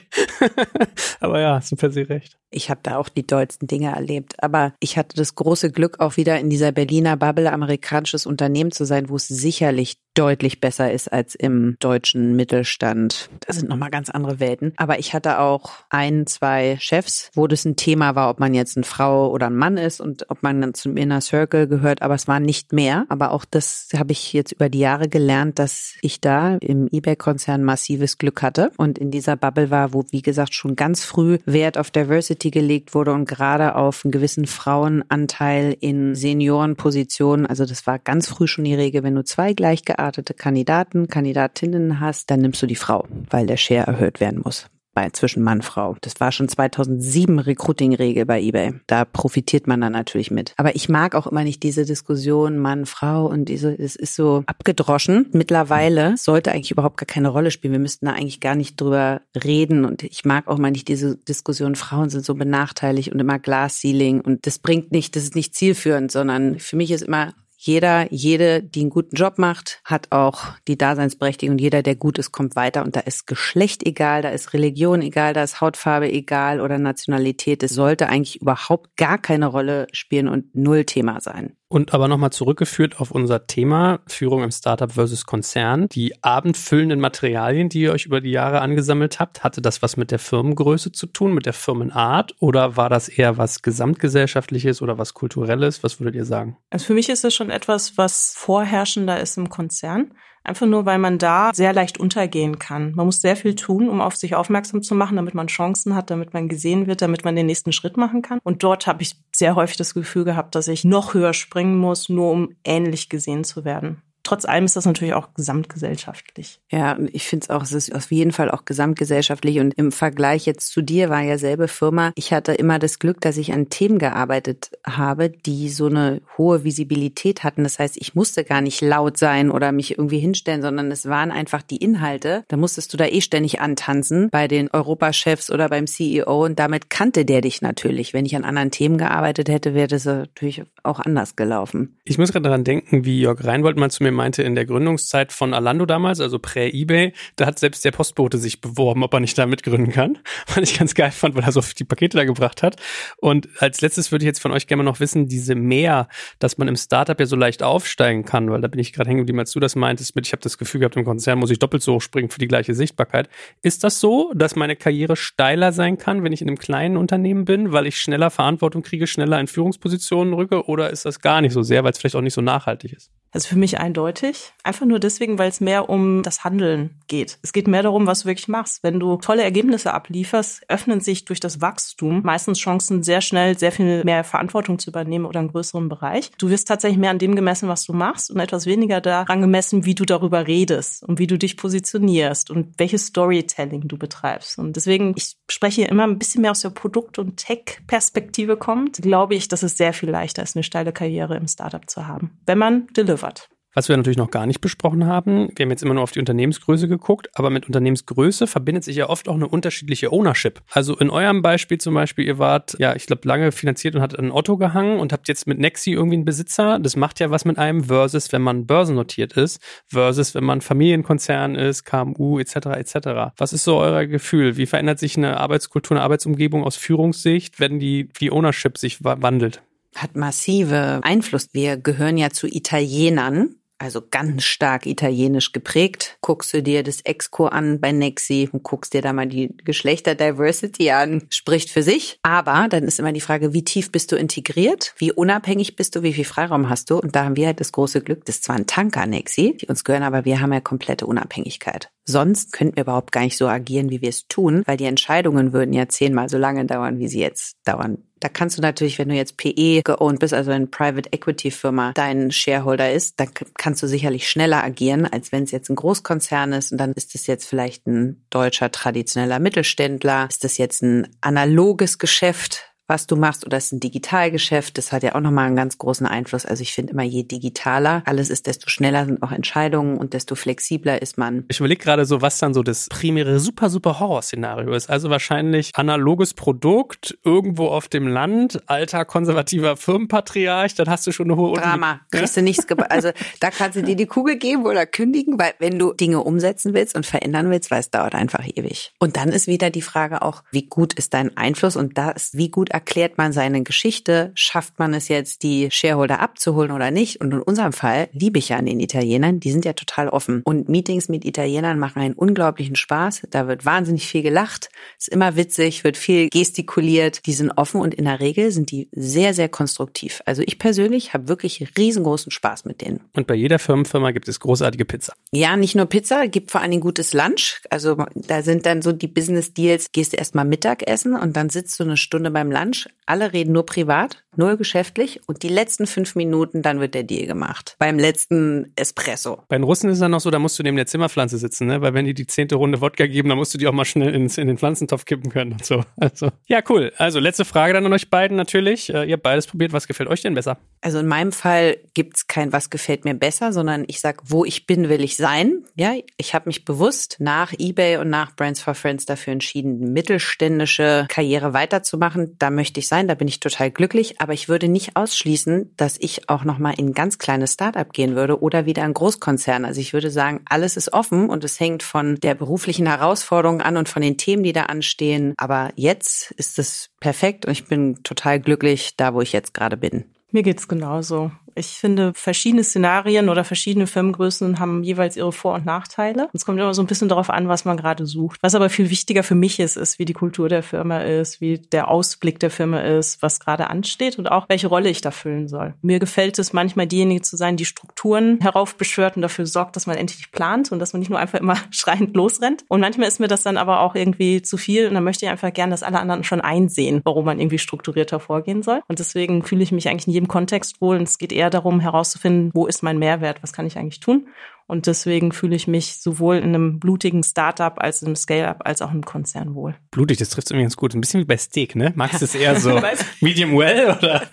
aber 1.21 1.41
ja, 1.41 1.61
sind 1.61 1.79
per 1.79 1.93
se 1.93 2.09
recht. 2.09 2.37
Ich 2.53 2.69
habe 2.69 2.81
da 2.83 2.97
auch 2.97 3.09
die 3.09 3.27
dollsten 3.27 3.69
Dinge 3.69 3.93
erlebt. 3.95 4.43
Aber 4.43 4.75
ich 4.81 4.99
hatte 4.99 5.17
das 5.17 5.37
große 5.37 5.71
Glück, 5.71 6.01
auch 6.01 6.17
wieder 6.17 6.41
in 6.41 6.51
dieser 6.51 6.73
Berliner 6.73 7.17
Bubble 7.17 7.53
amerikanisches 7.53 8.27
Unternehmen 8.41 8.73
zu 8.73 8.87
sein, 8.87 9.11
wo 9.11 9.17
es 9.17 9.29
sicherlich 9.29 9.99
deutlich 10.15 10.61
besser 10.61 10.93
ist 10.93 11.13
als 11.13 11.35
im 11.35 11.77
deutschen 11.79 12.35
Mittelstand. 12.37 13.31
Das 13.47 13.57
sind 13.57 13.69
nochmal 13.69 13.91
ganz 13.91 14.11
andere 14.11 14.41
Welten. 14.41 14.73
Aber 14.77 14.99
ich 14.99 15.15
hatte 15.15 15.39
auch 15.39 15.71
ein, 15.89 16.27
zwei 16.27 16.77
Chefs, 16.81 17.31
wo 17.35 17.47
das 17.47 17.65
ein 17.65 17.77
Thema 17.77 18.15
war, 18.15 18.31
ob 18.31 18.41
man 18.41 18.55
jetzt 18.55 18.77
eine 18.77 18.85
Frau 18.85 19.31
oder 19.31 19.47
ein 19.47 19.57
Mann 19.57 19.77
ist 19.77 20.01
und 20.01 20.29
ob 20.31 20.43
man 20.43 20.61
dann 20.61 20.75
zum 20.75 20.97
Inner 20.97 21.21
Circle 21.21 21.69
gehört. 21.69 22.03
Aber 22.03 22.15
es 22.15 22.27
war 22.27 22.41
nicht 22.41 22.73
mehr. 22.73 23.07
Aber 23.09 23.31
auch 23.31 23.45
das 23.45 23.89
habe 23.97 24.13
ich 24.13 24.33
jetzt 24.33 24.53
über 24.53 24.69
die 24.69 24.81
Jahre 24.81 25.09
gelernt, 25.09 25.59
dass 25.59 25.95
ich 26.03 26.21
da 26.21 26.57
im 26.57 26.89
eBay-Konzern 26.91 27.63
massives 27.63 28.19
Glück 28.19 28.43
hatte 28.43 28.73
und 28.77 28.99
in 28.99 29.11
dieser 29.11 29.37
Bubble 29.37 29.71
war, 29.71 29.93
wo, 29.93 30.05
wie 30.11 30.23
gesagt, 30.23 30.55
schon 30.55 30.77
ganz 30.77 31.05
früh 31.05 31.39
Wert 31.47 31.79
auf 31.79 31.91
Diversity 31.91 32.51
gelegt 32.51 32.95
wurde 32.95 33.13
und 33.13 33.29
gerade 33.29 33.77
auf 33.77 34.05
einen 34.05 34.13
gewissen 34.13 34.47
Frauenanteil 34.47 35.77
in 35.81 36.15
Seniorenpositionen. 36.15 37.47
Also 37.47 37.65
das 37.65 37.87
war 37.87 37.99
ganz 37.99 38.29
früh 38.29 38.47
schon 38.47 38.65
die 38.65 38.75
Regel, 38.75 39.03
wenn 39.03 39.15
du 39.15 39.25
zwei 39.25 39.53
gleich 39.53 39.85
geartete 40.01 40.33
Kandidaten, 40.33 41.09
Kandidatinnen 41.09 42.01
hast, 42.01 42.31
dann 42.31 42.41
nimmst 42.41 42.63
du 42.63 42.67
die 42.67 42.77
Frau, 42.77 43.07
weil 43.29 43.47
der 43.47 43.59
Share 43.59 43.87
erhöht 43.87 44.21
werden 44.21 44.41
muss 44.43 44.67
bei 44.93 45.09
zwischen 45.11 45.43
Mann 45.45 45.63
Frau. 45.63 45.95
Das 46.01 46.19
war 46.19 46.33
schon 46.33 46.49
2007 46.49 47.39
Recruiting-Regel 47.39 48.27
bei 48.27 48.41
eBay. 48.41 48.73
Da 48.89 49.05
profitiert 49.05 49.69
man 49.69 49.81
dann 49.81 49.93
natürlich 49.93 50.33
mit. 50.33 50.53
Aber 50.57 50.75
ich 50.75 50.89
mag 50.89 51.15
auch 51.15 51.29
immer 51.29 51.45
nicht 51.45 51.63
diese 51.63 51.85
Diskussion 51.85 52.59
Mann 52.59 52.87
Frau 52.87 53.27
und 53.27 53.45
diese 53.45 53.73
es 53.73 53.95
ist 53.95 54.17
so 54.17 54.43
abgedroschen. 54.47 55.29
Mittlerweile 55.33 56.17
sollte 56.17 56.51
eigentlich 56.51 56.73
überhaupt 56.73 56.97
gar 56.97 57.07
keine 57.07 57.29
Rolle 57.29 57.53
spielen. 57.53 57.73
Wir 57.73 57.79
müssten 57.79 58.07
da 58.07 58.13
eigentlich 58.13 58.41
gar 58.41 58.57
nicht 58.57 58.81
drüber 58.81 59.21
reden 59.45 59.85
und 59.85 60.03
ich 60.03 60.25
mag 60.25 60.49
auch 60.49 60.59
mal 60.59 60.73
nicht 60.73 60.89
diese 60.89 61.17
Diskussion 61.17 61.77
Frauen 61.77 62.11
sind 62.11 62.25
so 62.25 62.35
benachteiligt 62.35 63.13
und 63.13 63.21
immer 63.21 63.39
Glass 63.39 63.81
Ceiling 63.81 64.21
und 64.21 64.47
das 64.47 64.59
bringt 64.59 64.91
nicht, 64.91 65.15
das 65.15 65.23
ist 65.23 65.37
nicht 65.37 65.55
zielführend, 65.55 66.11
sondern 66.11 66.59
für 66.59 66.77
mich 66.77 66.91
ist 66.91 67.03
immer 67.03 67.33
jeder, 67.63 68.11
jede, 68.11 68.63
die 68.63 68.81
einen 68.81 68.89
guten 68.89 69.17
Job 69.17 69.37
macht, 69.37 69.83
hat 69.85 70.07
auch 70.13 70.45
die 70.67 70.79
Daseinsberechtigung. 70.79 71.59
Jeder, 71.59 71.83
der 71.83 71.95
gut 71.95 72.19
ist, 72.19 72.33
kommt 72.33 72.57
weiter. 72.57 72.83
Und 72.83 72.97
da 72.97 73.01
ist 73.01 73.27
Geschlecht 73.27 73.87
egal, 73.87 74.23
da 74.23 74.31
ist 74.31 74.55
Religion 74.55 75.03
egal, 75.03 75.35
da 75.35 75.43
ist 75.43 75.61
Hautfarbe 75.61 76.11
egal 76.11 76.63
oder 76.63 76.79
Nationalität. 76.79 77.63
Es 77.63 77.75
sollte 77.75 78.09
eigentlich 78.09 78.41
überhaupt 78.41 78.97
gar 78.97 79.19
keine 79.19 79.47
Rolle 79.47 79.89
spielen 79.93 80.27
und 80.27 80.55
null 80.55 80.87
Thema 80.87 81.21
sein. 81.21 81.55
Und 81.73 81.95
aber 81.95 82.09
nochmal 82.09 82.33
zurückgeführt 82.33 82.99
auf 82.99 83.13
unser 83.13 83.47
Thema 83.47 84.01
Führung 84.09 84.43
im 84.43 84.51
Startup 84.51 84.91
versus 84.91 85.25
Konzern. 85.25 85.89
Die 85.89 86.21
abendfüllenden 86.21 86.99
Materialien, 86.99 87.69
die 87.69 87.83
ihr 87.83 87.93
euch 87.93 88.07
über 88.07 88.21
die 88.21 88.33
Jahre 88.33 88.61
angesammelt 88.61 89.21
habt, 89.21 89.45
hatte 89.45 89.63
das 89.63 89.81
was 89.81 89.97
mit 89.97 90.11
der 90.11 90.19
Firmengröße 90.19 90.91
zu 90.91 91.07
tun, 91.07 91.33
mit 91.33 91.47
der 91.47 91.53
Firmenart 91.53 92.35
oder 92.41 92.77
war 92.77 92.89
das 92.89 93.09
eher 93.09 93.39
was 93.39 93.63
gesamtgesellschaftliches 93.63 94.83
oder 94.83 94.99
was 94.99 95.15
kulturelles? 95.15 95.85
Was 95.85 96.01
würdet 96.01 96.17
ihr 96.17 96.25
sagen? 96.25 96.57
Also 96.71 96.87
für 96.87 96.95
mich 96.95 97.09
ist 97.09 97.25
es 97.25 97.37
schon 97.37 97.51
etwas, 97.51 97.97
was 97.97 98.35
vorherrschender 98.37 99.21
ist 99.21 99.39
im 99.39 99.49
Konzern. 99.49 100.13
Einfach 100.51 100.67
nur, 100.67 100.85
weil 100.85 100.99
man 100.99 101.17
da 101.17 101.53
sehr 101.55 101.73
leicht 101.73 101.99
untergehen 101.99 102.59
kann. 102.59 102.93
Man 102.97 103.07
muss 103.07 103.21
sehr 103.21 103.37
viel 103.37 103.55
tun, 103.55 103.89
um 103.89 104.01
auf 104.01 104.17
sich 104.17 104.35
aufmerksam 104.35 104.83
zu 104.83 104.97
machen, 104.97 105.15
damit 105.15 105.33
man 105.33 105.47
Chancen 105.47 105.95
hat, 105.95 106.11
damit 106.11 106.35
man 106.35 106.49
gesehen 106.49 106.89
wird, 106.89 107.03
damit 107.03 107.25
man 107.25 107.37
den 107.37 107.47
nächsten 107.47 107.71
Schritt 107.71 107.97
machen 107.97 108.21
kann. 108.21 108.41
Und 108.43 108.65
dort 108.65 108.89
habe 108.89 109.01
ich 109.01 109.15
sehr 109.33 109.55
häufig 109.55 109.77
das 109.77 109.95
Gefühl 109.95 110.25
gehabt, 110.25 110.57
dass 110.57 110.67
ich 110.67 110.85
noch 110.85 111.15
höher 111.15 111.35
springen 111.35 111.79
muss, 111.79 112.09
nur 112.09 112.33
um 112.33 112.57
ähnlich 112.65 113.09
gesehen 113.09 113.45
zu 113.45 113.65
werden 113.65 114.03
trotz 114.23 114.45
allem 114.45 114.65
ist 114.65 114.77
das 114.77 114.87
natürlich 114.87 115.15
auch 115.15 115.35
gesamtgesellschaftlich. 115.35 116.61
Ja, 116.71 116.99
ich 117.13 117.27
finde 117.27 117.45
es 117.45 117.51
auch, 117.51 117.63
es 117.63 117.73
ist 117.73 117.95
auf 117.95 118.11
jeden 118.11 118.33
Fall 118.33 118.51
auch 118.51 118.65
gesamtgesellschaftlich. 118.65 119.59
Und 119.61 119.75
im 119.75 119.93
Vergleich 119.93 120.47
jetzt 120.47 120.73
zu 120.73 120.83
dir 120.83 121.11
war 121.11 121.23
ja 121.23 121.39
selbe 121.39 121.69
Firma. 121.69 122.13
Ich 122.15 122.33
hatte 122.33 122.53
immer 122.53 122.79
das 122.79 122.99
Glück, 122.99 123.21
dass 123.21 123.37
ich 123.37 123.53
an 123.53 123.71
Themen 123.71 123.99
gearbeitet 123.99 124.71
habe, 124.87 125.31
die 125.31 125.69
so 125.69 125.87
eine 125.87 126.21
hohe 126.39 126.65
Visibilität 126.65 127.45
hatten. 127.45 127.63
Das 127.63 127.79
heißt, 127.79 127.97
ich 127.97 128.15
musste 128.15 128.45
gar 128.45 128.61
nicht 128.61 128.81
laut 128.81 129.17
sein 129.17 129.51
oder 129.51 129.73
mich 129.73 129.93
irgendwie 129.93 130.19
hinstellen, 130.19 130.63
sondern 130.63 130.91
es 130.91 131.07
waren 131.07 131.31
einfach 131.31 131.63
die 131.63 131.79
Inhalte. 131.79 132.45
Da 132.49 132.57
musstest 132.57 132.93
du 132.93 132.97
da 132.97 133.07
eh 133.07 133.21
ständig 133.21 133.61
antanzen 133.61 134.29
bei 134.31 134.49
den 134.49 134.71
Europachefs 134.71 135.51
oder 135.51 135.69
beim 135.69 135.87
CEO 135.87 136.45
und 136.45 136.59
damit 136.59 136.91
kannte 136.91 137.25
der 137.25 137.41
dich 137.41 137.63
natürlich. 137.63 138.13
Wenn 138.13 138.27
ich 138.27 138.37
an 138.37 138.45
anderen 138.45 138.71
Themen 138.71 138.99
gearbeitet 138.99 139.49
hätte, 139.49 139.75
wäre 139.75 139.89
das 139.89 140.05
natürlich 140.05 140.63
auch 140.83 141.01
anders 141.01 141.37
gelaufen. 141.37 141.99
Ich 142.05 142.19
muss 142.19 142.33
gerade 142.33 142.45
daran 142.45 142.65
denken, 142.65 143.05
wie 143.05 143.21
Jörg 143.21 143.45
Reinbold 143.45 143.77
mal 143.77 143.91
zu 143.91 144.03
mir 144.03 144.10
mir 144.11 144.17
meinte, 144.17 144.43
in 144.43 144.55
der 144.55 144.67
Gründungszeit 144.67 145.33
von 145.33 145.55
Alando 145.55 145.87
damals, 145.87 146.21
also 146.21 146.39
prä-eBay, 146.39 147.13
da 147.37 147.47
hat 147.47 147.59
selbst 147.59 147.85
der 147.85 147.93
Postbote 147.93 148.39
sich 148.39 148.61
beworben, 148.61 149.03
ob 149.03 149.15
er 149.15 149.21
nicht 149.21 149.37
da 149.37 149.47
mitgründen 149.47 149.93
kann. 149.93 150.19
Was 150.49 150.59
ich 150.59 150.79
ganz 150.79 150.95
geil 150.95 151.11
fand, 151.11 151.35
weil 151.35 151.45
er 151.45 151.53
so 151.53 151.61
die 151.79 151.85
Pakete 151.85 152.17
da 152.17 152.25
gebracht 152.25 152.63
hat. 152.63 152.77
Und 153.19 153.49
als 153.59 153.81
letztes 153.81 154.13
würde 154.13 154.25
ich 154.25 154.27
jetzt 154.27 154.41
von 154.41 154.53
euch 154.53 154.67
gerne 154.67 154.85
noch 154.85 155.01
wissen, 155.01 155.27
diese 155.27 155.55
Mehr, 155.55 156.09
dass 156.39 156.59
man 156.59 156.69
im 156.69 156.77
Startup 156.77 157.19
ja 157.19 157.27
so 157.27 157.37
leicht 157.37 157.63
aufsteigen 157.63 158.25
kann, 158.25 158.51
weil 158.51 158.61
da 158.61 158.69
bin 158.69 158.81
ich 158.81 158.93
gerade 158.93 159.09
hängen 159.09 159.19
geblieben, 159.19 159.39
als 159.39 159.53
du 159.53 159.61
das 159.61 159.77
meintest 159.77 160.17
mit, 160.17 160.27
ich 160.27 160.33
habe 160.33 160.43
das 160.43 160.59
Gefühl 160.59 160.81
gehabt, 160.81 160.97
im 160.97 161.05
Konzern 161.05 161.39
muss 161.39 161.51
ich 161.51 161.59
doppelt 161.59 161.83
so 161.83 161.95
hochspringen 161.95 162.31
für 162.31 162.39
die 162.39 162.49
gleiche 162.49 162.75
Sichtbarkeit. 162.75 163.29
Ist 163.63 163.85
das 163.85 164.01
so, 164.01 164.33
dass 164.35 164.57
meine 164.57 164.77
Karriere 164.77 165.17
steiler 165.17 165.73
sein 165.73 165.99
kann, 165.99 166.25
wenn 166.25 166.33
ich 166.33 166.43
in 166.43 166.49
einem 166.49 166.59
kleinen 166.59 166.97
Unternehmen 166.97 167.45
bin, 167.45 167.73
weil 167.73 167.87
ich 167.87 167.99
schneller 167.99 168.31
Verantwortung 168.31 168.83
kriege, 168.83 169.07
schneller 169.07 169.41
in 169.41 169.47
Führungspositionen 169.47 170.35
rücke, 170.35 170.67
oder 170.67 170.91
ist 170.91 171.05
das 171.05 171.21
gar 171.21 171.41
nicht 171.41 171.53
so 171.53 171.63
sehr, 171.63 171.85
weil 171.85 171.93
es 171.93 171.99
vielleicht 171.99 172.17
auch 172.17 172.21
nicht 172.21 172.35
so 172.35 172.41
nachhaltig 172.41 172.93
ist? 172.93 173.11
Also 173.33 173.49
für 173.49 173.59
mich 173.59 173.79
eindeutig. 173.79 174.53
Einfach 174.65 174.87
nur 174.87 174.99
deswegen, 174.99 175.39
weil 175.39 175.49
es 175.49 175.61
mehr 175.61 175.89
um 175.89 176.23
das 176.23 176.45
Handeln 176.45 177.01
geht. 177.07 177.39
Es 177.43 177.53
geht 177.53 177.69
mehr 177.69 177.83
darum, 177.83 178.07
was 178.07 178.21
du 178.21 178.27
wirklich 178.27 178.49
machst. 178.49 178.83
Wenn 178.83 178.99
du 178.99 179.17
tolle 179.17 179.43
Ergebnisse 179.43 179.95
ablieferst, 179.95 180.63
öffnen 180.69 181.01
sich 181.01 181.25
durch 181.25 181.41
das 181.41 181.61
Wachstum 181.61 182.23
meistens 182.25 182.59
Chancen, 182.59 183.03
sehr 183.03 183.21
schnell 183.21 183.59
sehr 183.59 183.73
viel 183.73 184.05
mehr 184.05 184.25
Verantwortung 184.25 184.79
zu 184.79 184.91
übernehmen 184.91 185.27
oder 185.27 185.41
einen 185.41 185.51
größeren 185.53 185.89
Bereich. 185.89 186.31
Du 186.39 186.51
wirst 186.51 186.69
tatsächlich 186.69 186.99
mehr 186.99 187.11
an 187.11 187.19
dem 187.19 187.37
gemessen, 187.37 187.69
was 187.69 187.85
du 187.85 187.93
machst 187.93 188.31
und 188.31 188.41
etwas 188.41 188.67
weniger 188.67 189.01
daran 189.01 189.41
gemessen, 189.41 189.85
wie 189.85 189.95
du 189.95 190.05
darüber 190.05 190.47
redest 190.47 191.05
und 191.05 191.19
wie 191.19 191.27
du 191.27 191.39
dich 191.39 191.57
positionierst 191.57 192.51
und 192.51 192.79
welches 192.79 193.07
Storytelling 193.07 193.87
du 193.87 193.97
betreibst. 193.97 194.59
Und 194.59 194.75
deswegen, 194.75 195.15
ich 195.17 195.37
spreche 195.53 195.85
immer 195.85 196.05
ein 196.05 196.19
bisschen 196.19 196.43
mehr 196.43 196.51
aus 196.51 196.61
der 196.61 196.71
Produkt- 196.71 197.19
und 197.19 197.37
Tech-Perspektive 197.37 198.57
kommt, 198.57 198.99
glaube 198.99 199.35
ich, 199.35 199.49
dass 199.49 199.63
es 199.63 199.77
sehr 199.77 199.93
viel 199.93 200.11
leichter 200.11 200.43
ist, 200.43 200.57
eine 200.57 200.63
steile 200.63 200.93
Karriere 200.93 201.37
im 201.37 201.49
Startup 201.49 201.89
zu 201.89 202.07
haben, 202.07 202.39
wenn 202.47 202.59
man 202.59 202.87
delivert 202.89 203.11
delivered. 203.11 203.49
Was 203.73 203.89
wir 203.89 203.97
natürlich 203.97 204.17
noch 204.17 204.33
gar 204.33 204.47
nicht 204.47 204.61
besprochen 204.61 205.07
haben, 205.07 205.49
wir 205.55 205.65
haben 205.65 205.71
jetzt 205.71 205.85
immer 205.85 205.95
nur 205.95 206.03
auf 206.03 206.11
die 206.11 206.19
Unternehmensgröße 206.19 206.89
geguckt, 206.89 207.29
aber 207.35 207.51
mit 207.51 207.67
Unternehmensgröße 207.67 208.49
verbindet 208.49 208.83
sich 208.83 208.97
ja 208.97 209.09
oft 209.09 209.29
auch 209.29 209.37
eine 209.37 209.47
unterschiedliche 209.47 210.11
Ownership. 210.11 210.61
Also 210.73 210.97
in 210.97 211.09
eurem 211.09 211.41
Beispiel 211.41 211.79
zum 211.79 211.95
Beispiel, 211.95 212.27
ihr 212.27 212.39
wart, 212.39 212.75
ja, 212.81 212.97
ich 212.97 213.07
glaube, 213.07 213.29
lange 213.29 213.53
finanziert 213.53 213.95
und 213.95 214.03
hattet 214.03 214.19
an 214.19 214.33
Otto 214.33 214.57
gehangen 214.57 214.99
und 214.99 215.13
habt 215.13 215.29
jetzt 215.29 215.47
mit 215.47 215.61
Nexi 215.61 215.93
irgendwie 215.93 216.17
einen 216.17 216.25
Besitzer. 216.25 216.81
Das 216.81 216.97
macht 216.97 217.21
ja 217.21 217.31
was 217.31 217.45
mit 217.45 217.59
einem 217.59 217.85
versus, 217.85 218.33
wenn 218.33 218.43
man 218.43 218.67
börsennotiert 218.67 219.35
ist, 219.35 219.63
versus, 219.87 220.35
wenn 220.35 220.45
man 220.45 220.63
Familienkonzern 220.63 221.55
ist, 221.55 221.85
KMU 221.85 222.41
etc. 222.41 222.57
etc. 222.77 222.97
Was 223.37 223.53
ist 223.53 223.63
so 223.63 223.77
euer 223.77 224.07
Gefühl? 224.07 224.57
Wie 224.57 224.67
verändert 224.67 224.99
sich 224.99 225.17
eine 225.17 225.39
Arbeitskultur, 225.39 225.97
eine 225.97 226.03
Arbeitsumgebung 226.03 226.65
aus 226.65 226.75
Führungssicht, 226.75 227.61
wenn 227.61 227.79
die, 227.79 228.09
die 228.21 228.33
Ownership 228.33 228.79
sich 228.79 229.05
wandelt? 229.05 229.63
Hat 229.95 230.17
massive 230.17 231.01
Einfluss. 231.03 231.49
Wir 231.53 231.77
gehören 231.77 232.17
ja 232.17 232.31
zu 232.31 232.47
Italienern 232.47 233.57
also 233.81 234.03
ganz 234.09 234.45
stark 234.45 234.87
italienisch 234.87 235.53
geprägt. 235.53 236.19
Guckst 236.21 236.53
du 236.53 236.63
dir 236.63 236.83
das 236.83 237.01
Exco 237.01 237.47
an 237.47 237.81
bei 237.81 237.93
Nexi 237.93 238.49
und 238.53 238.63
guckst 238.63 238.93
dir 238.93 239.01
da 239.01 239.13
mal 239.13 239.27
die 239.27 239.57
Geschlechterdiversity 239.65 240.91
an, 240.91 241.27
spricht 241.31 241.71
für 241.71 241.83
sich. 241.83 242.19
Aber 242.23 242.69
dann 242.69 242.85
ist 242.85 242.99
immer 242.99 243.13
die 243.13 243.23
Frage, 243.23 243.53
wie 243.55 243.65
tief 243.65 243.91
bist 243.91 244.13
du 244.13 244.17
integriert? 244.17 244.95
Wie 244.99 245.13
unabhängig 245.13 245.77
bist 245.77 245.97
du? 245.97 246.03
Wie 246.03 246.13
viel 246.13 246.25
Freiraum 246.25 246.69
hast 246.69 246.91
du? 246.91 246.99
Und 246.99 247.17
da 247.17 247.25
haben 247.25 247.37
wir 247.37 247.47
halt 247.47 247.61
das 247.61 247.73
große 247.73 248.03
Glück, 248.03 248.25
das 248.27 248.37
ist 248.37 248.45
zwar 248.45 248.57
ein 248.57 248.67
Tanker 248.67 249.07
Nexi, 249.07 249.57
die 249.57 249.67
uns 249.67 249.83
gehören, 249.85 250.03
aber 250.03 250.25
wir 250.25 250.41
haben 250.41 250.53
ja 250.53 250.61
komplette 250.61 251.07
Unabhängigkeit. 251.07 251.91
Sonst 252.05 252.53
könnten 252.53 252.77
wir 252.77 252.83
überhaupt 252.83 253.13
gar 253.13 253.23
nicht 253.23 253.37
so 253.37 253.49
agieren, 253.49 253.91
wie 253.91 254.03
wir 254.03 254.09
es 254.09 254.27
tun, 254.27 254.63
weil 254.67 254.77
die 254.77 254.85
Entscheidungen 254.85 255.53
würden 255.53 255.73
ja 255.73 255.89
zehnmal 255.89 256.29
so 256.29 256.39
lange 256.39 256.67
dauern, 256.67 256.99
wie 256.99 257.09
sie 257.09 257.21
jetzt 257.21 257.57
dauern. 257.65 257.99
Da 258.21 258.29
kannst 258.29 258.59
du 258.59 258.63
natürlich, 258.63 258.99
wenn 258.99 259.09
du 259.09 259.15
jetzt 259.15 259.39
PE 259.39 259.83
geowned 259.83 260.21
bist, 260.21 260.35
also 260.35 260.51
eine 260.51 260.67
Private 260.67 261.11
Equity 261.13 261.51
Firma, 261.51 261.93
dein 261.95 262.31
Shareholder 262.31 262.93
ist, 262.93 263.19
dann 263.19 263.31
kannst 263.57 263.83
du 263.83 263.87
sicherlich 263.87 264.29
schneller 264.29 264.63
agieren, 264.63 265.07
als 265.07 265.33
wenn 265.33 265.45
es 265.45 265.51
jetzt 265.51 265.71
ein 265.71 265.77
Großkonzern 265.77 266.53
ist. 266.53 266.71
Und 266.71 266.79
dann 266.79 266.93
ist 266.93 267.15
es 267.15 267.27
jetzt 267.27 267.47
vielleicht 267.47 267.87
ein 267.87 268.23
deutscher 268.29 268.71
traditioneller 268.71 269.39
Mittelständler, 269.39 270.27
ist 270.29 270.45
das 270.45 270.59
jetzt 270.59 270.83
ein 270.83 271.09
analoges 271.23 271.99
Geschäft, 271.99 272.70
was 272.91 273.07
du 273.07 273.17
machst 273.17 273.47
oder 273.47 273.57
es 273.57 273.67
ist 273.67 273.73
ein 273.73 273.81
Digitalgeschäft. 273.81 274.77
Das 274.77 274.93
hat 274.93 275.03
ja 275.03 275.15
auch 275.15 275.21
nochmal 275.21 275.47
einen 275.47 275.57
ganz 275.57 275.79
großen 275.79 276.07
Einfluss. 276.07 276.45
Also 276.45 276.63
ich 276.63 276.75
finde 276.75 276.93
immer, 276.93 277.05
je 277.05 277.23
digitaler 277.23 278.03
alles 278.05 278.29
ist, 278.29 278.49
desto 278.49 278.69
schneller 278.69 279.07
sind 279.07 279.23
auch 279.23 279.31
Entscheidungen 279.31 279.97
und 279.97 280.13
desto 280.13 280.35
flexibler 280.35 281.01
ist 281.01 281.17
man. 281.17 281.45
Ich 281.49 281.61
überlege 281.61 281.83
gerade 281.83 282.05
so, 282.05 282.21
was 282.21 282.39
dann 282.39 282.53
so 282.53 282.63
das 282.63 282.89
primäre 282.89 283.39
super, 283.39 283.71
super 283.71 284.01
Horrorszenario 284.01 284.75
ist. 284.75 284.91
Also 284.91 285.09
wahrscheinlich 285.09 285.71
analoges 285.75 286.35
Produkt 286.35 287.17
irgendwo 287.25 287.69
auf 287.69 287.87
dem 287.87 288.09
Land, 288.09 288.61
alter 288.67 289.05
konservativer 289.05 289.77
Firmenpatriarch, 289.77 290.75
dann 290.75 290.89
hast 290.89 291.07
du 291.07 291.13
schon 291.13 291.31
eine 291.31 291.37
hohe 291.37 291.55
Drama. 291.55 292.01
Kriegst 292.11 292.37
du 292.37 292.43
nichts, 292.43 292.67
also 292.89 293.11
da 293.39 293.51
kannst 293.51 293.79
du 293.79 293.83
dir 293.83 293.95
die 293.95 294.07
Kugel 294.07 294.37
geben 294.37 294.67
oder 294.67 294.85
kündigen, 294.85 295.39
weil 295.39 295.55
wenn 295.61 295.79
du 295.79 295.93
Dinge 295.93 296.25
umsetzen 296.25 296.75
willst 296.75 296.97
und 296.97 297.07
verändern 297.07 297.51
willst, 297.51 297.71
weil 297.71 297.79
es 297.79 297.91
dauert 297.91 298.17
einfach 298.17 298.45
ewig. 298.45 298.93
Und 298.99 299.17
dann 299.17 299.29
ist 299.29 299.47
wieder 299.47 299.71
die 299.71 299.83
Frage 299.83 300.23
auch, 300.23 300.43
wie 300.51 300.67
gut 300.67 300.95
ist 300.95 301.15
dein 301.15 301.37
Einfluss 301.37 301.77
und 301.77 301.97
da 301.97 302.11
ist, 302.11 302.37
wie 302.37 302.51
gut 302.51 302.73
erklärt 302.81 303.19
man 303.19 303.35
seine 303.35 303.63
Geschichte? 303.63 304.33
Schafft 304.35 304.79
man 304.79 304.95
es 304.95 305.09
jetzt, 305.09 305.43
die 305.43 305.69
Shareholder 305.71 306.21
abzuholen 306.21 306.71
oder 306.71 306.91
nicht? 306.91 307.21
Und 307.21 307.31
in 307.33 307.43
unserem 307.43 307.75
Fall 307.75 308.09
liebe 308.13 308.39
ich 308.39 308.49
ja 308.49 308.57
an 308.57 308.65
den 308.65 308.81
Italienern, 308.81 309.39
die 309.39 309.53
sind 309.53 309.67
ja 309.67 309.75
total 309.75 310.09
offen. 310.09 310.41
Und 310.45 310.71
Meetings 310.71 311.11
mit 311.11 311.27
Italienern 311.27 311.79
machen 311.79 312.01
einen 312.01 312.15
unglaublichen 312.15 312.77
Spaß. 312.77 313.27
Da 313.31 313.49
wird 313.49 313.67
wahnsinnig 313.67 314.07
viel 314.07 314.23
gelacht, 314.23 314.71
ist 314.99 315.11
immer 315.11 315.37
witzig, 315.37 315.85
wird 315.85 315.99
viel 315.99 316.31
gestikuliert. 316.31 317.27
Die 317.27 317.35
sind 317.35 317.51
offen 317.51 317.83
und 317.83 317.93
in 317.93 318.07
der 318.07 318.19
Regel 318.19 318.51
sind 318.51 318.71
die 318.71 318.89
sehr, 318.93 319.35
sehr 319.35 319.51
konstruktiv. 319.51 320.23
Also 320.25 320.43
ich 320.47 320.59
persönlich 320.59 321.13
habe 321.13 321.29
wirklich 321.29 321.63
riesengroßen 321.77 322.33
Spaß 322.33 322.65
mit 322.65 322.81
denen. 322.81 323.01
Und 323.15 323.27
bei 323.27 323.35
jeder 323.35 323.59
Firmenfirma 323.59 324.13
gibt 324.13 324.27
es 324.27 324.41
großartige 324.41 324.87
Pizza. 324.87 325.13
Ja, 325.33 325.55
nicht 325.59 325.75
nur 325.75 325.85
Pizza, 325.85 326.29
gibt 326.29 326.51
vor 326.51 326.63
allen 326.63 326.71
Dingen 326.71 326.83
gutes 326.83 327.13
Lunch. 327.13 327.61
Also 327.69 328.07
da 328.15 328.43
sind 328.43 328.65
dann 328.65 328.81
so 328.81 328.93
die 328.93 329.07
Business 329.07 329.53
Deals, 329.53 329.93
gehst 329.93 330.15
du 330.15 330.17
erstmal 330.17 330.47
Mittagessen 330.47 331.15
und 331.15 331.37
dann 331.37 331.51
sitzt 331.51 331.79
du 331.79 331.85
eine 331.85 331.99
Stunde 331.99 332.31
beim 332.31 332.51
Lunch 332.51 332.70
Lunch. 332.71 332.89
Alle 333.07 333.33
reden 333.33 333.53
nur 333.53 333.67
privat, 333.67 334.25
null 334.37 334.57
geschäftlich 334.57 335.21
und 335.27 335.43
die 335.43 335.49
letzten 335.49 335.87
fünf 335.87 336.15
Minuten, 336.15 336.63
dann 336.63 336.81
wird 336.81 336.95
der 336.95 337.03
Deal 337.03 337.27
gemacht. 337.27 337.77
Beim 337.79 337.99
letzten 337.99 338.73
Espresso. 338.77 339.43
Bei 339.49 339.57
den 339.57 339.65
Russen 339.65 339.91
ist 339.91 339.95
es 339.95 340.01
dann 340.01 340.11
noch 340.11 340.21
so, 340.21 340.31
da 340.31 340.39
musst 340.39 340.59
du 340.59 340.63
neben 340.63 340.77
der 340.77 340.87
Zimmerpflanze 340.87 341.39
sitzen, 341.39 341.67
ne? 341.67 341.81
Weil 341.81 341.95
wenn 341.95 342.05
die 342.05 342.15
die 342.15 342.27
zehnte 342.27 342.57
Runde 342.57 342.81
Wodka 342.81 343.07
geben, 343.07 343.29
dann 343.29 343.39
musst 343.39 343.55
du 343.55 343.59
die 343.59 343.67
auch 343.67 343.73
mal 343.73 343.85
schnell 343.85 344.15
ins, 344.15 344.39
in 344.39 344.47
den 344.47 344.59
Pflanzentopf 344.59 345.05
kippen 345.05 345.31
können 345.31 345.53
und 345.53 345.65
so. 345.65 345.85
Also, 345.97 346.31
ja, 346.47 346.61
cool. 346.69 346.93
Also, 346.97 347.19
letzte 347.19 347.45
Frage 347.45 347.73
dann 347.73 347.85
an 347.85 347.93
euch 347.93 348.11
beiden 348.11 348.37
natürlich. 348.37 348.93
Äh, 348.93 349.05
ihr 349.05 349.15
habt 349.15 349.23
beides 349.23 349.47
probiert. 349.47 349.73
Was 349.73 349.87
gefällt 349.87 350.09
euch 350.09 350.23
denn 350.23 350.35
besser? 350.35 350.59
Also, 350.81 350.99
in 350.99 351.07
meinem 351.07 351.33
Fall 351.33 351.79
gibt's 351.95 352.27
kein 352.27 352.53
Was 352.53 352.71
gefällt 352.71 353.05
mir 353.05 353.15
besser, 353.15 353.53
sondern 353.53 353.85
ich 353.87 354.01
sag, 354.01 354.23
wo 354.25 354.45
ich 354.45 354.67
bin, 354.67 354.89
will 354.89 355.03
ich 355.03 355.17
sein. 355.17 355.65
Ja, 355.75 355.95
ich 356.17 356.35
habe 356.35 356.49
mich 356.49 356.65
bewusst 356.65 357.17
nach 357.19 357.53
eBay 357.59 357.97
und 357.97 358.09
nach 358.09 358.35
Brands 358.37 358.61
for 358.61 358.75
Friends 358.75 359.07
dafür 359.07 359.33
entschieden, 359.33 359.93
mittelständische 359.93 361.07
Karriere 361.09 361.53
weiterzumachen. 361.53 362.37
Da 362.39 362.51
möchte 362.51 362.81
ich 362.81 362.89
sein, 362.89 363.09
da 363.09 363.15
bin 363.15 363.29
ich 363.29 363.41
total 363.41 363.71
glücklich, 363.71 364.20
aber 364.21 364.35
ich 364.35 364.49
würde 364.49 364.69
nicht 364.69 364.97
ausschließen, 364.97 365.73
dass 365.77 365.97
ich 365.99 366.29
auch 366.29 366.45
noch 366.45 366.59
mal 366.59 366.75
in 366.77 366.93
ganz 366.93 367.19
kleines 367.19 367.55
Startup 367.55 367.91
gehen 367.91 368.15
würde 368.15 368.43
oder 368.43 368.67
wieder 368.67 368.83
ein 368.83 368.95
Großkonzern. 368.95 369.65
Also 369.65 369.81
ich 369.81 369.93
würde 369.93 370.11
sagen, 370.11 370.43
alles 370.49 370.77
ist 370.77 370.93
offen 370.93 371.31
und 371.31 371.43
es 371.43 371.59
hängt 371.59 371.83
von 371.83 372.17
der 372.17 372.35
beruflichen 372.35 372.87
Herausforderung 372.87 373.63
an 373.63 373.77
und 373.77 373.89
von 373.89 374.03
den 374.03 374.19
Themen, 374.19 374.43
die 374.43 374.53
da 374.53 374.65
anstehen, 374.65 375.35
aber 375.37 375.71
jetzt 375.75 376.33
ist 376.33 376.59
es 376.59 376.91
perfekt 377.01 377.47
und 377.47 377.53
ich 377.53 377.67
bin 377.67 378.03
total 378.03 378.41
glücklich 378.41 378.97
da, 378.97 379.15
wo 379.15 379.21
ich 379.23 379.33
jetzt 379.33 379.55
gerade 379.55 379.77
bin. 379.77 380.05
Mir 380.33 380.43
geht's 380.43 380.69
genauso. 380.69 381.33
Ich 381.55 381.69
finde, 381.69 382.13
verschiedene 382.15 382.65
Szenarien 382.65 383.29
oder 383.29 383.45
verschiedene 383.45 383.87
Firmengrößen 383.87 384.59
haben 384.59 384.83
jeweils 384.83 385.17
ihre 385.17 385.33
Vor- 385.33 385.55
und 385.55 385.67
Nachteile. 385.67 386.29
Es 386.33 386.45
kommt 386.45 386.59
immer 386.59 386.75
so 386.75 386.83
ein 386.83 386.87
bisschen 386.87 387.09
darauf 387.09 387.31
an, 387.31 387.49
was 387.49 387.65
man 387.65 387.77
gerade 387.77 388.07
sucht. 388.07 388.39
Was 388.43 388.55
aber 388.55 388.71
viel 388.71 388.91
wichtiger 388.91 389.23
für 389.23 389.35
mich 389.35 389.61
ist, 389.61 389.77
ist, 389.77 389.99
wie 389.99 390.05
die 390.05 390.13
Kultur 390.13 390.49
der 390.49 390.63
Firma 390.63 391.01
ist, 391.01 391.41
wie 391.41 391.59
der 391.59 391.89
Ausblick 391.89 392.39
der 392.41 392.51
Firma 392.51 392.81
ist, 392.81 393.23
was 393.23 393.41
gerade 393.41 393.71
ansteht 393.71 394.19
und 394.19 394.31
auch, 394.31 394.49
welche 394.49 394.69
Rolle 394.69 394.91
ich 394.91 395.01
da 395.01 395.11
füllen 395.11 395.49
soll. 395.49 395.75
Mir 395.83 395.99
gefällt 395.99 396.39
es 396.39 396.53
manchmal, 396.53 396.87
diejenige 396.87 397.23
zu 397.23 397.37
sein, 397.37 397.57
die 397.57 397.65
Strukturen 397.65 398.39
heraufbeschwört 398.41 399.17
und 399.17 399.23
dafür 399.23 399.47
sorgt, 399.47 399.77
dass 399.77 399.87
man 399.87 399.97
endlich 399.97 400.31
plant 400.33 400.73
und 400.73 400.79
dass 400.79 400.93
man 400.93 401.01
nicht 401.01 401.11
nur 401.11 401.19
einfach 401.19 401.41
immer 401.41 401.57
schreiend 401.71 402.15
losrennt. 402.17 402.65
Und 402.69 402.81
manchmal 402.81 403.09
ist 403.09 403.21
mir 403.21 403.29
das 403.29 403.43
dann 403.43 403.57
aber 403.57 403.81
auch 403.81 403.95
irgendwie 403.95 404.43
zu 404.43 404.57
viel 404.57 404.89
und 404.89 404.95
dann 404.95 405.05
möchte 405.05 405.27
ich 405.27 405.31
einfach 405.31 405.53
gern, 405.53 405.71
dass 405.71 405.83
alle 405.83 406.01
anderen 406.01 406.25
schon 406.25 406.41
einsehen, 406.41 407.01
warum 407.05 407.25
man 407.25 407.41
irgendwie 407.41 407.59
strukturierter 407.59 408.21
vorgehen 408.21 408.63
soll. 408.63 408.83
Und 408.89 408.99
deswegen 408.99 409.43
fühle 409.43 409.63
ich 409.63 409.73
mich 409.73 409.89
eigentlich 409.89 410.07
in 410.07 410.13
jedem 410.13 410.29
Kontext 410.29 410.81
wohl 410.81 410.97
und 410.97 411.05
es 411.05 411.19
geht 411.19 411.33
eher 411.33 411.40
darum 411.49 411.81
herauszufinden, 411.81 412.51
wo 412.53 412.67
ist 412.67 412.83
mein 412.83 412.99
Mehrwert, 412.99 413.43
was 413.43 413.53
kann 413.53 413.67
ich 413.67 413.79
eigentlich 413.79 414.01
tun. 414.01 414.29
Und 414.67 414.87
deswegen 414.87 415.33
fühle 415.33 415.57
ich 415.57 415.67
mich 415.67 416.01
sowohl 416.01 416.37
in 416.37 416.55
einem 416.55 416.79
blutigen 416.79 417.25
Startup 417.25 417.75
als 417.83 418.03
in 418.03 418.07
einem 418.07 418.17
Scale-up 418.17 418.61
als 418.65 418.83
auch 418.83 418.93
im 418.93 419.05
Konzern 419.05 419.57
wohl. 419.57 419.75
Blutig, 419.91 420.19
das 420.19 420.31
trifft 420.31 420.51
irgendwie 420.51 420.63
ganz 420.63 420.77
gut. 420.77 420.95
Ein 420.95 421.01
bisschen 421.01 421.21
wie 421.21 421.25
bei 421.25 421.37
Steak, 421.37 421.75
ne? 421.75 421.93
Magst 421.97 422.21
du 422.21 422.25
es 422.25 422.37
eher 422.37 422.55
so 422.55 422.81
medium 423.21 423.57
well 423.57 423.97
oder 423.99 424.29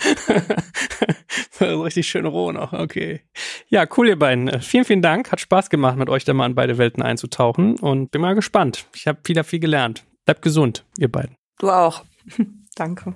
richtig 1.83 2.07
schön 2.07 2.27
roh 2.27 2.51
noch? 2.51 2.71
Okay. 2.71 3.21
Ja, 3.69 3.85
cool, 3.97 4.09
ihr 4.09 4.19
beiden. 4.19 4.61
Vielen, 4.61 4.85
vielen 4.85 5.01
Dank. 5.01 5.31
Hat 5.31 5.41
Spaß 5.41 5.71
gemacht, 5.71 5.97
mit 5.97 6.07
euch 6.07 6.23
da 6.23 6.35
mal 6.35 6.45
in 6.45 6.53
beide 6.53 6.77
Welten 6.77 7.01
einzutauchen 7.01 7.79
und 7.79 8.11
bin 8.11 8.21
mal 8.21 8.35
gespannt. 8.35 8.85
Ich 8.93 9.07
habe 9.07 9.17
wieder 9.23 9.43
viel 9.43 9.59
gelernt. 9.59 10.05
Bleibt 10.25 10.43
gesund, 10.43 10.85
ihr 10.99 11.11
beiden. 11.11 11.35
Du 11.57 11.71
auch. 11.71 12.03
Danke. 12.75 13.15